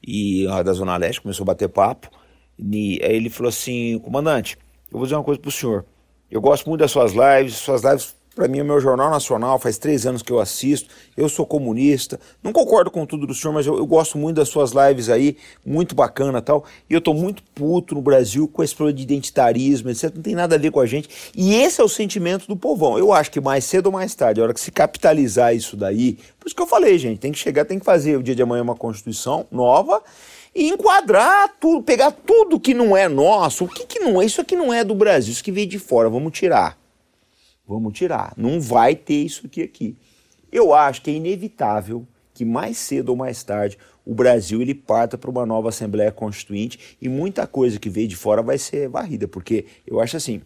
[0.07, 2.11] e da Zona Leste, começou a bater papo.
[2.59, 4.59] E aí ele falou assim: comandante,
[4.93, 5.85] eu vou dizer uma coisa pro senhor.
[6.31, 9.79] Eu gosto muito das suas lives, suas lives para mim o meu jornal nacional, faz
[9.79, 13.67] três anos que eu assisto, eu sou comunista, não concordo com tudo do senhor, mas
[13.67, 17.43] eu, eu gosto muito das suas lives aí, muito bacana tal, e eu tô muito
[17.55, 20.81] puto no Brasil com esse problema de identitarismo, etc, não tem nada a ver com
[20.81, 23.93] a gente, e esse é o sentimento do povão, eu acho que mais cedo ou
[23.93, 27.19] mais tarde, a hora que se capitalizar isso daí, por isso que eu falei, gente,
[27.19, 30.03] tem que chegar, tem que fazer o dia de amanhã uma constituição nova,
[30.55, 34.43] e enquadrar tudo, pegar tudo que não é nosso, o que que não é, isso
[34.43, 36.77] aqui não é do Brasil, isso que veio de fora, vamos tirar.
[37.67, 38.33] Vamos tirar.
[38.37, 39.97] Não vai ter isso aqui aqui.
[40.53, 45.19] Eu acho que é inevitável que mais cedo ou mais tarde o Brasil ele parta
[45.19, 49.27] para uma nova Assembleia Constituinte e muita coisa que veio de fora vai ser varrida,
[49.27, 50.43] porque eu acho assim,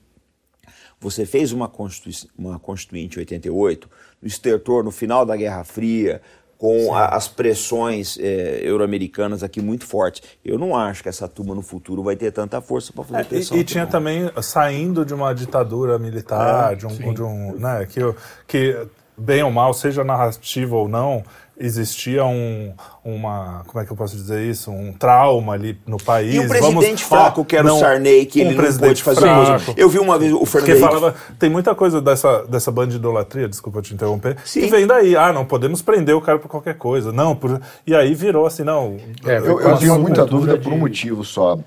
[1.01, 3.91] você fez uma, constitui uma Constituinte em 88,
[4.21, 6.23] no estertor, no final da Guerra Fria,
[6.61, 10.21] com a- as pressões eh, euro-americanas aqui muito fortes.
[10.45, 13.25] Eu não acho que essa turma no futuro vai ter tanta força para fazer É,
[13.25, 13.57] pressão.
[13.57, 18.01] e, e tinha também saindo de uma ditadura militar, de um, de um né, que,
[18.47, 18.77] que
[19.17, 21.25] bem ou mal, seja narrativa ou não,
[21.61, 22.73] existia um,
[23.05, 26.35] uma, como é que eu posso dizer isso, um trauma ali no país.
[26.35, 28.57] E o presidente Vamos- fraco, ó, que era não, o Sarney, que um ele não
[28.63, 29.65] presidente pôde fazer fraco.
[29.67, 29.75] coisa.
[29.81, 33.93] Eu vi uma vez o Fernando falava, tem muita coisa dessa, dessa bandidolatria, desculpa te
[33.93, 34.63] interromper, Sim.
[34.63, 35.15] que vem daí.
[35.15, 37.13] Ah, não podemos prender o cara por qualquer coisa.
[37.13, 37.61] Não, por...
[37.87, 38.97] e aí virou assim, não.
[39.27, 41.59] É, Eu, eu tenho muita dúvida de- por um motivo só,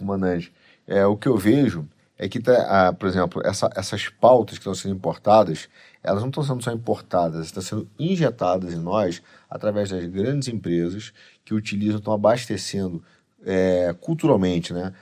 [0.00, 0.52] Manante.
[0.88, 1.84] É, o que eu vejo
[2.18, 5.68] é que, tá, ah, por exemplo, essa- essas pautas que estão sendo importadas,
[6.06, 11.12] elas não estão sendo só importadas, estão sendo injetadas em nós através das grandes empresas
[11.44, 13.02] que utilizam, estão abastecendo
[13.44, 14.92] é, culturalmente, né?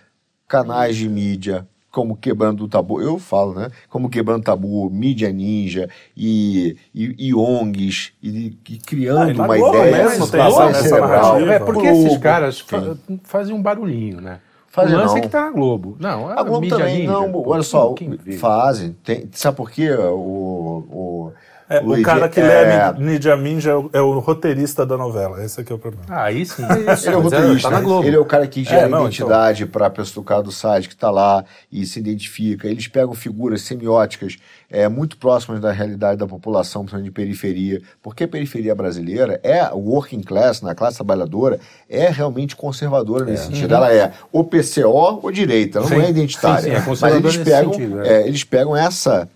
[0.48, 3.70] Canais de mídia, como Quebrando o Tabu, eu falo, né?
[3.88, 9.44] Como Quebrando o Tabu, Mídia Ninja e, e, e ONGs, e, e criando Ah, na
[9.44, 10.36] uma Globo ideia lavagem essa-
[10.80, 11.52] essa narrativa.
[11.52, 14.40] É, porque esses caras fa- fazem um barulhinho, né?
[14.74, 15.18] Fazem o lance não.
[15.18, 15.96] é que tá na Globo.
[16.00, 17.94] Não, A Globo mídia também, ninja, não, pô, olha só,
[18.40, 18.92] fazem.
[19.04, 19.88] Tem, sabe por quê?
[19.92, 21.32] O, o,
[21.68, 24.98] É, o Luigi, cara que é, lê Nidia Minja é o, é o roteirista da
[24.98, 25.42] novela.
[25.42, 26.04] Esse aqui é o problema.
[26.08, 26.62] Ah, aí sim.
[26.62, 27.84] Ele é o Mas roteirista, tá na né?
[27.84, 28.06] Globo.
[28.06, 30.88] ele é o cara que gera não, identidade para a pessoa do cara do site
[30.88, 32.68] que está lá e se identifica.
[32.68, 34.36] Eles pegam figuras semióticas
[34.70, 39.64] é, muito próximas da realidade da população, principalmente de periferia, porque a periferia brasileira é
[39.72, 41.58] o working class, na classe trabalhadora,
[41.88, 43.74] é realmente conservadora nesse sentido.
[43.74, 46.04] Ela é ou PCO ou direita, ela não Sim.
[46.04, 46.60] é identitária.
[46.60, 48.08] Sim, sim, é Mas conservadora eles nesse pegam, sentido, é.
[48.08, 49.28] é, eles pegam essa é, é,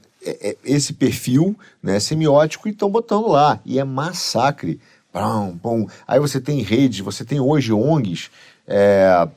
[0.64, 3.60] esse perfil né, semiótico e estão botando lá.
[3.64, 4.80] E é massacre.
[6.06, 8.30] Aí você tem redes, você tem hoje ONGs
[8.66, 9.28] é,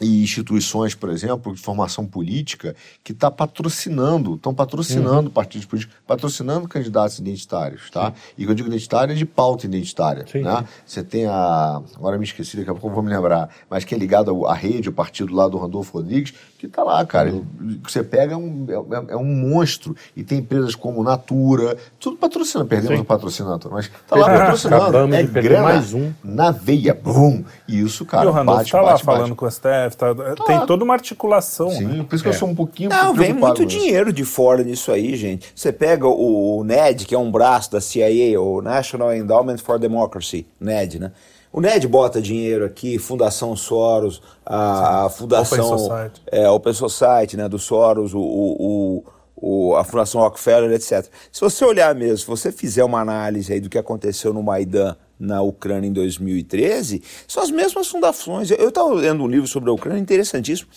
[0.00, 6.68] e instituições, por exemplo, de formação política, que está patrocinando, estão patrocinando partidos políticos, patrocinando
[6.68, 8.12] candidatos identitários, tá?
[8.36, 10.64] E quando eu digo identitário, é de pauta identitária, Sim, né?
[10.86, 11.82] Você tem a...
[11.96, 14.54] Agora me esqueci, daqui a pouco eu vou me lembrar, mas que é ligado à
[14.54, 17.28] rede, o partido lá do Randolfo Rodrigues, que está lá, cara.
[17.28, 19.94] Ele- você pega, é um, é, é um monstro.
[20.16, 22.68] E tem empresas como Natura, tudo patrocinando.
[22.68, 24.82] Perdemos o patrocínio Natura, mas está lá patrocinando.
[24.82, 26.12] Acabamos é de grana mais um.
[26.24, 27.44] Na veia, bum!
[27.68, 29.18] E isso, cara, e o Randolph bate, tá lá bate, bate.
[29.18, 30.14] falando com o STF, tá-
[30.46, 31.70] tem toda uma articulação.
[31.70, 32.06] Sim, né?
[32.08, 35.14] por isso que eu sou um pouquinho Não, vem muito dinheiro de fora nisso aí,
[35.14, 35.52] gente.
[35.54, 39.78] Você pega o, o NED, que é um braço da CIA, o National Endowment for
[39.78, 41.12] Democracy, NED, né?
[41.52, 46.22] O Ned bota dinheiro aqui, Fundação Soros, a, a Fundação Open Society.
[46.30, 49.04] É, Open Society, né, do Soros, o, o,
[49.34, 51.06] o, a Fundação Rockefeller, etc.
[51.32, 54.94] Se você olhar mesmo, se você fizer uma análise aí do que aconteceu no Maidan
[55.18, 58.50] na Ucrânia em 2013, são as mesmas fundações.
[58.50, 60.68] Eu estava lendo um livro sobre a Ucrânia interessantíssimo,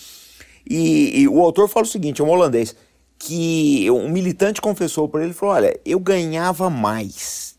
[0.68, 2.76] e, e o autor fala o seguinte, é um holandês,
[3.20, 7.56] que um militante confessou para ele, falou, olha, eu ganhava mais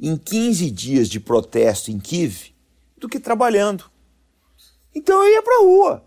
[0.00, 2.53] em 15 dias de protesto em Kiev
[3.04, 3.84] do que trabalhando.
[4.94, 6.02] Então eu ia para rua.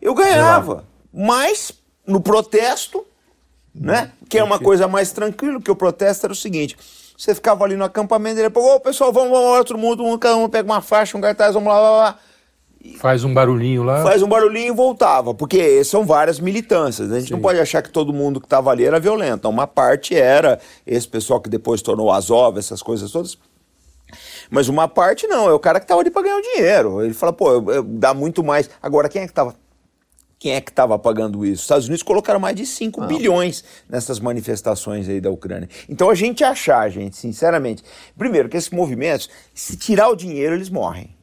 [0.00, 1.72] Eu ganhava mais
[2.06, 3.04] no protesto,
[3.74, 4.12] né?
[4.28, 6.76] Que é uma coisa mais tranquila, que o protesto era o seguinte:
[7.16, 10.36] você ficava ali no acampamento, ele falou, ô pessoal, vamos, vamos, vamos, todo mundo, cada
[10.36, 12.18] um pega uma faixa, um cartaz, vamos lá, lá, lá.
[12.98, 14.02] Faz um barulhinho lá.
[14.04, 17.08] Faz um barulhinho e voltava, porque são várias militâncias.
[17.08, 17.16] né?
[17.16, 19.48] A gente não pode achar que todo mundo que estava ali era violento.
[19.48, 23.36] Uma parte era esse pessoal que depois tornou Azov, essas coisas todas.
[24.50, 27.02] Mas uma parte não, é o cara que estava ali para ganhar o dinheiro.
[27.02, 28.68] Ele fala, pô, eu- eu- dá muito mais.
[28.82, 29.54] Agora, quem é que estava
[30.38, 31.54] quem é que estava pagando isso?
[31.54, 35.66] Os Estados Unidos colocaram mais de 5 bilhões nessas manifestações aí da Ucrânia.
[35.88, 37.82] Então a gente achar, gente, sinceramente,
[38.18, 41.15] primeiro que esses movimentos, se tirar o dinheiro, eles morrem.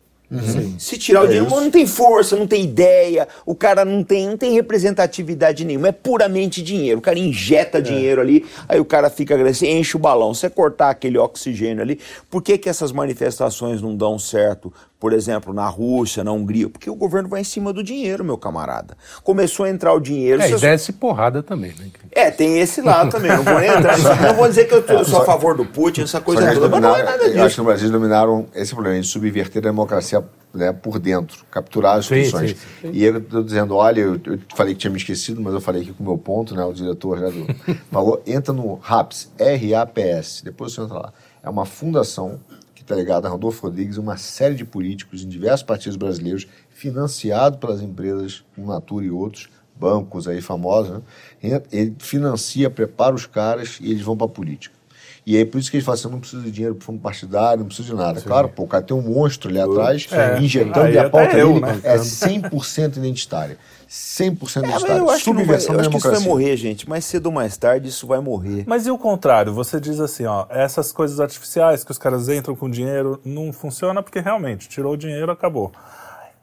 [0.79, 4.37] Se tirar o dinheiro, não tem força, não tem ideia, o cara não tem, não
[4.37, 6.99] tem representatividade nenhuma, é puramente dinheiro.
[6.99, 10.33] O cara injeta dinheiro ali, aí o cara fica agressivo, enche o balão.
[10.33, 11.99] Você cortar aquele oxigênio ali,
[12.29, 14.73] por que, que essas manifestações não dão certo?
[15.03, 18.37] Por exemplo, na Rússia, na Hungria, porque o governo vai em cima do dinheiro, meu
[18.37, 18.95] camarada.
[19.21, 20.41] Começou a entrar o dinheiro.
[20.41, 21.87] É, e você- desce porrada também, né?
[22.13, 23.29] é, tem esse lado também.
[23.35, 23.97] Não vou nem entrar.
[24.21, 26.69] Não vou dizer que eu, tô- eu sou a favor do Putin, essa coisa toda,
[26.69, 27.55] mas não é dominaram, nada eu acho disso.
[27.55, 30.23] que no Brasil eles dominaram esse problema de subverter a democracia
[30.53, 32.51] né, por dentro, capturar as Sim, instituições.
[32.51, 32.91] sim, sim.
[32.93, 35.81] E eu estou dizendo, olha, eu, eu falei que tinha me esquecido, mas eu falei
[35.81, 37.45] aqui com o meu ponto, né, o diretor já do,
[37.91, 41.13] falou, entra no RAPS, R-A-P-S, depois você entra lá.
[41.43, 42.39] É uma fundação
[42.83, 47.81] que está ligada a Rodrigues, uma série de políticos em diversos partidos brasileiros, financiado pelas
[47.81, 51.01] empresas, Natura e outros, bancos aí famosos,
[51.41, 51.61] né?
[51.71, 54.75] ele financia, prepara os caras e eles vão para a política.
[55.25, 56.99] E aí por isso que eles falam assim, eu não preciso de dinheiro para fundo
[56.99, 58.19] partidário, não preciso de nada.
[58.21, 60.37] Claro, pô, o cara tem um monstro ali atrás, É.
[60.39, 61.79] injetando Aí e a pauta eu, dele né?
[61.83, 63.57] é 100% identitária.
[63.89, 64.97] 100% É, mas identitária.
[64.99, 66.29] eu acho, que, não vai, Subversão eu da acho que isso vai democracia.
[66.29, 66.89] morrer, gente.
[66.89, 68.63] Mais cedo ou mais tarde, isso vai morrer.
[68.67, 69.53] Mas e o contrário?
[69.53, 74.03] Você diz assim, ó, essas coisas artificiais que os caras entram com dinheiro não funciona
[74.03, 75.71] porque realmente tirou o dinheiro, acabou.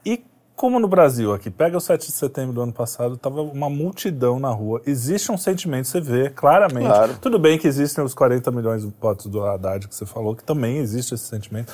[0.07, 0.23] E
[0.61, 4.39] como no Brasil aqui, pega o 7 de setembro do ano passado, tava uma multidão
[4.39, 4.82] na rua.
[4.85, 6.85] Existe um sentimento, você vê claramente.
[6.85, 7.16] Claro.
[7.19, 10.45] Tudo bem que existem os 40 milhões de votos do Haddad que você falou, que
[10.45, 11.73] também existe esse sentimento.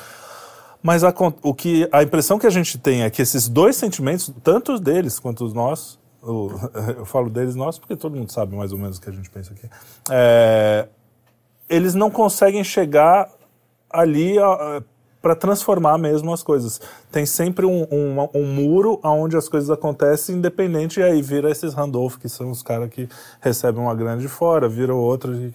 [0.81, 4.33] Mas a, o que, a impressão que a gente tem é que esses dois sentimentos,
[4.45, 6.53] tanto os deles quanto os nossos, o-
[6.97, 9.29] eu falo deles nossos porque todo mundo sabe mais ou menos o que a gente
[9.29, 9.69] pensa aqui,
[10.13, 10.87] é,
[11.69, 13.29] eles não conseguem chegar
[13.91, 14.37] ali
[15.27, 16.81] para transformar mesmo as coisas.
[17.11, 21.75] Tem sempre um, um, um muro onde as coisas acontecem independente, e aí vira esses
[21.75, 23.09] Randolph, que são os caras que
[23.41, 25.35] recebem uma grana de fora, vira outro.
[25.35, 25.53] e-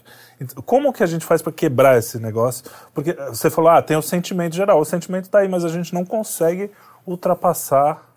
[0.66, 2.66] Como que a gente faz para quebrar esse negócio?
[2.94, 5.94] Porque você falou, ah, tem o sentimento geral, o sentimento está aí, mas a gente
[5.94, 6.70] não consegue
[7.08, 8.10] ultrapassar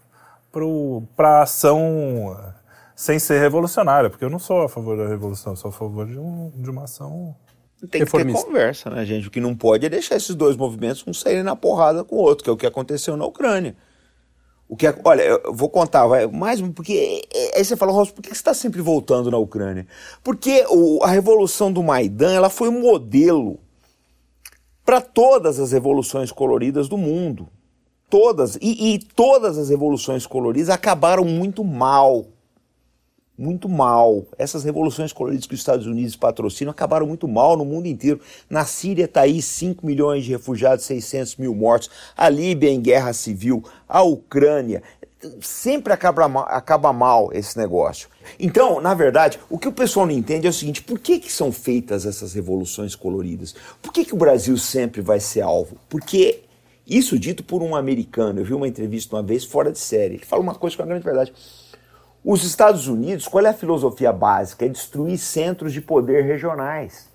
[1.17, 2.53] para a ação eh,
[2.97, 6.19] sem ser revolucionária, porque eu não sou a favor da revolução, sou a favor de,
[6.19, 7.37] um, de uma ação
[7.86, 9.28] Tem que ter conversa, né, gente?
[9.28, 12.20] O que não pode é deixar esses dois movimentos um saírem na porrada com o
[12.20, 13.77] outro, que é o que aconteceu na Ucrânia.
[14.69, 17.23] O que, olha, eu vou contar, vai, mais porque
[17.55, 19.86] aí você fala, Ross, por que você está sempre voltando na Ucrânia?
[20.23, 23.59] Porque o- a revolução do Maidan, ela foi um modelo
[24.85, 27.48] para todas as revoluções coloridas do mundo.
[28.09, 28.56] Todas.
[28.61, 32.27] E, e todas as revoluções coloridas acabaram muito mal.
[33.36, 34.24] Muito mal.
[34.39, 38.20] Essas revoluções coloridas que os Estados Unidos patrocinam acabaram muito mal no mundo inteiro.
[38.48, 41.90] Na Síria está aí 5 milhões de refugiados, 600 mil mortos.
[42.16, 43.65] A Líbia em guerra civil.
[43.89, 44.85] A Ucrânia.
[45.40, 48.09] Sempre acaba, acaba mal esse negócio.
[48.39, 51.32] Então, na verdade, o que o pessoal não entende é o seguinte: por que, que
[51.32, 53.55] são feitas essas revoluções coloridas?
[53.82, 55.77] Por que, que o Brasil sempre vai ser alvo?
[55.89, 56.43] Porque
[56.86, 60.16] isso dito por um americano, eu vi uma entrevista uma vez fora de série.
[60.16, 61.32] Ele fala uma coisa que é uma grande verdade.
[62.25, 64.65] Os Estados Unidos, qual é a filosofia básica?
[64.65, 67.09] É destruir centros de poder regionais.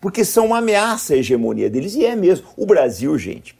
[0.00, 2.46] Porque são uma ameaça à hegemonia deles, e é mesmo.
[2.56, 3.58] O Brasil, gente,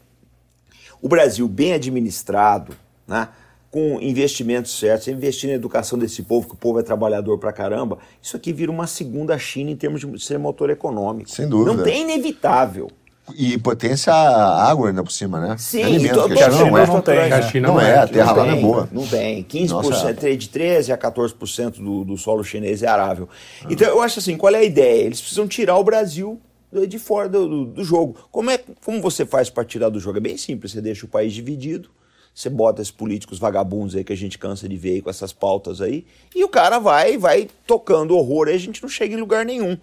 [1.02, 2.74] o Brasil bem administrado,
[3.06, 3.28] né,
[3.70, 7.98] com investimentos certos, investir na educação desse povo, que o povo é trabalhador pra caramba,
[8.22, 11.30] isso aqui vira uma segunda China em termos de ser motor econômico.
[11.30, 11.74] Sem dúvida.
[11.74, 12.90] Não tem inevitável.
[13.36, 15.56] E potência água ainda por cima, né?
[15.58, 16.86] Sim, Alimento, to- que a China não é.
[16.86, 17.18] não tem?
[17.32, 17.98] A China Não não é, é.
[17.98, 18.88] a terra lá não é boa.
[18.92, 19.42] Não tem.
[19.44, 20.14] 15%, Nossa.
[20.14, 23.28] de 13% a 14% do, do solo chinês é arável.
[23.68, 25.02] Então, eu acho assim, qual é a ideia?
[25.04, 26.40] Eles precisam tirar o Brasil
[26.88, 28.16] de fora do, do, do jogo.
[28.30, 30.18] Como, é, como você faz para tirar do jogo?
[30.18, 31.88] É bem simples, você deixa o país dividido,
[32.32, 35.32] você bota esses políticos vagabundos aí que a gente cansa de ver aí com essas
[35.32, 39.18] pautas aí, e o cara vai vai tocando horror e a gente não chega em
[39.20, 39.76] lugar nenhum.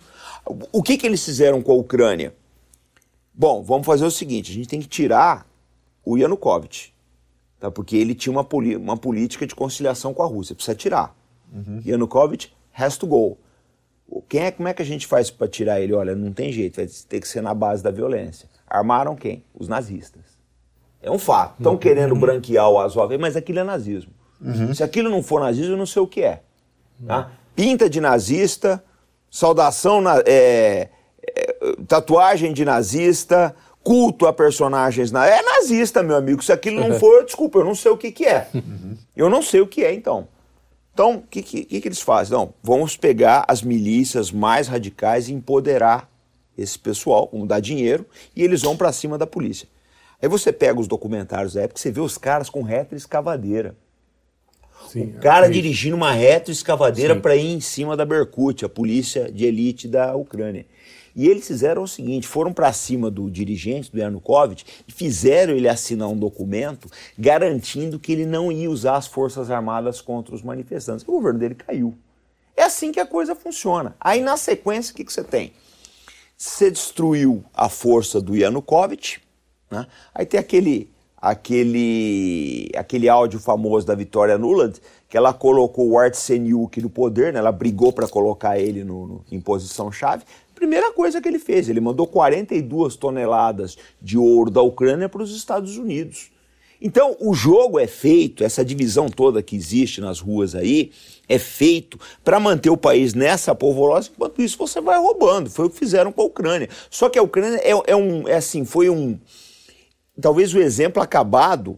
[0.72, 2.34] O que, que eles fizeram com a Ucrânia?
[3.38, 5.46] Bom, vamos fazer o seguinte: a gente tem que tirar
[6.04, 6.92] o Yanukovych,
[7.60, 7.70] tá?
[7.70, 8.48] porque ele tinha uma,
[8.78, 11.16] uma política de conciliação com a Rússia, precisa tirar.
[11.54, 11.82] Uhum.
[11.86, 13.38] Yanukovych has to go.
[14.28, 15.94] Quem é, como é que a gente faz para tirar ele?
[15.94, 18.50] Olha, não tem jeito, vai ter que ser na base da violência.
[18.66, 19.44] Armaram quem?
[19.54, 20.38] Os nazistas.
[21.02, 21.58] É um fato.
[21.58, 21.78] Estão uhum.
[21.78, 24.12] querendo branquear o Azov, mas aquilo é nazismo.
[24.42, 24.74] Uhum.
[24.74, 26.42] Se aquilo não for nazismo, eu não sei o que é.
[27.06, 27.32] Tá?
[27.56, 28.84] Pinta de nazista,
[29.30, 30.90] saudação, na, é, é,
[31.88, 35.12] tatuagem de nazista, culto a personagens.
[35.12, 35.26] Na...
[35.26, 36.44] É nazista, meu amigo.
[36.44, 38.48] Se aquilo não for, desculpa, eu não sei o que, que é.
[38.54, 38.98] Uhum.
[39.16, 40.28] Eu não sei o que é, então.
[40.94, 42.36] Então, o que, que, que, eles fazem?
[42.36, 46.10] Não, vamos pegar as milícias mais radicais e empoderar
[46.58, 48.04] esse pessoal, vamos dar dinheiro,
[48.36, 49.68] e eles vão para cima da polícia.
[50.20, 52.66] Aí você pega os documentários da época, você vê os caras com
[52.96, 53.76] escavadeira.
[54.88, 56.16] Sim, o cara é dirigindo uma
[56.48, 60.66] escavadeira para ir em cima da Berkut, a polícia de elite da Ucrânia.
[61.18, 65.68] E eles fizeram o seguinte: foram para cima do dirigente, do Yanukovych, e fizeram ele
[65.68, 66.88] assinar um documento
[67.18, 71.04] garantindo que ele não ia usar as Forças Armadas contra os manifestantes.
[71.08, 71.96] O governo dele caiu.
[72.56, 73.96] É assim que a coisa funciona.
[74.00, 75.54] Aí, na sequência, o que, que você tem?
[76.38, 79.20] Você destruiu a força do Yanukovych,
[79.72, 79.88] né?
[80.14, 80.88] aí tem aquele
[81.20, 84.80] aquele aquele áudio famoso da Vitória Nuland,
[85.10, 87.40] que ela colocou o Artseniuk no poder, né?
[87.40, 90.24] ela brigou para colocar ele no, no, em posição chave.
[90.58, 95.36] Primeira coisa que ele fez, ele mandou 42 toneladas de ouro da Ucrânia para os
[95.36, 96.32] Estados Unidos.
[96.82, 100.92] Então, o jogo é feito, essa divisão toda que existe nas ruas aí,
[101.30, 105.48] é feito para manter o país nessa polvorosa, enquanto isso você vai roubando.
[105.48, 106.70] Foi o que fizeram com a Ucrânia.
[106.90, 109.20] Só que a Ucrânia é, é um, é assim, foi um,
[110.20, 111.78] talvez o exemplo acabado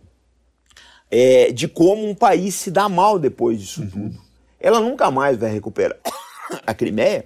[1.12, 3.90] é, de como um país se dá mal depois disso uhum.
[3.90, 4.22] tudo.
[4.58, 5.98] Ela nunca mais vai recuperar
[6.66, 7.26] a Crimeia,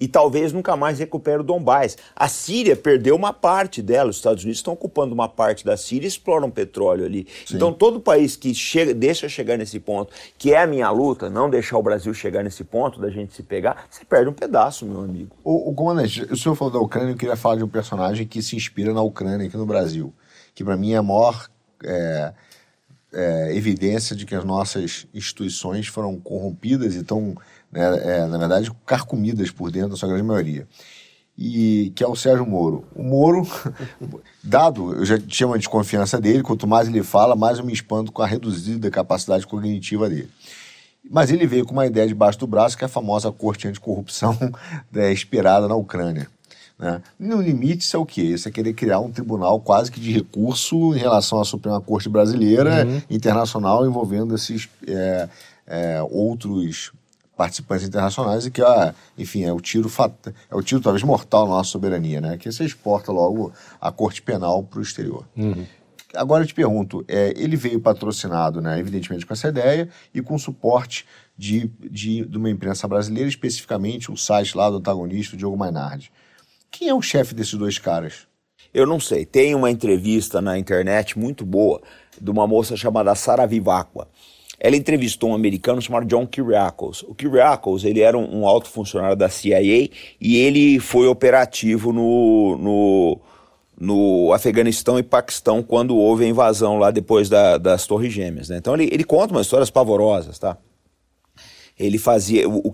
[0.00, 1.98] e talvez nunca mais recupere o Donbás.
[2.16, 6.06] A Síria perdeu uma parte dela, os Estados Unidos estão ocupando uma parte da Síria
[6.06, 7.26] e exploram petróleo ali.
[7.44, 7.56] Sim.
[7.56, 11.50] Então, todo país que chega, deixa chegar nesse ponto, que é a minha luta, não
[11.50, 15.02] deixar o Brasil chegar nesse ponto da gente se pegar, você perde um pedaço, meu
[15.02, 15.36] amigo.
[15.44, 18.42] O, o comandante, o senhor falou da Ucrânia, eu queria falar de um personagem que
[18.42, 20.14] se inspira na Ucrânia aqui no Brasil,
[20.54, 21.48] que para mim é a maior.
[21.84, 22.32] É
[23.12, 27.34] é, evidência de que as nossas instituições foram corrompidas e estão,
[27.70, 30.66] né, é, na verdade, carcomidas por dentro, na sua grande maioria.
[31.38, 32.84] E que é o Sérgio Moro.
[32.94, 33.46] O Moro,
[34.42, 38.12] dado, eu já tinha uma desconfiança dele, quanto mais ele fala, mais eu me espanto
[38.12, 40.30] com a reduzida capacidade cognitiva dele.
[41.08, 44.36] Mas ele veio com uma ideia debaixo do braço, que é a famosa corte anticorrupção
[44.92, 46.28] né, esperada na Ucrânia.
[46.78, 47.00] Né?
[47.18, 48.22] No limite, isso é o quê?
[48.22, 52.08] Isso é querer criar um tribunal quase que de recurso em relação à Suprema Corte
[52.08, 53.02] Brasileira, uhum.
[53.10, 55.28] internacional, envolvendo esses é,
[55.66, 56.92] é, outros
[57.40, 59.90] participantes internacionais e que, ah, enfim, é o tiro
[60.50, 62.36] é o tiro talvez mortal na nossa soberania, né?
[62.36, 63.50] Que você exporta logo
[63.80, 65.26] a Corte Penal para o exterior.
[65.34, 65.64] Uhum.
[66.14, 70.36] Agora eu te pergunto, é, ele veio patrocinado, né, evidentemente, com essa ideia e com
[70.36, 75.56] suporte de, de, de uma imprensa brasileira, especificamente o site lá do antagonista, o Diogo
[75.56, 76.12] Mainardi.
[76.70, 78.26] Quem é o chefe desses dois caras?
[78.74, 79.24] Eu não sei.
[79.24, 81.80] Tem uma entrevista na internet muito boa
[82.20, 84.06] de uma moça chamada Sara Vivacqua.
[84.60, 87.02] Ela entrevistou um americano chamado John Kiriakos.
[87.04, 89.88] O Kiriakos, ele era um, um alto funcionário da CIA
[90.20, 93.20] e ele foi operativo no, no,
[93.80, 98.50] no Afeganistão e Paquistão quando houve a invasão lá depois da, das Torres Gêmeas.
[98.50, 98.58] Né?
[98.58, 100.58] Então ele, ele conta umas histórias pavorosas, tá?
[101.80, 102.72] Ele fazia, o, o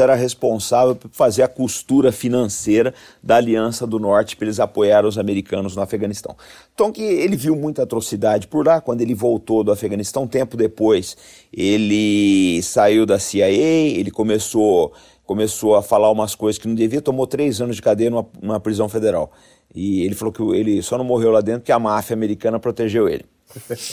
[0.00, 5.18] era responsável por fazer a costura financeira da Aliança do Norte para eles apoiarem os
[5.18, 6.36] americanos no Afeganistão.
[6.72, 11.16] Então que ele viu muita atrocidade por lá, quando ele voltou do Afeganistão, tempo depois,
[11.52, 14.92] ele saiu da CIA, ele começou,
[15.24, 18.60] começou a falar umas coisas que não devia, tomou três anos de cadeia numa, numa
[18.60, 19.32] prisão federal.
[19.74, 23.08] E ele falou que ele só não morreu lá dentro porque a máfia americana protegeu
[23.08, 23.24] ele.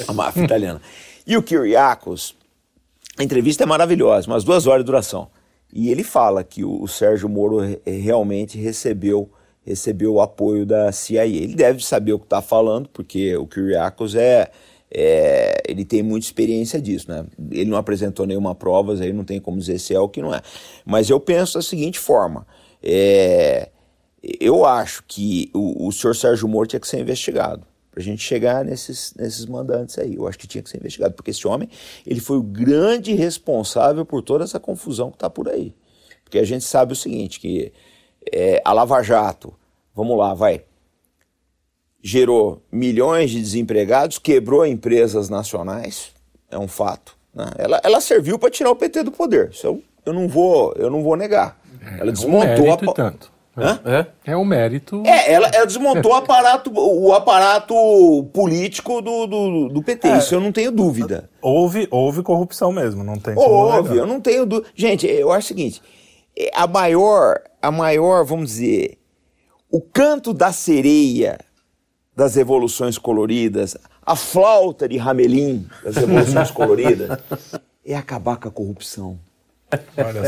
[0.08, 0.80] A máfia italiana.
[1.26, 2.36] E o Kyriakos,
[3.18, 5.28] a entrevista é maravilhosa, umas duas horas de duração.
[5.72, 9.32] E ele fala que o, Sérgio Moro re, realmente recebeu
[9.66, 11.26] recebeu o apoio da CIA.
[11.26, 14.52] Ele deve saber o que está falando, porque o Kyriakos é,
[14.92, 17.26] é, ele tem muita experiência disso, né?
[17.50, 20.36] Ele não apresentou nenhuma prova, aí não tem como dizer se é ou que não
[20.36, 20.42] é.
[20.86, 22.46] Mas eu penso da seguinte forma:
[22.84, 23.70] é,
[24.22, 28.24] eu acho que o, o senhor Sérgio Moro tinha que ser investigado para a gente
[28.24, 30.16] chegar nesses, nesses mandantes aí.
[30.16, 31.70] Eu acho que tinha que ser investigado, porque esse homem
[32.08, 35.76] ele foi o grande responsável por toda essa confusão que está por aí.
[36.24, 37.72] Porque a gente sabe o seguinte, que
[38.32, 39.54] é, a Lava Jato,
[39.96, 40.64] vamos lá, vai.
[42.02, 46.12] Gerou milhões de desempregados, quebrou empresas nacionais,
[46.52, 47.16] é um fato.
[47.34, 47.46] né?
[47.58, 49.52] Ela, ela serviu para tirar o PT do poder.
[49.52, 51.62] Isso eu, eu não vou, eu não vou negar.
[51.98, 53.32] Ela um desmontou a pa- e tanto.
[53.56, 53.80] Hã?
[53.86, 54.32] É?
[54.32, 55.04] É um mérito.
[55.06, 57.76] É, ela, ela desmontou o aparato, o aparato
[58.34, 60.08] político do, do, do PT.
[60.08, 60.18] É.
[60.18, 61.30] Isso eu não tenho dúvida.
[61.42, 64.70] Houve, houve corrupção mesmo, não tem como Houve, eu não tenho dúvida.
[64.74, 65.82] Gente, eu acho o seguinte:
[66.38, 68.98] é, a maior, a maior, vamos dizer,
[69.70, 71.38] o canto da sereia
[72.16, 77.20] das revoluções coloridas, a flauta de Ramelim das revoluções coloridas,
[77.86, 79.20] é acabar com a corrupção.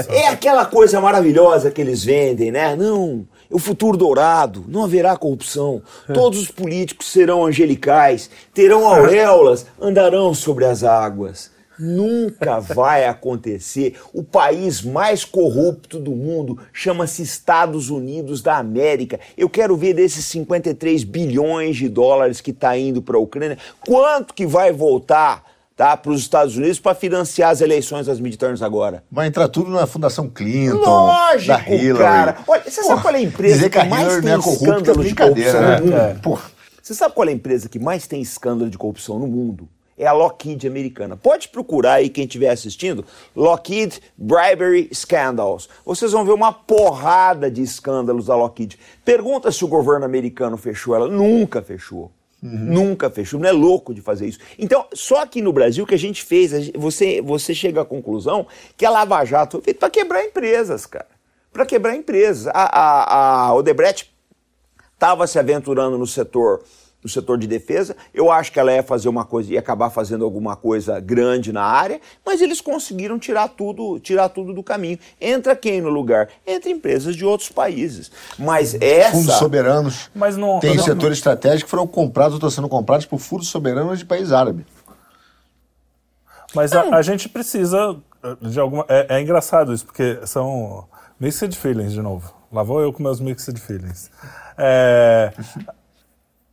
[0.09, 2.75] É aquela coisa maravilhosa que eles vendem, né?
[2.75, 5.81] Não, o futuro dourado, não haverá corrupção.
[6.13, 11.53] Todos os políticos serão angelicais, terão auréolas, andarão sobre as águas.
[11.77, 13.99] Nunca vai acontecer.
[14.13, 19.19] O país mais corrupto do mundo chama-se Estados Unidos da América.
[19.37, 24.33] Eu quero ver desses 53 bilhões de dólares que está indo para a Ucrânia, quanto
[24.33, 25.43] que vai voltar
[25.75, 29.03] tá, para os Estados Unidos para financiar as eleições das midterms agora?
[29.11, 31.97] Vai entrar tudo na Fundação Clinton, Lógico, da Hillary.
[31.97, 32.37] cara.
[32.47, 34.37] Olha, você sabe qual é a empresa dizer que a mais Hillary tem é é
[34.37, 36.07] escândalo de corrupção no né?
[36.07, 36.21] mundo?
[36.21, 36.55] Porra.
[36.81, 39.67] Você sabe qual é a empresa que mais tem escândalo de corrupção no mundo?
[39.97, 41.15] É a Lockheed americana.
[41.15, 45.69] Pode procurar aí quem estiver assistindo, Lockheed Bribery Scandals.
[45.85, 48.77] Vocês vão ver uma porrada de escândalos da Lockheed.
[49.05, 51.07] Pergunta se o governo americano fechou ela.
[51.07, 52.11] Nunca fechou.
[52.47, 54.39] Nunca fechou, não é louco de fazer isso.
[54.59, 58.45] Então, só aqui no Brasil que a gente fez, você, você chega à conclusão
[58.77, 61.07] que a Lava Jato foi feita para quebrar empresas, cara.
[61.51, 62.47] Para quebrar empresas.
[62.47, 64.13] A, a, a Odebrecht
[64.93, 66.61] estava se aventurando no setor
[67.05, 67.95] no setor de defesa.
[68.11, 71.61] Eu acho que ela ia fazer uma coisa, ia acabar fazendo alguma coisa grande na
[71.61, 74.97] área, mas eles conseguiram tirar tudo, tirar tudo do caminho.
[75.21, 76.29] Entra quem no lugar?
[76.47, 78.11] Entra empresas de outros países.
[78.39, 80.09] Mas essa Fundos soberanos.
[80.15, 83.49] Mas não- Tem não- setores estratégicos que foram comprados ou estão sendo comprados por fundos
[83.49, 84.65] soberanos de país árabe.
[86.55, 88.83] Mas a, a gente precisa eh, de alguma.
[88.89, 90.87] É, é engraçado isso, porque são
[91.19, 92.33] mixed feelings de novo.
[92.51, 94.09] Lá vou eu com meus mixed feelings.
[94.57, 95.33] É,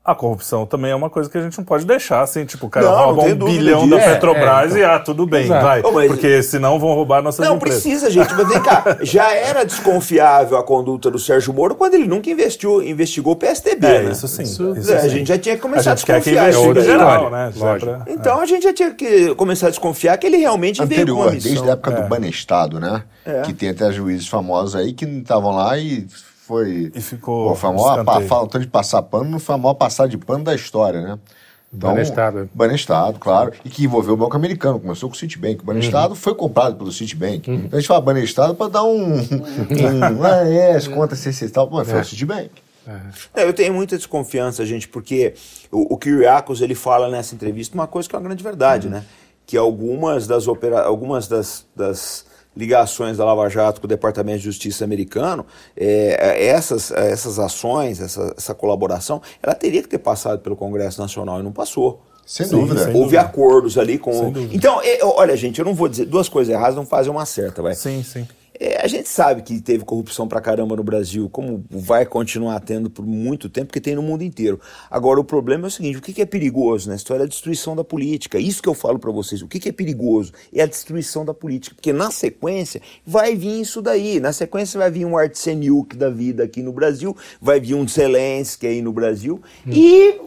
[0.04, 2.68] a corrupção também é uma coisa que a gente não pode deixar assim, tipo, o
[2.68, 3.90] cara Não, não rouba tenho um bilhão disso.
[3.90, 5.64] da É, Petrobras e ah, tudo bem, Exato.
[5.64, 5.80] vai.
[5.82, 7.82] Ô, mas- Porque senão vão roubar nossas Não empresas.
[7.82, 8.34] precisa, gente.
[8.34, 12.82] Mas vem cá, já era desconfiável a conduta do Sérgio Moro quando ele nunca investiu,
[12.82, 14.10] investigou o PSDB, É, né?
[14.12, 14.42] isso sim.
[14.42, 15.08] Isso- isso É, a sim.
[15.10, 16.50] gente já tinha que A começar a, que desconfiar.
[16.50, 16.84] disso daí.
[16.84, 17.52] geral, né?
[17.56, 17.90] Lógico.
[17.92, 21.12] pra- Então a gente já tinha que começar a desconfiar que ele realmente veio com
[21.22, 21.50] uma missão.
[21.52, 22.02] desde a época É.
[22.02, 23.04] do Banestado, né?
[23.24, 23.42] É.
[23.42, 26.06] Que tem até juízes famosos aí que estavam lá e
[26.52, 26.92] foi.
[26.94, 29.74] E ficou Pô, foi a maior, pa, falando de passar pano, não foi a maior
[29.74, 31.18] passar de pano da história, né?
[31.72, 32.50] Banestado.
[32.52, 33.52] Banestado, claro.
[33.64, 34.78] E que envolveu o Banco Americano.
[34.78, 35.62] Começou com o Citibank.
[35.62, 37.50] O Banestado foi comprado pelo Citibank.
[37.50, 39.14] Então a gente fala Banestado para dar um.
[39.14, 41.66] um ah, é, as contas CC e tal.
[41.66, 42.50] Pô, foi o Citibank.
[43.34, 45.32] É, eu tenho muita desconfiança, gente, porque
[45.70, 49.02] o, o Kyriakos ele fala nessa entrevista uma coisa que é uma grande verdade, né?
[49.46, 50.82] Que algumas das opera...
[50.82, 52.26] algumas das, das
[52.56, 55.46] ligações da Lava Jato com o Departamento de Justiça americano,
[55.76, 61.40] é, essas, essas ações, essa, essa colaboração, ela teria que ter passado pelo Congresso Nacional
[61.40, 62.02] e não passou.
[62.24, 62.84] Sem Sim, dúvida.
[62.84, 63.20] sem Houve dúvida.
[63.20, 64.32] acordos ali com.
[64.52, 67.60] Então, é, olha, gente, eu não vou dizer duas coisas erradas, não fazem uma certa,
[67.60, 67.74] vai.
[67.74, 68.26] Sim, sim.
[68.64, 72.88] É, a gente sabe que teve corrupção pra caramba no Brasil, como vai continuar tendo
[72.88, 74.60] por muito tempo, porque tem no mundo inteiro.
[74.88, 77.24] Agora, o problema é o seguinte: o que que é perigoso na história?
[77.24, 78.38] É a destruição da política.
[78.38, 79.42] Isso que eu falo pra vocês.
[79.42, 80.32] O que que é perigoso?
[80.54, 81.74] É a destruição da política.
[81.74, 84.20] Porque na sequência vai vir isso daí.
[84.20, 88.68] Na sequência vai vir um Artseniuk da vida aqui no Brasil, vai vir um Zelensky
[88.68, 89.42] aí no Brasil.
[89.66, 90.20] E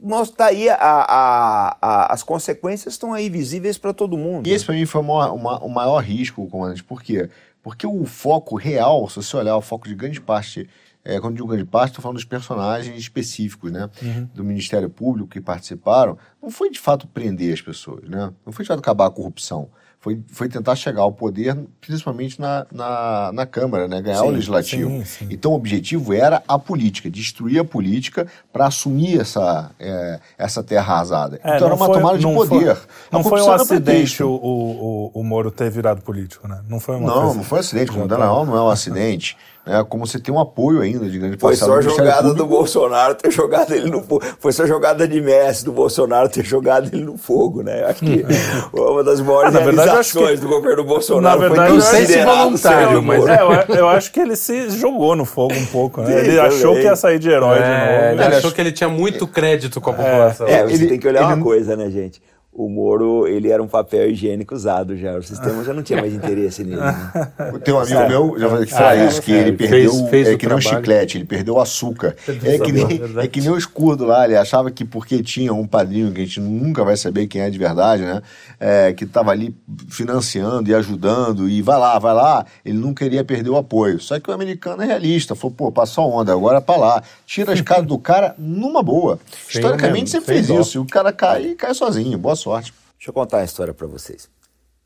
[0.00, 4.46] nós tá aí, a, a- a- as consequências estão aí visíveis pra todo mundo.
[4.48, 6.82] E esse para mim foi o maior, o ma- o maior risco, comandante.
[6.84, 7.28] Por quê?
[7.62, 10.68] Porque o foco real, se você olhar o foco de grande parte,
[11.04, 13.88] é, quando digo grande parte, estou falando dos personagens específicos, né?
[14.34, 18.32] Do Ministério Público que participaram, não foi de fato prender as pessoas, né?
[18.44, 19.70] Não foi de fato acabar a corrupção.
[20.02, 24.02] Foi, foi tentar chegar ao poder, principalmente na, na, na Câmara, né?
[24.02, 24.90] Ganhar o Sim, legislativo.
[24.90, 25.28] sim, sim.
[25.30, 30.92] Então o objetivo era a política, destruir a política para assumir essa, é, essa terra
[30.94, 31.36] arrasada.
[31.44, 32.74] É, então era uma foi- tomada de poder.
[32.74, 36.60] Foi, não foi um acidente o, o, o, o Moro ter virado político, né?
[36.68, 37.92] Não foi uma Não, coisa- não foi um acidente.
[37.92, 39.36] Como tá- não, não é um acidente.
[39.64, 39.84] Né?
[39.88, 42.46] Como você tem um apoio ainda de grande Foi só a do jogada do.
[42.46, 44.22] Bolsonaro ter jogado ele no fogo.
[44.40, 47.84] Foi só a jogada de Messi do Bolsonaro ter jogado ele no fogo, né?
[47.84, 48.24] Acho que
[48.74, 52.24] uma das maiores Ah, realizações que- do governo Bolsonaro Na verdade, foi não sei se
[52.24, 53.24] voluntário, mas.
[53.26, 56.12] É, eu, eu acho que ele se jogou no fogo um pouco, né?
[56.22, 56.80] Ele Sim, achou também.
[56.82, 58.36] que ia sair de herói É, de ele novo.
[58.36, 60.46] achou que ele tinha muito crédito com a população.
[60.48, 62.20] É, você Ele- tem que olhar ele- uma coisa, né, gente?
[62.54, 65.16] O Moro, ele era um papel higiênico usado já.
[65.16, 66.82] O sistema já não tinha mais interesse nele.
[66.82, 67.32] Né?
[67.64, 69.06] Tem um amigo meu, já falei que fala Ah, é?
[69.08, 71.24] isso, que É, ele ele perdeu, fez- fez é o que nem um chiclete, ele
[71.24, 72.14] perdeu o açúcar.
[72.44, 75.66] É que, nem, é que nem o escudo lá, ele achava que porque tinha um
[75.66, 78.20] padrinho, que a gente nunca vai saber quem é de verdade, né?
[78.60, 79.54] É, que estava ali
[79.88, 83.98] financiando e ajudando, e vai lá, vai lá, ele não queria perder o apoio.
[84.00, 87.02] Só que o americano é realista, falou, pô, passou a onda, agora é pra lá.
[87.26, 89.18] Tira as casas do cara numa boa.
[89.48, 90.60] Historicamente sempre sem fez dó.
[90.60, 92.72] isso, e o cara cai, cai sozinho, boa sorte.
[92.98, 94.28] Deixa eu contar uma história para vocês.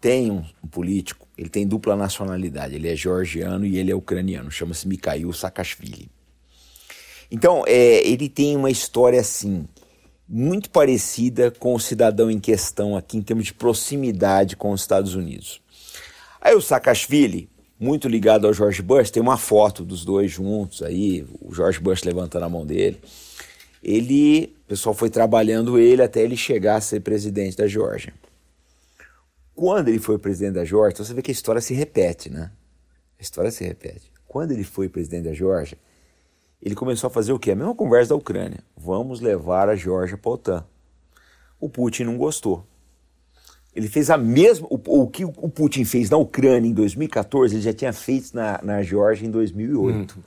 [0.00, 4.50] Tem um, um político, ele tem dupla nacionalidade, ele é georgiano e ele é ucraniano,
[4.50, 6.08] chama-se Mikhail Saakashvili.
[7.30, 9.66] Então, é, ele tem uma história assim,
[10.28, 15.14] muito parecida com o cidadão em questão aqui, em termos de proximidade com os Estados
[15.14, 15.60] Unidos.
[16.40, 21.26] Aí o Saakashvili, muito ligado ao George Bush, tem uma foto dos dois juntos aí,
[21.40, 23.00] o George Bush levantando a mão dele.
[23.82, 28.12] Ele, o pessoal foi trabalhando ele até ele chegar a ser presidente da Geórgia.
[29.54, 32.50] Quando ele foi presidente da Geórgia, então você vê que a história se repete, né?
[33.16, 34.10] A história se repete.
[34.26, 35.78] Quando ele foi presidente da Geórgia,
[36.60, 37.52] ele começou a fazer o quê?
[37.52, 38.58] A mesma conversa da Ucrânia.
[38.76, 40.66] Vamos levar a Geórgia para a OTAN.
[41.60, 42.66] O Putin não gostou.
[43.72, 44.66] Ele fez a mesma.
[44.68, 48.60] O, o que o Putin fez na Ucrânia em 2014, ele já tinha feito na,
[48.64, 50.18] na Geórgia em 2008.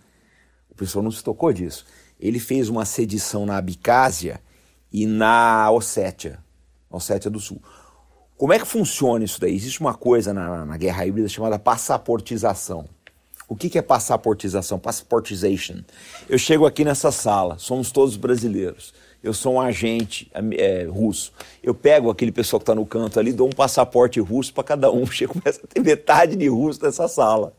[0.69, 1.85] O pessoal não se tocou disso.
[2.19, 4.41] Ele fez uma sedição na Abcásia
[4.91, 6.39] e na Ossétia,
[6.89, 7.61] Ossétia do Sul.
[8.37, 9.55] Como é que funciona isso daí?
[9.55, 12.87] Existe uma coisa na, na guerra híbrida chamada passaportização.
[13.47, 14.77] O que, que é passaportização?
[14.77, 15.77] Passportization.
[16.29, 18.93] Eu chego aqui nessa sala, somos todos brasileiros.
[19.21, 21.33] Eu sou um agente é, russo.
[21.61, 24.91] Eu pego aquele pessoal que está no canto ali, dou um passaporte russo para cada
[24.91, 25.05] um.
[25.11, 27.53] Chega, começa a ter metade de russo nessa sala.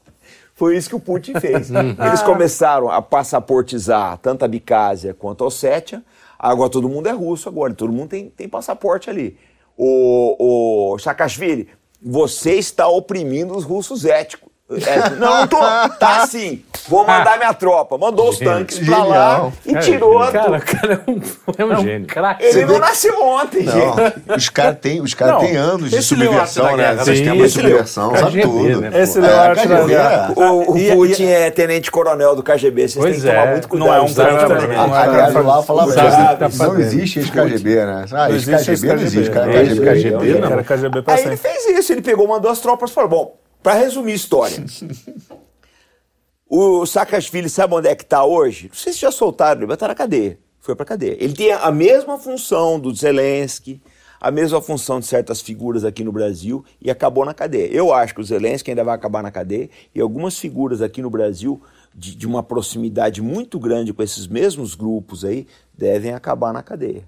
[0.60, 1.70] Foi isso que o Putin fez.
[1.72, 6.04] Eles começaram a passaportizar tanto a Bicásia quanto a Ossétia.
[6.38, 9.38] Agora todo mundo é russo, agora todo mundo tem, tem passaporte ali.
[9.74, 11.68] O, o Saakashvili,
[12.02, 14.49] você está oprimindo os russos éticos.
[14.86, 15.58] É, não, não tô.
[15.98, 16.62] Tá sim.
[16.88, 17.98] Vou mandar minha tropa.
[17.98, 19.52] Mandou os tanques pra lá Genial.
[19.66, 20.18] e Cara, tirou.
[20.22, 21.20] a Cara, tu- o cara é um,
[21.58, 22.06] é um gênio.
[22.06, 22.42] craque.
[22.44, 23.74] Ele Você não vê- nasceu ontem, gente.
[24.26, 26.76] Não, os caras têm os cara Não, têm anos de esse subversão, da né?
[26.76, 28.42] Guerra, Sistema sim, de esse leu subversão, sabe KGB,
[28.72, 28.80] tudo.
[28.80, 29.26] né, Esse pô?
[29.26, 30.32] leu É, da KGB, guerra.
[30.36, 33.68] O, o E- Putin é tenente-coronel do KGB, vocês Pois têm que tomar é, muito
[33.68, 33.88] cuidado.
[33.88, 34.76] não é um Os caras cara- também.
[34.76, 36.80] não é- Aliás, lá falava Sabe o que tá que não fazendo.
[36.80, 38.04] existe ex-KGB, né?
[38.12, 39.52] Ah, Não existe ex-KGB não existe, cara.
[39.52, 40.40] KGB, KGB, não.
[40.40, 40.52] não.
[40.52, 41.50] Era KGB pra Aí ele sempre.
[41.62, 44.64] fez isso, ele pegou, mandou as tropas e falou: bom, pra resumir a história.
[46.48, 48.68] o Saakashvili sabe onde é que tá hoje?
[48.68, 50.38] Não sei se já soltaram, ele vai estar na cadeia.
[50.60, 51.16] Foi pra cadeia.
[51.18, 53.80] Ele tem a mesma função do Zelensky,
[54.20, 57.72] a mesma função de certas figuras aqui no Brasil e acabou na cadeia.
[57.72, 61.08] Eu acho que o Zelensky ainda vai acabar na cadeia e algumas figuras aqui no
[61.08, 61.60] Brasil
[61.94, 65.46] de, de uma proximidade muito grande com esses mesmos grupos aí
[65.76, 67.02] devem acabar na cadeia.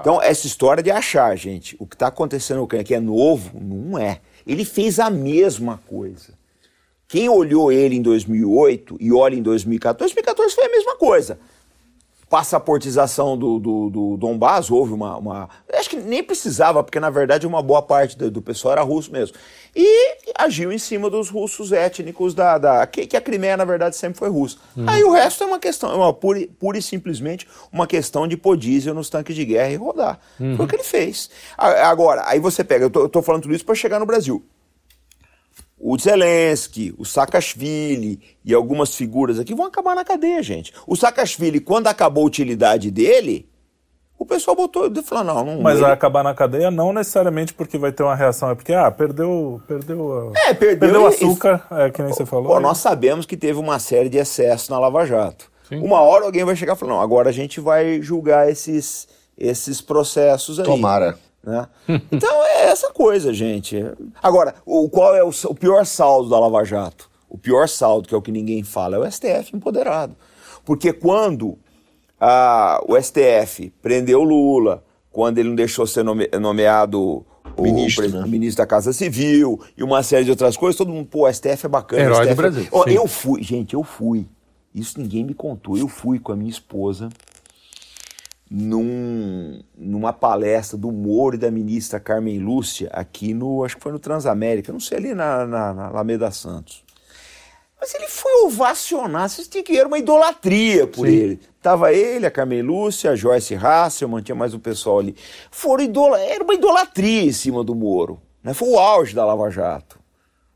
[0.00, 4.20] Então, essa história de achar, gente, o que está acontecendo aqui é novo, não é.
[4.48, 6.32] Ele fez a mesma coisa.
[7.06, 11.38] Quem olhou ele em 2008 e olha em 2014, 2014 foi a mesma coisa.
[12.28, 17.46] Passaportização do, do, do Donbass, houve uma, uma- Acho que nem precisava, porque na verdade
[17.46, 19.36] uma boa parte do, do pessoal era russo mesmo.
[19.76, 22.58] E agiu em cima dos russos étnicos da.
[22.58, 24.56] da que, que a Crimeia, na verdade, sempre foi russa.
[24.86, 28.26] Aí o resto é uma questão, é uma pura, e- pura e simplesmente uma questão
[28.26, 30.18] de pôr diesel nos tanques de guerra e rodar.
[30.56, 31.30] Foi o que ele fez.
[31.56, 34.42] Agora, aí você pega, eu tô, eu tô falando tudo isso para chegar no Brasil
[35.80, 40.72] o Zelensky, o Saakashvili e algumas figuras aqui vão acabar na cadeia, gente.
[40.86, 43.48] O Saakashvili, quando acabou a utilidade dele,
[44.18, 45.62] o pessoal botou e falou, não, não...
[45.62, 48.72] Mas ele- vai acabar na cadeia não necessariamente porque vai ter uma reação, é porque,
[48.72, 52.48] ah, perdeu, perdeu, a- É, perdeu perdeu e- açúcar, é que nem você falou.
[52.52, 55.48] Pô, nós sabemos que teve uma série de excessos na Lava Jato.
[55.70, 59.06] Uma hora alguém vai chegar e falar, não, agora a gente vai julgar esses,
[59.36, 60.64] esses processos aí.
[60.64, 61.16] Tomara.
[61.42, 61.66] Né?
[62.12, 63.76] Então é essa coisa, gente.
[64.22, 67.08] Agora, o, qual é o, o pior saldo da Lava Jato?
[67.28, 70.16] O pior saldo, que é o que ninguém fala, é o STF empoderado.
[70.64, 71.58] Porque quando
[72.20, 77.24] ah, o STF prendeu Lula, quando ele não deixou ser nome- nomeado
[77.56, 78.22] o Ministro, né?
[78.24, 81.32] o ministro da Casa Civil e uma série de outras coisas, todo mundo, pô, o
[81.32, 82.02] STF é bacana.
[82.02, 82.90] Herói do STF é- Brasil, sim.
[82.90, 84.26] eu fui, gente, eu fui.
[84.74, 85.76] Isso ninguém me contou.
[85.76, 87.08] Eu fui com a minha esposa
[88.50, 93.92] num, numa palestra do Moro e da ministra Carmen Lúcia aqui no, acho que foi
[93.92, 96.84] no Transamérica, não sei, ali na, na, na Alameda Santos.
[97.80, 101.40] Mas ele foi ovacionar, vocês tinham que ver, era uma idolatria por ele.
[101.62, 105.14] Tava ele, a Carmen Lúcia, a Joyce Hasselman, tinha mais um pessoal ali.
[105.50, 106.18] Foram idola...
[106.18, 108.20] Era uma idolatria em cima do Moro.
[108.42, 108.52] Né?
[108.52, 109.98] Foi o auge da Lava Jato.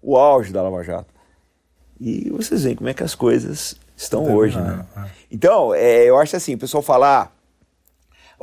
[0.00, 1.12] O auge da Lava Jato.
[2.00, 4.84] E vocês veem como é que as coisas estão hoje, né?
[5.30, 7.32] Então, é, eu acho assim, o pessoal falar,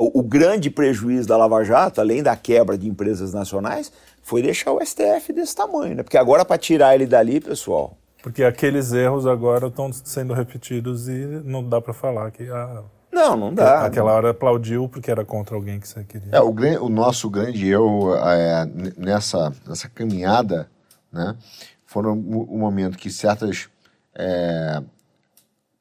[0.00, 4.72] o, o grande prejuízo da Lava Jato, além da quebra de empresas nacionais, foi deixar
[4.72, 6.02] o STF desse tamanho, né?
[6.02, 11.42] Porque agora para tirar ele dali, pessoal, Porque aqueles erros agora estão sendo repetidos e
[11.44, 12.82] não dá para falar que ah,
[13.12, 13.84] não, não dá.
[13.84, 16.30] aquela hora aplaudiu porque era contra alguém que você queria.
[16.32, 18.64] É, o, o nosso grande erro é,
[18.96, 20.70] nessa, nessa caminhada,
[21.12, 21.36] né,
[21.84, 23.68] foram o, o momento que certas
[24.14, 24.82] é,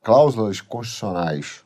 [0.04, 1.64] cláusulas constitucionais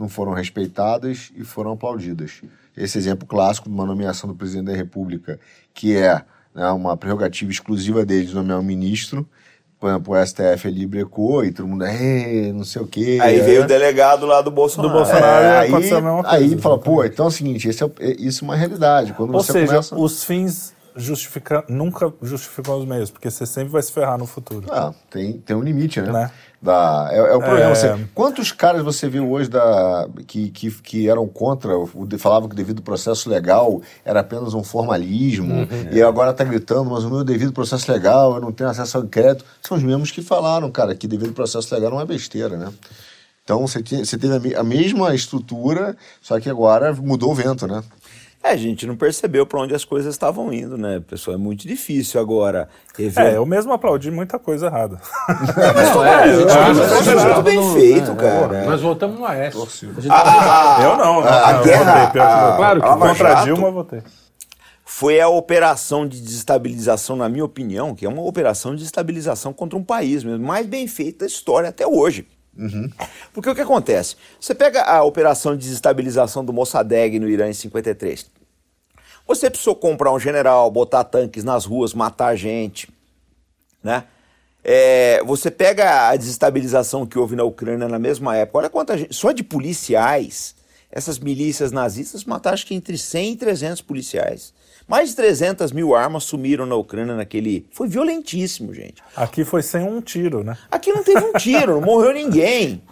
[0.00, 2.40] não foram respeitadas e foram aplaudidas.
[2.76, 5.38] Esse exemplo clássico de uma nomeação do presidente da República,
[5.74, 6.22] que é
[6.54, 9.28] né, uma prerrogativa exclusiva dele de nomear um ministro,
[9.78, 13.18] por exemplo, o STF ali brecou e todo mundo, é, não sei o quê.
[13.20, 13.44] Aí né?
[13.44, 14.92] veio o delegado lá do Bolsonaro.
[14.92, 15.44] Do Bolsonaro.
[15.44, 18.48] É, aí, coisa, aí fala, pô, então é o seguinte, esse é, é- isso é
[18.48, 19.14] uma realidade.
[19.14, 19.96] Quando Ou você seja, começa...
[19.96, 24.66] os fins justifica, nunca justificam os meios, porque você sempre vai se ferrar no futuro.
[24.70, 26.10] Ah, tem, tem um limite, né?
[26.12, 26.30] Né?
[26.62, 27.70] Da, é, é o problema.
[27.70, 27.74] É.
[27.74, 31.72] Você- quantos caras você viu hoje da, que, que, que eram contra,
[32.18, 35.66] falavam que devido processo legal era apenas um formalismo, Uhum.
[35.92, 39.04] e agora tá gritando, mas o meu devido processo legal, eu não tenho acesso ao
[39.04, 39.44] inquérito.
[39.62, 42.70] São os mesmos que falaram, cara, que devido processo legal não é besteira, né?
[43.42, 47.66] Então você, tinha- você teve a, a mesma estrutura, só que agora mudou o vento,
[47.66, 47.82] né?
[48.42, 51.34] É, a gente não percebeu para onde as coisas estavam indo, né, pessoal?
[51.34, 53.26] É muito difícil agora rever.
[53.26, 54.98] É, eu mesmo aplaudi muita coisa errada.
[55.28, 58.64] mas todo é, que muito não, bem não, feito, é, cara.
[58.64, 59.60] Nós voltamos no Aécio.
[60.82, 64.02] eu não, a eu guerra- votei, a- eu- claro que contra Jato- Dilma eu votei.
[64.86, 69.78] Foi a operação de desestabilização, na minha opinião, que é uma operação de desestabilização contra
[69.78, 72.26] um país mesmo, mais bem feita da história até hoje.
[73.32, 74.16] Porque o que acontece?
[74.40, 78.30] Você pega a operação de desestabilização do Mossadegh no Irã em 53.
[79.26, 82.88] Você precisou comprar um general, botar tanques nas ruas, matar gente,
[83.82, 84.04] né?
[84.62, 89.14] É, você pega a desestabilização que houve na Ucrânia na mesma época, olha quanta gente,
[89.14, 90.54] só de policiais,
[90.90, 94.52] essas milícias nazistas mataram acho que entre 100 e 300 policiais.
[94.90, 97.66] Mais de 300 mil armas sumiram na Ucrânia naquele...
[97.70, 99.02] Foi violentíssimo, gente.
[99.16, 100.58] Aqui foi sem um tiro, né?
[100.70, 102.82] Aqui não teve um tiro, não morreu ninguém.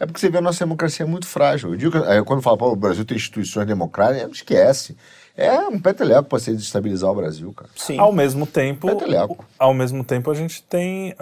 [0.00, 1.70] É porque você vê a nossa democracia é muito frágil.
[1.70, 4.96] Eu digo, que- aí quando fala, pô, o Brasil tem instituições democráticas, esquece.
[5.36, 7.70] É um peteleco para você desestabilizar o Brasil, cara.
[7.76, 7.98] Sim.
[7.98, 9.44] Ao mesmo tempo, Peteleco.
[9.56, 11.14] ao mesmo tempo a gente tem,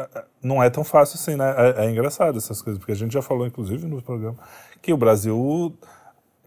[0.42, 1.54] não é tão fácil assim, né?
[1.76, 4.38] É, é engraçado essas coisas, porque a gente já falou inclusive no programa
[4.80, 5.74] que o Brasil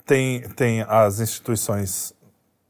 [0.06, 2.12] tem tem as instituições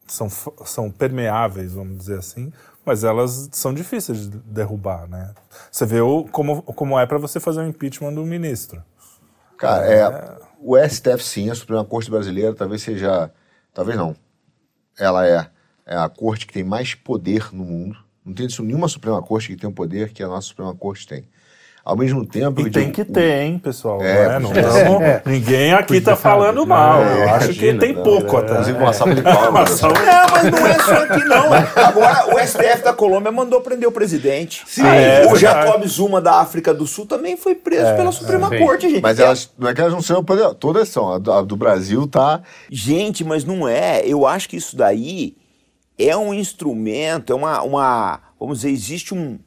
[0.09, 0.29] são
[0.65, 2.51] são permeáveis, vamos dizer assim,
[2.85, 5.33] mas elas são difíceis de derrubar, né?
[5.71, 8.83] Você vê o, como como é para você fazer um impeachment do ministro.
[9.57, 13.31] Cara, é, o STF sim, a Suprema Corte Brasileira, talvez seja.
[13.73, 14.15] Talvez não.
[14.97, 15.49] Ela é,
[15.85, 17.97] é a corte que tem mais poder no mundo.
[18.25, 21.07] Não tem isso, nenhuma Suprema Corte que tem o poder que a nossa Suprema Corte
[21.07, 21.27] tem.
[21.89, 22.61] Ao mesmo tempo.
[22.61, 23.99] E tem digo, que ter, hein, pessoal?
[23.99, 24.39] É, não é?
[24.39, 27.01] Não pois tamo- Ninguém aqui tá falando mal.
[27.01, 28.51] Eu acho que imagina, tem não, pouco até.
[28.51, 29.81] Inclusive, uma salva de palmas.
[29.81, 31.49] Não, mas não é só aqui não.
[31.83, 34.61] Agora, o STF da Colômbia mandou prender o presidente.
[34.67, 35.35] Sim, é o.
[35.35, 38.55] Jacob Zuma da África do Sul também foi preso pela Suprema.
[38.55, 39.01] Corte, gente.
[39.01, 40.23] Mas elas, não é que elas não são
[40.59, 41.13] todas são.
[41.13, 42.41] A do, a do Brasil tá.
[42.69, 44.01] Gente, mas não é.
[44.05, 45.35] Eu acho que isso daí
[45.97, 47.63] é um instrumento, é uma.
[47.63, 49.39] uma vamos dizer, existe um,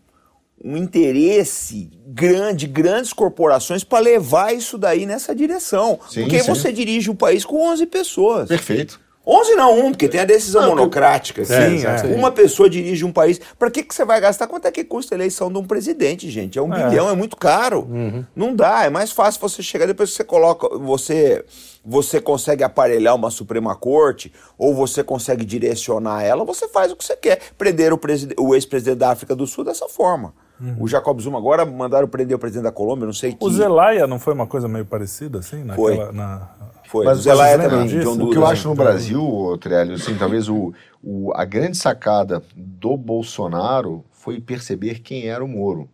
[0.65, 5.99] um interesse grande, grandes corporações para levar isso daí nessa direção.
[6.09, 6.47] Sim, porque sim.
[6.47, 8.49] você dirige o país com 11 pessoas.
[8.49, 9.01] Perfeito.
[9.25, 11.45] 11 não, um, porque tem a decisão Não, monocrática.
[11.45, 12.17] Sim, sim, é.
[12.17, 13.41] Uma pessoa dirige um país.
[13.57, 14.49] Para que, que você vai gastar?
[14.49, 16.59] Quanto é que custa a eleição de um presidente, gente?
[16.59, 17.89] É um bilhão, é muito caro.
[18.35, 18.85] Não dá.
[18.85, 20.77] É mais fácil você chegar depois que você coloca.
[20.77, 21.45] Você,
[21.85, 27.05] você consegue aparelhar uma Suprema Corte, ou você consegue direcionar ela, você faz o que
[27.05, 27.41] você quer.
[27.57, 28.01] Prender o,
[28.39, 30.35] o ex-presidente da África do Sul dessa forma.
[30.79, 33.45] O Jacob Zuma agora mandaram prender o presidente da Colômbia, não sei que.
[33.45, 35.65] O Zelaya não foi uma coisa meio parecida, assim?
[35.75, 35.97] Foi.
[35.97, 36.49] Naquela, na...
[36.85, 37.05] Foi.
[37.07, 38.23] Mas o Zelaya também, disso?
[38.23, 40.73] O que eu acho no Brasil, ô, Trélio, assim, talvez o,
[41.03, 45.89] o- a grande sacada do Bolsonaro foi perceber quem era o Moro.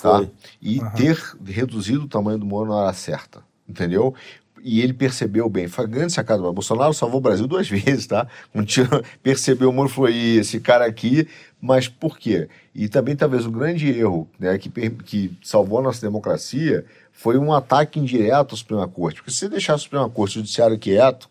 [0.00, 0.18] Tá?
[0.18, 0.30] Foi.
[0.62, 3.42] E ter reduzido o tamanho do Moro na hora certa.
[3.68, 4.14] Entendeu?
[4.66, 5.68] E ele percebeu bem.
[5.68, 6.42] Foi a grande sacada.
[6.42, 8.26] O Bolsonaro salvou o Brasil duas vezes, tá?
[8.54, 8.88] Um tio
[9.22, 11.28] percebeu o Moro e falou: "Ih, esse cara aqui.
[11.60, 12.48] Mas por quê?
[12.74, 17.52] E também, talvez, o grande erro né, que, que salvou a nossa democracia foi um
[17.52, 19.16] ataque indireto à Suprema Corte.
[19.16, 21.28] Porque se você deixar a Suprema Corte, o Judiciário quieto,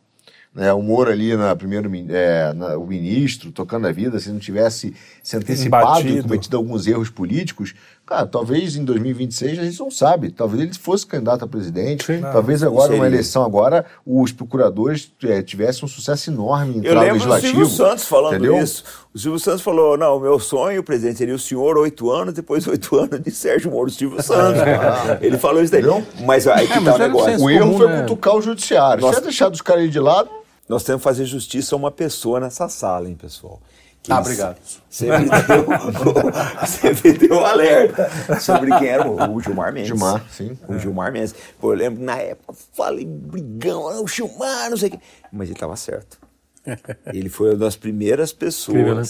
[0.53, 4.39] né, o Moro ali na primeiro é, na- o ministro tocando a vida, se não
[4.39, 7.73] tivesse se antecipado e cometido alguns erros políticos,
[8.05, 10.30] Cara, talvez em 2026 a gente não sabe.
[10.30, 12.05] Talvez ele fosse candidato a presidente.
[12.34, 12.97] Talvez agora, seria.
[13.01, 17.47] uma eleição agora, os procuradores eh, tivessem um sucesso enorme em Eu lembro do legislativo.
[17.65, 18.57] Silvio Santos falando entendeu?
[18.61, 18.84] isso.
[19.13, 22.67] O Silvio Santos falou: não, o meu sonho, presidente, seria o senhor oito anos, depois
[22.67, 23.88] oito anos de Sérgio Moro.
[23.88, 24.61] O Silvio Santos.
[25.21, 25.81] Ele falou isso daí.
[25.81, 26.05] Entendeu?
[26.25, 27.41] Mas aí que É, tá mas o negócio.
[27.41, 28.01] O erro foi né?
[28.01, 28.99] cutucar o judiciário.
[28.99, 29.19] Se Nossa.
[29.21, 30.30] tivesse deixado os caras aí de lado,
[30.67, 33.61] Nós temos que fazer justiça a uma pessoa nessa sala, hein, pessoal.
[34.09, 34.57] Ah, obrigado.
[34.89, 35.65] Sempre deu,
[36.67, 38.09] sempre deu um alerta
[38.39, 39.88] sobre quem era o, o Gilmar Mendes.
[39.88, 40.57] Gilmar, sim.
[40.67, 41.34] O Gilmar Mendes.
[41.59, 44.99] Pô, eu lembro, na época, falei brigão, o Gilmar, não sei o quê.
[45.31, 46.19] Mas ele estava certo.
[47.13, 49.03] Ele foi uma das primeiras pessoas Incrível, né?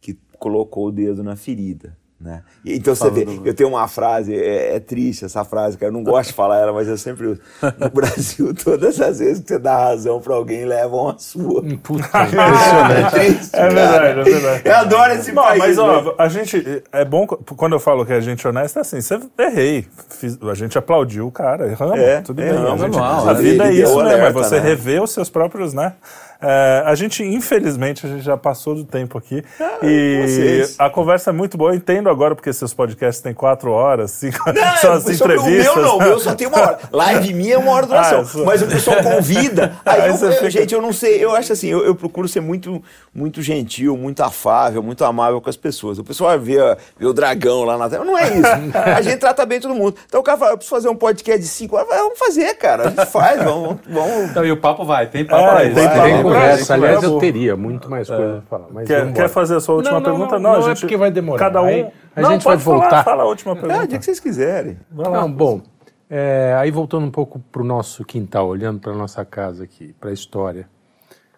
[0.00, 1.96] que colocou o dedo na ferida.
[2.20, 2.42] Né?
[2.62, 5.94] E, então você vê, eu tenho uma frase, é, é triste essa frase, cara, eu
[5.94, 7.40] não gosto de falar ela, mas eu sempre uso.
[7.78, 11.62] No Brasil, todas as vezes que você dá razão pra alguém, levam a sua.
[11.82, 13.10] Puta, É impressionante.
[13.12, 14.62] triste, É verdade, é verdade.
[14.66, 15.58] Eu adoro esse Bom, país.
[15.60, 15.82] mas né?
[15.82, 16.82] ó, a gente.
[16.92, 19.86] É bom quando eu falo que a gente é honesto, é assim, você errei.
[20.10, 22.48] Fiz- a gente aplaudiu o cara, erramos, É, tudo bem.
[22.48, 23.28] erramos, A, gente- normal.
[23.30, 24.12] a vida é isso, né?
[24.14, 24.68] alerta, Mas você né?
[24.68, 25.94] revê os seus próprios, né?
[26.42, 29.44] É, a gente, infelizmente, a gente já passou do tempo aqui.
[29.82, 30.76] e Ah, vocês.
[30.78, 31.70] a conversa é muito boa.
[31.72, 35.72] Eu entendo agora porque seus podcasts têm quatro horas, cinco, Não, são as entrevistas.
[35.72, 36.78] O meu não, o meu só tem uma hora.
[36.92, 38.20] Live minha é uma hora de duração.
[38.20, 38.44] Ah, sua.
[38.44, 39.72] mas o pessoal convida.
[39.84, 42.40] Aí, Aí eu- fica- Gente, eu não sei, eu acho assim, eu, eu procuro ser
[42.40, 42.82] muito,
[43.14, 45.98] muito gentil, muito afável, muito amável com as pessoas.
[45.98, 46.56] O pessoal vê,
[46.98, 48.04] vê o dragão lá na tela.
[48.04, 48.48] Não é isso.
[48.96, 49.94] A gente trata bem todo mundo.
[50.06, 51.88] Então o cara fala, eu preciso fazer um podcast de cinco horas.
[51.88, 52.88] Vamos fazer, cara.
[52.88, 53.76] A gente faz, vamos.
[53.88, 54.30] vamos.
[54.30, 55.74] Então, e o papo vai, tem papo É, aí.
[55.74, 55.96] tem vai.
[55.96, 56.29] papo.
[56.29, 56.74] Tem conversa.
[56.74, 58.68] Aliás, eu teria muito mais coisa pra falar.
[58.72, 60.38] Mas Quer, quer fazer a sua última Não, não, pergunta?
[60.38, 61.38] não, não é gente, porque vai demorar.
[61.38, 61.66] Cada um.
[61.66, 63.04] Aí a Não, gente vai pode falar, voltar.
[63.04, 63.86] Fala a última É, o pergunta.
[63.88, 64.78] dia que vocês quiserem.
[64.90, 65.60] Não, bom.
[66.08, 70.10] é, aí voltando um pouco para o nosso quintal, olhando para nossa casa aqui, para
[70.10, 70.68] a história.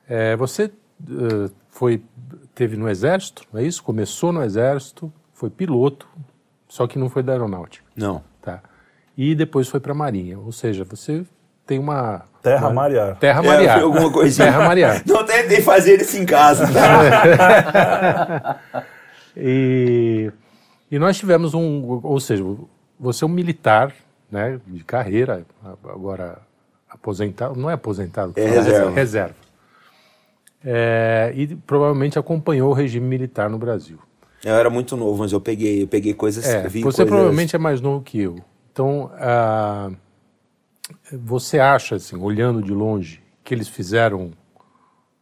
[0.09, 0.64] É, você
[1.09, 2.02] eh, foi,
[2.55, 3.82] teve no exército, não é isso?
[3.82, 6.06] Começou no exército, foi piloto,
[6.69, 8.23] só que não foi da aeronáutica, Não.
[8.43, 8.60] tá?
[9.16, 11.24] E depois foi para a marinha, ou seja, você
[11.66, 13.16] tem uma Terra uma- marear.
[13.16, 13.74] Terra É, marear.
[13.76, 14.47] foi alguma coisinha.
[14.48, 15.02] Terra marear.
[15.06, 16.66] Não tentei fazer isso em casa.
[16.72, 18.59] tá?
[19.36, 20.30] E,
[20.90, 22.44] e nós tivemos um, ou seja,
[23.01, 23.93] você é um militar,
[24.30, 25.47] né, de carreira,
[25.84, 26.39] agora
[26.89, 28.90] aposentado, não é aposentado, É fala, reserva.
[28.90, 29.34] reserva.
[30.62, 33.98] É, e provavelmente acompanhou o regime militar no Brasil.
[34.44, 36.44] Eu era muito novo, mas eu peguei, eu peguei coisas.
[36.47, 38.36] É, vi você coisas- provavelmente é mais novo que eu.
[38.70, 39.90] Então, ah,
[41.13, 44.33] você acha, assim, olhando de longe, que eles fizeram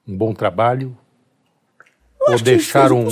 [0.07, 0.97] um bom trabalho?
[2.21, 3.07] Ou deixaram,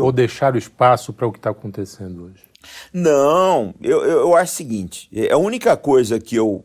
[0.00, 2.44] ou deixaram espaço para o que está acontecendo hoje?
[2.92, 6.64] Não, eu, eu, eu acho o seguinte: é a única coisa que eu,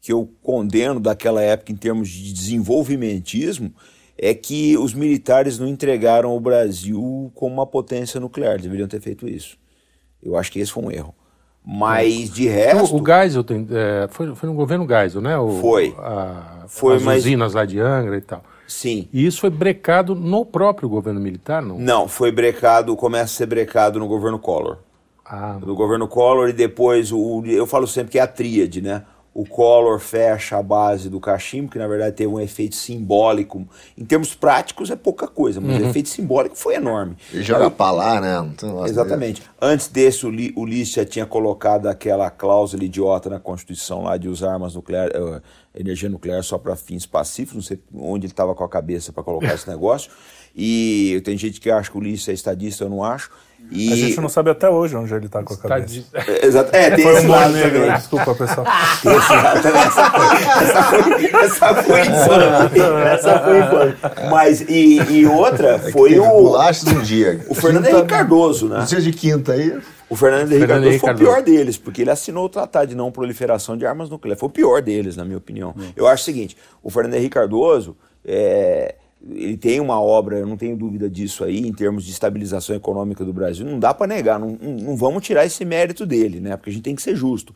[0.00, 3.72] que eu condeno daquela época em termos de desenvolvimentismo
[4.16, 8.60] é que os militares não entregaram o Brasil como uma potência nuclear.
[8.60, 9.56] Deveriam ter feito isso.
[10.20, 11.14] Eu acho que esse foi um erro.
[11.70, 12.96] Mas de resto.
[12.96, 15.36] O, o Geisel tem, é, foi, foi no governo Geisel, né?
[15.36, 15.94] O, Foi.
[15.98, 18.42] A, Foi, as mas- usinas lá de Angra e tal.
[18.66, 19.06] Sim.
[19.12, 21.78] E isso foi brecado no próprio governo militar, não?
[21.78, 24.78] Não, foi brecado, começa a ser brecado no governo Collor.
[25.24, 29.02] Ah, do governo Collor e depois o eu falo sempre que é a tríade, né?
[29.38, 33.68] O Collor fecha a base do cachimbo, que na verdade teve um efeito simbólico.
[33.96, 37.16] Em termos práticos é pouca coisa, mas o efeito simbólico foi enorme.
[37.32, 38.52] ele joga pra lá, né?
[38.90, 39.40] Exatamente.
[39.62, 44.16] Antes desse, o, Li, o Ulisses já tinha colocado aquela cláusula idiota na Constituição lá
[44.16, 45.40] de usar armas nucleares, eh,
[45.72, 47.54] energia nuclear só para fins pacíficos.
[47.54, 50.10] Não sei onde ele estava com a cabeça para colocar esse negócio.
[50.52, 53.30] E tem gente que acha que o Ulisses é estadista, eu não acho.
[53.70, 53.92] E...
[53.92, 55.86] A gente não sabe até hoje onde ele tá com a tá cabeça.
[55.92, 56.74] de- É, Exato.
[56.74, 57.94] É, tem Foi esse um lado negro, também.
[57.96, 58.66] desculpa, pessoal.
[59.02, 59.80] Tem esse lado também.
[59.82, 63.02] Essa foi, essa foi, essa foi infame.
[63.04, 63.94] Essa foi infame.
[64.30, 67.44] Mas, e, e outra É foi teve o, bolachas um dia.
[67.48, 68.78] o Fernando Quinta- Henrique Cardoso, né?
[68.78, 69.78] Não seja de quinta aí.
[70.08, 73.12] O Fernando Henrique Cardoso foi o pior deles, porque ele assinou o Tratado de Não
[73.12, 74.40] Proliferação de Armas Nucleares.
[74.40, 75.74] Foi o pior deles, na minha opinião.
[75.94, 77.94] Eu acho o seguinte: o Fernando Henrique Cardoso.
[78.24, 78.94] é,
[79.26, 83.24] ele tem uma obra, eu não tenho dúvida disso aí, em termos de estabilização econômica
[83.24, 83.66] do Brasil.
[83.66, 86.56] Não dá para negar, não, não, vamos tirar esse mérito dele, né?
[86.56, 87.54] Porque a gente tem que ser justo.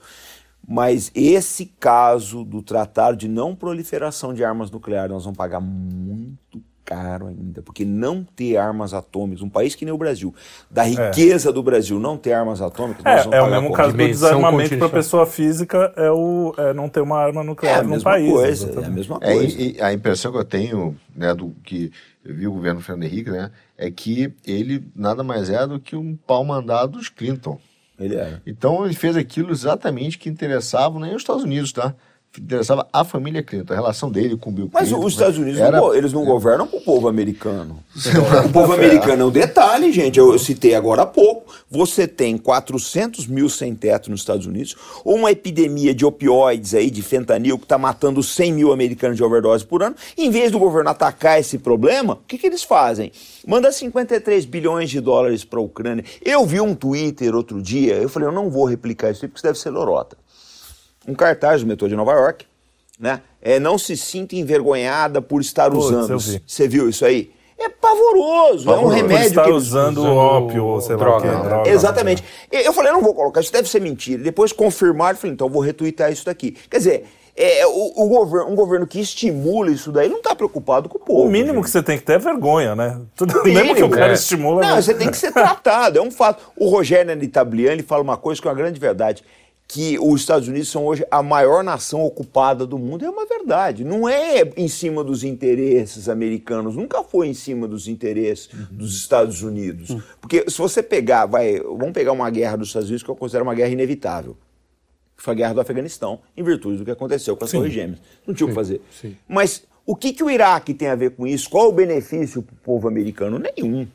[0.66, 6.62] Mas esse caso do Tratado de Não Proliferação de Armas Nucleares, nós vamos pagar muito
[6.84, 10.34] caro ainda, porque não ter armas atômicas, um país que nem o Brasil,
[10.70, 14.76] da riqueza do Brasil, não ter armas atômicas, É, é o mesmo caso do desarmamento
[14.78, 18.32] para pessoa física é, o, é não ter uma arma É nuclear num mesma país.
[18.32, 19.60] coisa, é a mesma É, coisa.
[19.60, 21.90] e- e a impressão que eu tenho, né, do que
[22.24, 25.96] eu vi o governo Fernando Henrique, né, é que ele nada mais é do que
[25.96, 27.58] um pau mandado dos Clinton.
[27.98, 28.42] Ele era.
[28.46, 31.94] Então ele fez aquilo exatamente que interessava nem os Estados Unidos, tá?
[32.40, 35.04] Interessava a família Clinton, a relação dele com o Bill Mas Clinton.
[35.04, 35.76] os Estados Unidos, era...
[35.76, 37.82] não, eles não governam com o povo americano.
[38.46, 40.18] o povo americano é um detalhe, gente.
[40.18, 41.52] Eu citei agora há pouco.
[41.70, 47.02] Você tem 400 mil sem teto nos Estados Unidos, uma epidemia de opioides aí, de
[47.02, 49.96] fentanil, que está matando 100 mil americanos de overdose por ano.
[50.16, 53.12] Em vez do governo atacar esse problema, o que, que eles fazem?
[53.46, 56.04] Manda 53 bilhões de dólares para a Ucrânia.
[56.24, 59.44] Eu vi um Twitter outro dia, eu falei, eu não vou replicar isso porque isso
[59.44, 60.21] deve ser lorota
[61.06, 62.46] um cartaz do metrô de Nova York,
[62.98, 63.20] né?
[63.40, 66.18] É, não se sinta envergonhada por estar usando.
[66.18, 66.42] vi.
[66.46, 67.30] Você viu isso aí?
[67.58, 71.04] É pavoroso, é um Por remédio estar que usando usando ópio ou sei lá o
[71.04, 71.36] droga, que.
[71.36, 71.42] né?
[71.48, 71.70] droga.
[71.70, 72.24] Exatamente.
[72.50, 74.20] E Eu falei, eu não vou colocar, isso deve ser mentira.
[74.22, 76.56] Depois confirmaram, eu falei, então eu vou retweetar isso daqui.
[76.68, 77.04] Quer dizer,
[77.36, 81.00] é, o, o governo, um governo que estimula isso daí não está preocupado com o
[81.00, 81.22] povo.
[81.22, 81.64] O mínimo gente.
[81.64, 83.00] que você tem que ter é vergonha, né?
[83.14, 84.14] Tudo, O mesmo que o cara é.
[84.14, 84.60] estimula.
[84.62, 86.42] Não, mas- você tem que ser tratado, é um fato.
[86.56, 89.22] O Rogério Nitablian, ele fala uma coisa que é uma grande verdade,
[89.72, 93.06] que os Estados Unidos são hoje a maior nação ocupada do mundo.
[93.06, 93.84] É uma verdade.
[93.84, 99.40] Não é em cima dos interesses americanos, nunca foi em cima dos interesses dos Estados
[99.40, 99.96] Unidos.
[100.20, 103.44] Porque se você pegar, vai, vamos pegar uma guerra dos Estados Unidos que eu considero
[103.44, 104.36] uma guerra inevitável.
[105.16, 107.98] Que foi a guerra do Afeganistão, em virtude do que aconteceu com as Torres Gêmeas.
[108.26, 108.82] Não tinha o que fazer.
[108.90, 109.16] sim.
[109.26, 111.48] Mas o que, que o Iraque tem a ver com isso?
[111.48, 113.38] Qual o benefício para o povo americano?
[113.38, 113.88] Nenhum.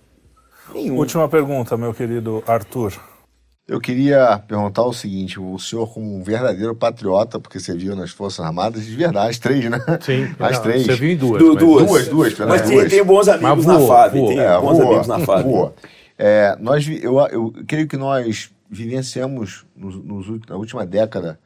[0.73, 0.97] Nenhum.
[0.97, 2.99] Última pergunta, meu querido Arthur.
[3.67, 8.11] Eu queria perguntar o seguinte: o senhor, como um verdadeiro patriota, porque você viu nas
[8.11, 9.77] Forças Armadas, de verdade, as três, né?
[10.01, 10.85] Sim, as não, três.
[10.85, 11.39] Você viu em duas.
[11.41, 11.85] Du- mas- duas.
[11.87, 12.89] Duas, duas, pelo Mas tem, duas.
[12.89, 14.13] tem bons amigos Mas na voa, FAB.
[14.19, 14.27] voa.
[14.29, 15.43] Tem É, bons boa, amigos na FAB.
[15.43, 15.75] boa.
[16.17, 21.37] É, nós, eu, eu creio que nós vivenciamos nos, nos na última década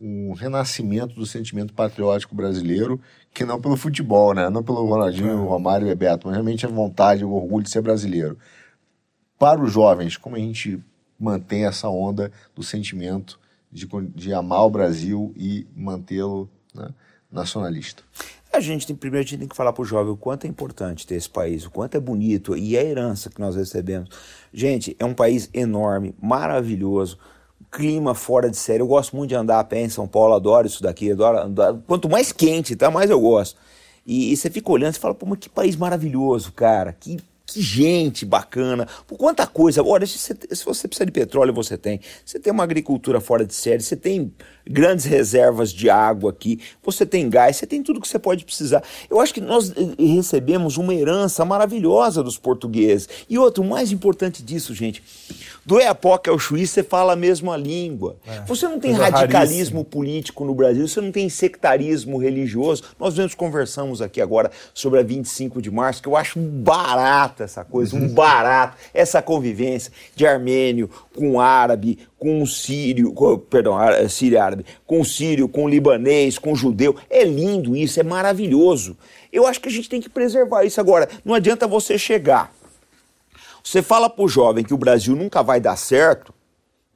[0.00, 3.00] um renascimento do sentimento patriótico brasileiro,
[3.32, 4.48] que não pelo futebol, né?
[4.50, 8.36] não pelo Ronaldinho, Romário e Bebeto, mas realmente a vontade, o orgulho de ser brasileiro.
[9.38, 10.78] Para os jovens, como a gente
[11.18, 13.38] mantém essa onda do sentimento
[13.70, 16.88] de, de amar o Brasil e mantê-lo né,
[17.30, 18.02] nacionalista?
[18.52, 20.48] A gente tem, primeiro a gente tem que falar para o jovem o quanto é
[20.48, 24.08] importante ter esse país, o quanto é bonito e a herança que nós recebemos.
[24.52, 27.18] Gente, é um país enorme, maravilhoso,
[27.70, 28.82] clima fora de série.
[28.82, 31.12] Eu gosto muito de andar a pé em São Paulo, adoro isso daqui.
[31.12, 31.82] Adoro.
[31.86, 33.58] Quanto mais quente, tá, mais eu gosto.
[34.06, 36.94] E, e você fica olhando e fala, pô, mas que país maravilhoso, cara.
[36.98, 37.18] Que,
[37.52, 38.86] que gente bacana.
[39.06, 39.82] Por quanta coisa.
[39.82, 42.00] Olha, se você, se você precisa de petróleo, você tem.
[42.24, 44.32] Você tem uma agricultura fora de série, você tem
[44.68, 48.82] grandes reservas de água aqui, você tem gás, você tem tudo que você pode precisar.
[49.08, 53.08] Eu acho que nós eh, recebemos uma herança maravilhosa dos portugueses.
[53.28, 55.02] E outro, o mais importante disso, gente,
[55.68, 58.16] do Eapoca ao Chuí, você fala a mesma língua.
[58.46, 62.84] Você não tem radicalismo político no Brasil, você não tem sectarismo religioso.
[62.98, 67.64] Nós mesmos conversamos aqui agora sobre a 25 de março, que eu acho barato essa
[67.64, 73.76] coisa, um barato, essa convivência de armênio com árabe, com sírio, com, perdão,
[74.08, 76.96] sírio árabe, com sírio, com libanês, com judeu.
[77.08, 78.96] É lindo isso, é maravilhoso.
[79.32, 81.08] Eu acho que a gente tem que preservar isso agora.
[81.24, 82.52] Não adianta você chegar
[83.68, 86.32] você fala pro jovem que o Brasil nunca vai dar certo,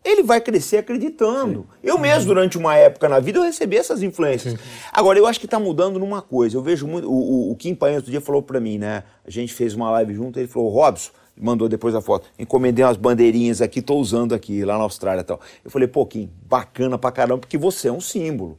[0.03, 1.67] ele vai crescer acreditando.
[1.83, 4.59] Eu mesmo, durante uma época na vida, eu recebi essas influências.
[4.91, 6.57] Agora, eu acho que está mudando numa coisa.
[6.57, 7.09] Eu vejo muito.
[7.09, 9.05] O, o, o Kim Paes outro dia falou para mim, né?
[9.25, 12.29] A gente fez uma live junto, ele falou, Robson, mandou depois a foto.
[12.39, 15.41] Encomendei umas bandeirinhas aqui, tô usando aqui, lá na Austrália e tal.
[15.65, 18.59] Eu falei, pô, Kim, bacana pra caramba, porque você é um símbolo.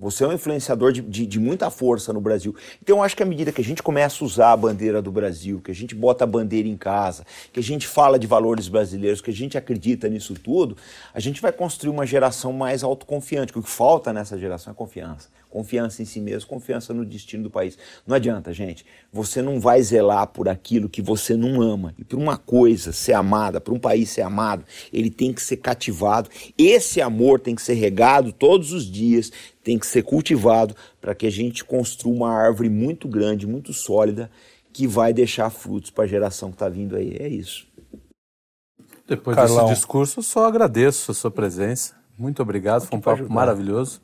[0.00, 2.56] Você é um influenciador de, de, de muita força no Brasil.
[2.82, 5.12] Então, eu acho que à medida que a gente começa a usar a bandeira do
[5.12, 8.66] Brasil, que a gente bota a bandeira em casa, que a gente fala de valores
[8.66, 10.74] brasileiros, que a gente acredita nisso tudo,
[11.12, 13.56] a gente vai construir uma geração mais autoconfiante.
[13.56, 15.28] O que falta nessa geração é confiança.
[15.50, 17.76] Confiança em si mesmo, confiança no destino do país.
[18.06, 18.86] Não adianta, gente.
[19.12, 21.92] Você não vai zelar por aquilo que você não ama.
[21.98, 25.56] E por uma coisa ser amada, por um país ser amado, ele tem que ser
[25.56, 26.30] cativado.
[26.56, 29.32] Esse amor tem que ser regado todos os dias,
[29.70, 34.28] tem que ser cultivado para que a gente construa uma árvore muito grande, muito sólida,
[34.72, 37.16] que vai deixar frutos para a geração que está vindo aí.
[37.20, 37.68] É isso.
[39.06, 39.66] Depois Carlão.
[39.66, 41.94] desse discurso, só agradeço a sua presença.
[42.18, 44.00] Muito obrigado, foi um papo maravilhoso.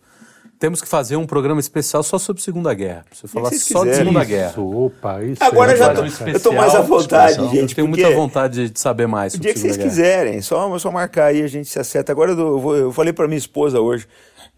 [0.58, 3.04] Temos que fazer um programa especial só sobre Segunda Guerra.
[3.12, 3.94] Você falar só de quiserem.
[3.94, 4.60] Segunda Isso, Guerra.
[4.62, 7.54] opa, isso Agora é já tô, um eu tô mais à vontade, especial.
[7.54, 7.70] gente.
[7.70, 9.88] Eu tenho muita vontade de saber mais O sobre dia que vocês Guerra.
[9.90, 12.10] quiserem, só, só marcar aí, a gente se acerta.
[12.10, 14.06] Agora eu, vou- eu falei pra minha esposa hoje,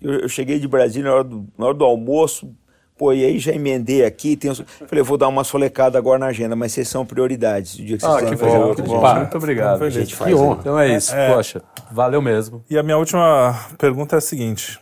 [0.01, 2.51] eu, eu cheguei de Brasília na hora, do, na hora do almoço,
[2.97, 6.57] pô, e aí já emendei aqui, uns- falei, vou dar uma solecada agora na agenda,
[6.57, 7.75] mas vocês são prioridades.
[7.75, 9.15] O dia que vocês Ah, que fazer bom, outra, que bom.
[9.15, 9.79] Muito obrigado.
[9.79, 9.95] Feliz.
[9.95, 10.59] gente Que honra.
[10.61, 11.13] Então é isso.
[11.35, 12.65] Poxa, valeu mesmo.
[12.69, 14.79] E a minha última pergunta é a seguinte: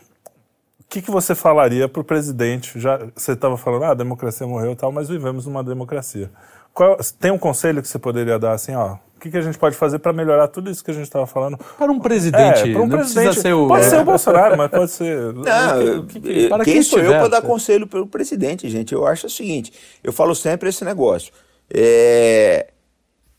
[0.79, 2.79] o que, que você falaria para o presidente?
[2.79, 6.31] Já você estava falando, ah, a democracia morreu e tal, mas vivemos numa democracia.
[6.73, 9.57] Qual- tem um conselho que você poderia dar assim, ó, O que, que a gente
[9.57, 11.57] pode fazer para melhorar tudo isso que a gente estava falando?
[11.57, 13.39] Para um presidente, É, para um não presidente.
[13.41, 13.67] ser o...
[13.67, 15.33] Pode é, ser o Bolsonaro, mas pode ser.
[15.33, 18.69] Não, que- que- eu- para quem quem sou eu estiver, para dar conselho pelo presidente,
[18.69, 18.93] gente?
[18.93, 19.73] Eu acho o seguinte:
[20.03, 21.33] eu falo sempre esse negócio.
[21.73, 22.67] É,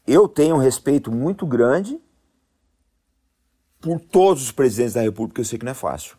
[0.04, 1.96] eu tenho um respeito muito grande
[3.80, 6.16] por todos os presidentes da República, eu sei que não é fácil.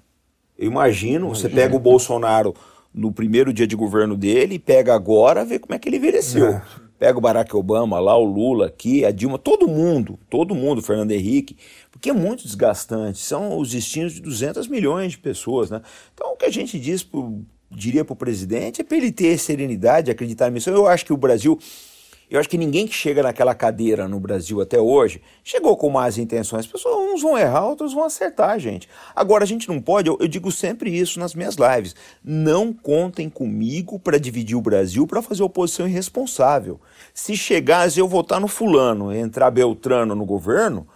[0.58, 2.56] Eu imagino, você pega o Bolsonaro
[2.94, 6.62] no primeiro dia de governo dele e pega agora, vê como é que ele envelheceu.
[7.00, 11.12] Pega o Barack Obama lá, o Lula aqui, a Dilma, todo mundo, todo mundo, Fernando
[11.12, 11.56] Henrique,
[11.90, 13.20] porque é muito desgastante.
[13.20, 15.82] São os destinos de 200 milhões de pessoas, né?
[16.14, 19.38] Então, o que a gente diz pro, diria para o presidente é para ele ter
[19.38, 20.74] serenidade, acreditar na missão.
[20.74, 21.58] Eu acho que o Brasil
[22.30, 26.18] eu acho que ninguém que chega naquela cadeira no Brasil até hoje chegou com más
[26.18, 26.66] intenções.
[26.66, 28.88] As pessoas, uns vão errar, outros vão acertar, gente.
[29.16, 33.30] Agora, a gente não pode, eu, eu digo sempre isso nas minhas lives: não contem
[33.30, 36.80] comigo para dividir o Brasil para fazer oposição irresponsável.
[37.14, 40.88] Se chegar, se eu votar no Fulano, entrar Beltrano no governo.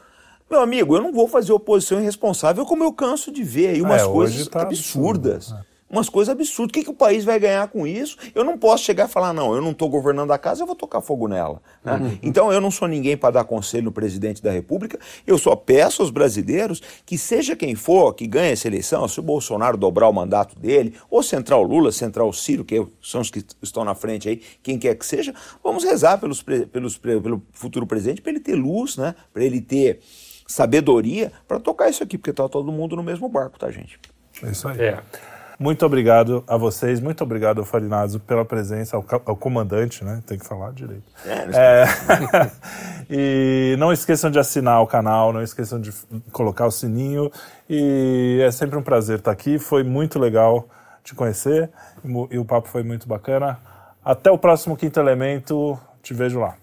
[0.49, 4.03] Meu amigo, eu não vou fazer oposição irresponsável como eu canso de ver aí umas
[4.03, 5.51] É, coisas tá absurdas.
[5.51, 6.71] absurdo, Umas coisas absurdas.
[6.71, 8.17] O que, que o país vai ganhar com isso?
[8.33, 10.75] Eu não posso chegar e falar, não, eu não estou governando a casa, eu vou
[10.75, 11.61] tocar fogo nela.
[11.83, 12.17] né?
[12.23, 14.97] Então eu não sou ninguém para dar conselho no presidente da República.
[15.27, 19.23] Eu só peço aos brasileiros que, seja quem for que ganhe essa eleição, se o
[19.23, 23.85] Bolsonaro dobrar o mandato dele, ou o Lula, o Ciro, que são os que estão
[23.85, 25.31] na frente aí, quem quer que seja,
[25.63, 29.13] vamos rezar pelos, pelos, pelo futuro presidente para ele ter luz, né?
[29.31, 29.99] para ele ter
[30.47, 33.99] sabedoria para tocar isso aqui, porque está todo mundo no mesmo barco, tá, gente?
[34.41, 34.79] É isso aí.
[34.79, 35.03] É.
[35.59, 40.21] Muito obrigado a vocês, muito obrigado ao Farinazzo pela presença, ao, ao comandante, né?
[40.25, 41.03] Tem que falar direito.
[41.25, 42.51] É, É,
[43.09, 45.91] e não esqueçam de assinar o canal, não esqueçam de
[46.31, 47.31] colocar o sininho.
[47.69, 49.59] E é sempre um prazer estar aqui.
[49.59, 50.67] Foi muito legal
[51.03, 51.69] te conhecer
[52.31, 53.59] e o papo foi muito bacana.
[54.03, 55.79] Até o próximo Quinto Elemento.
[56.01, 56.62] Te vejo lá.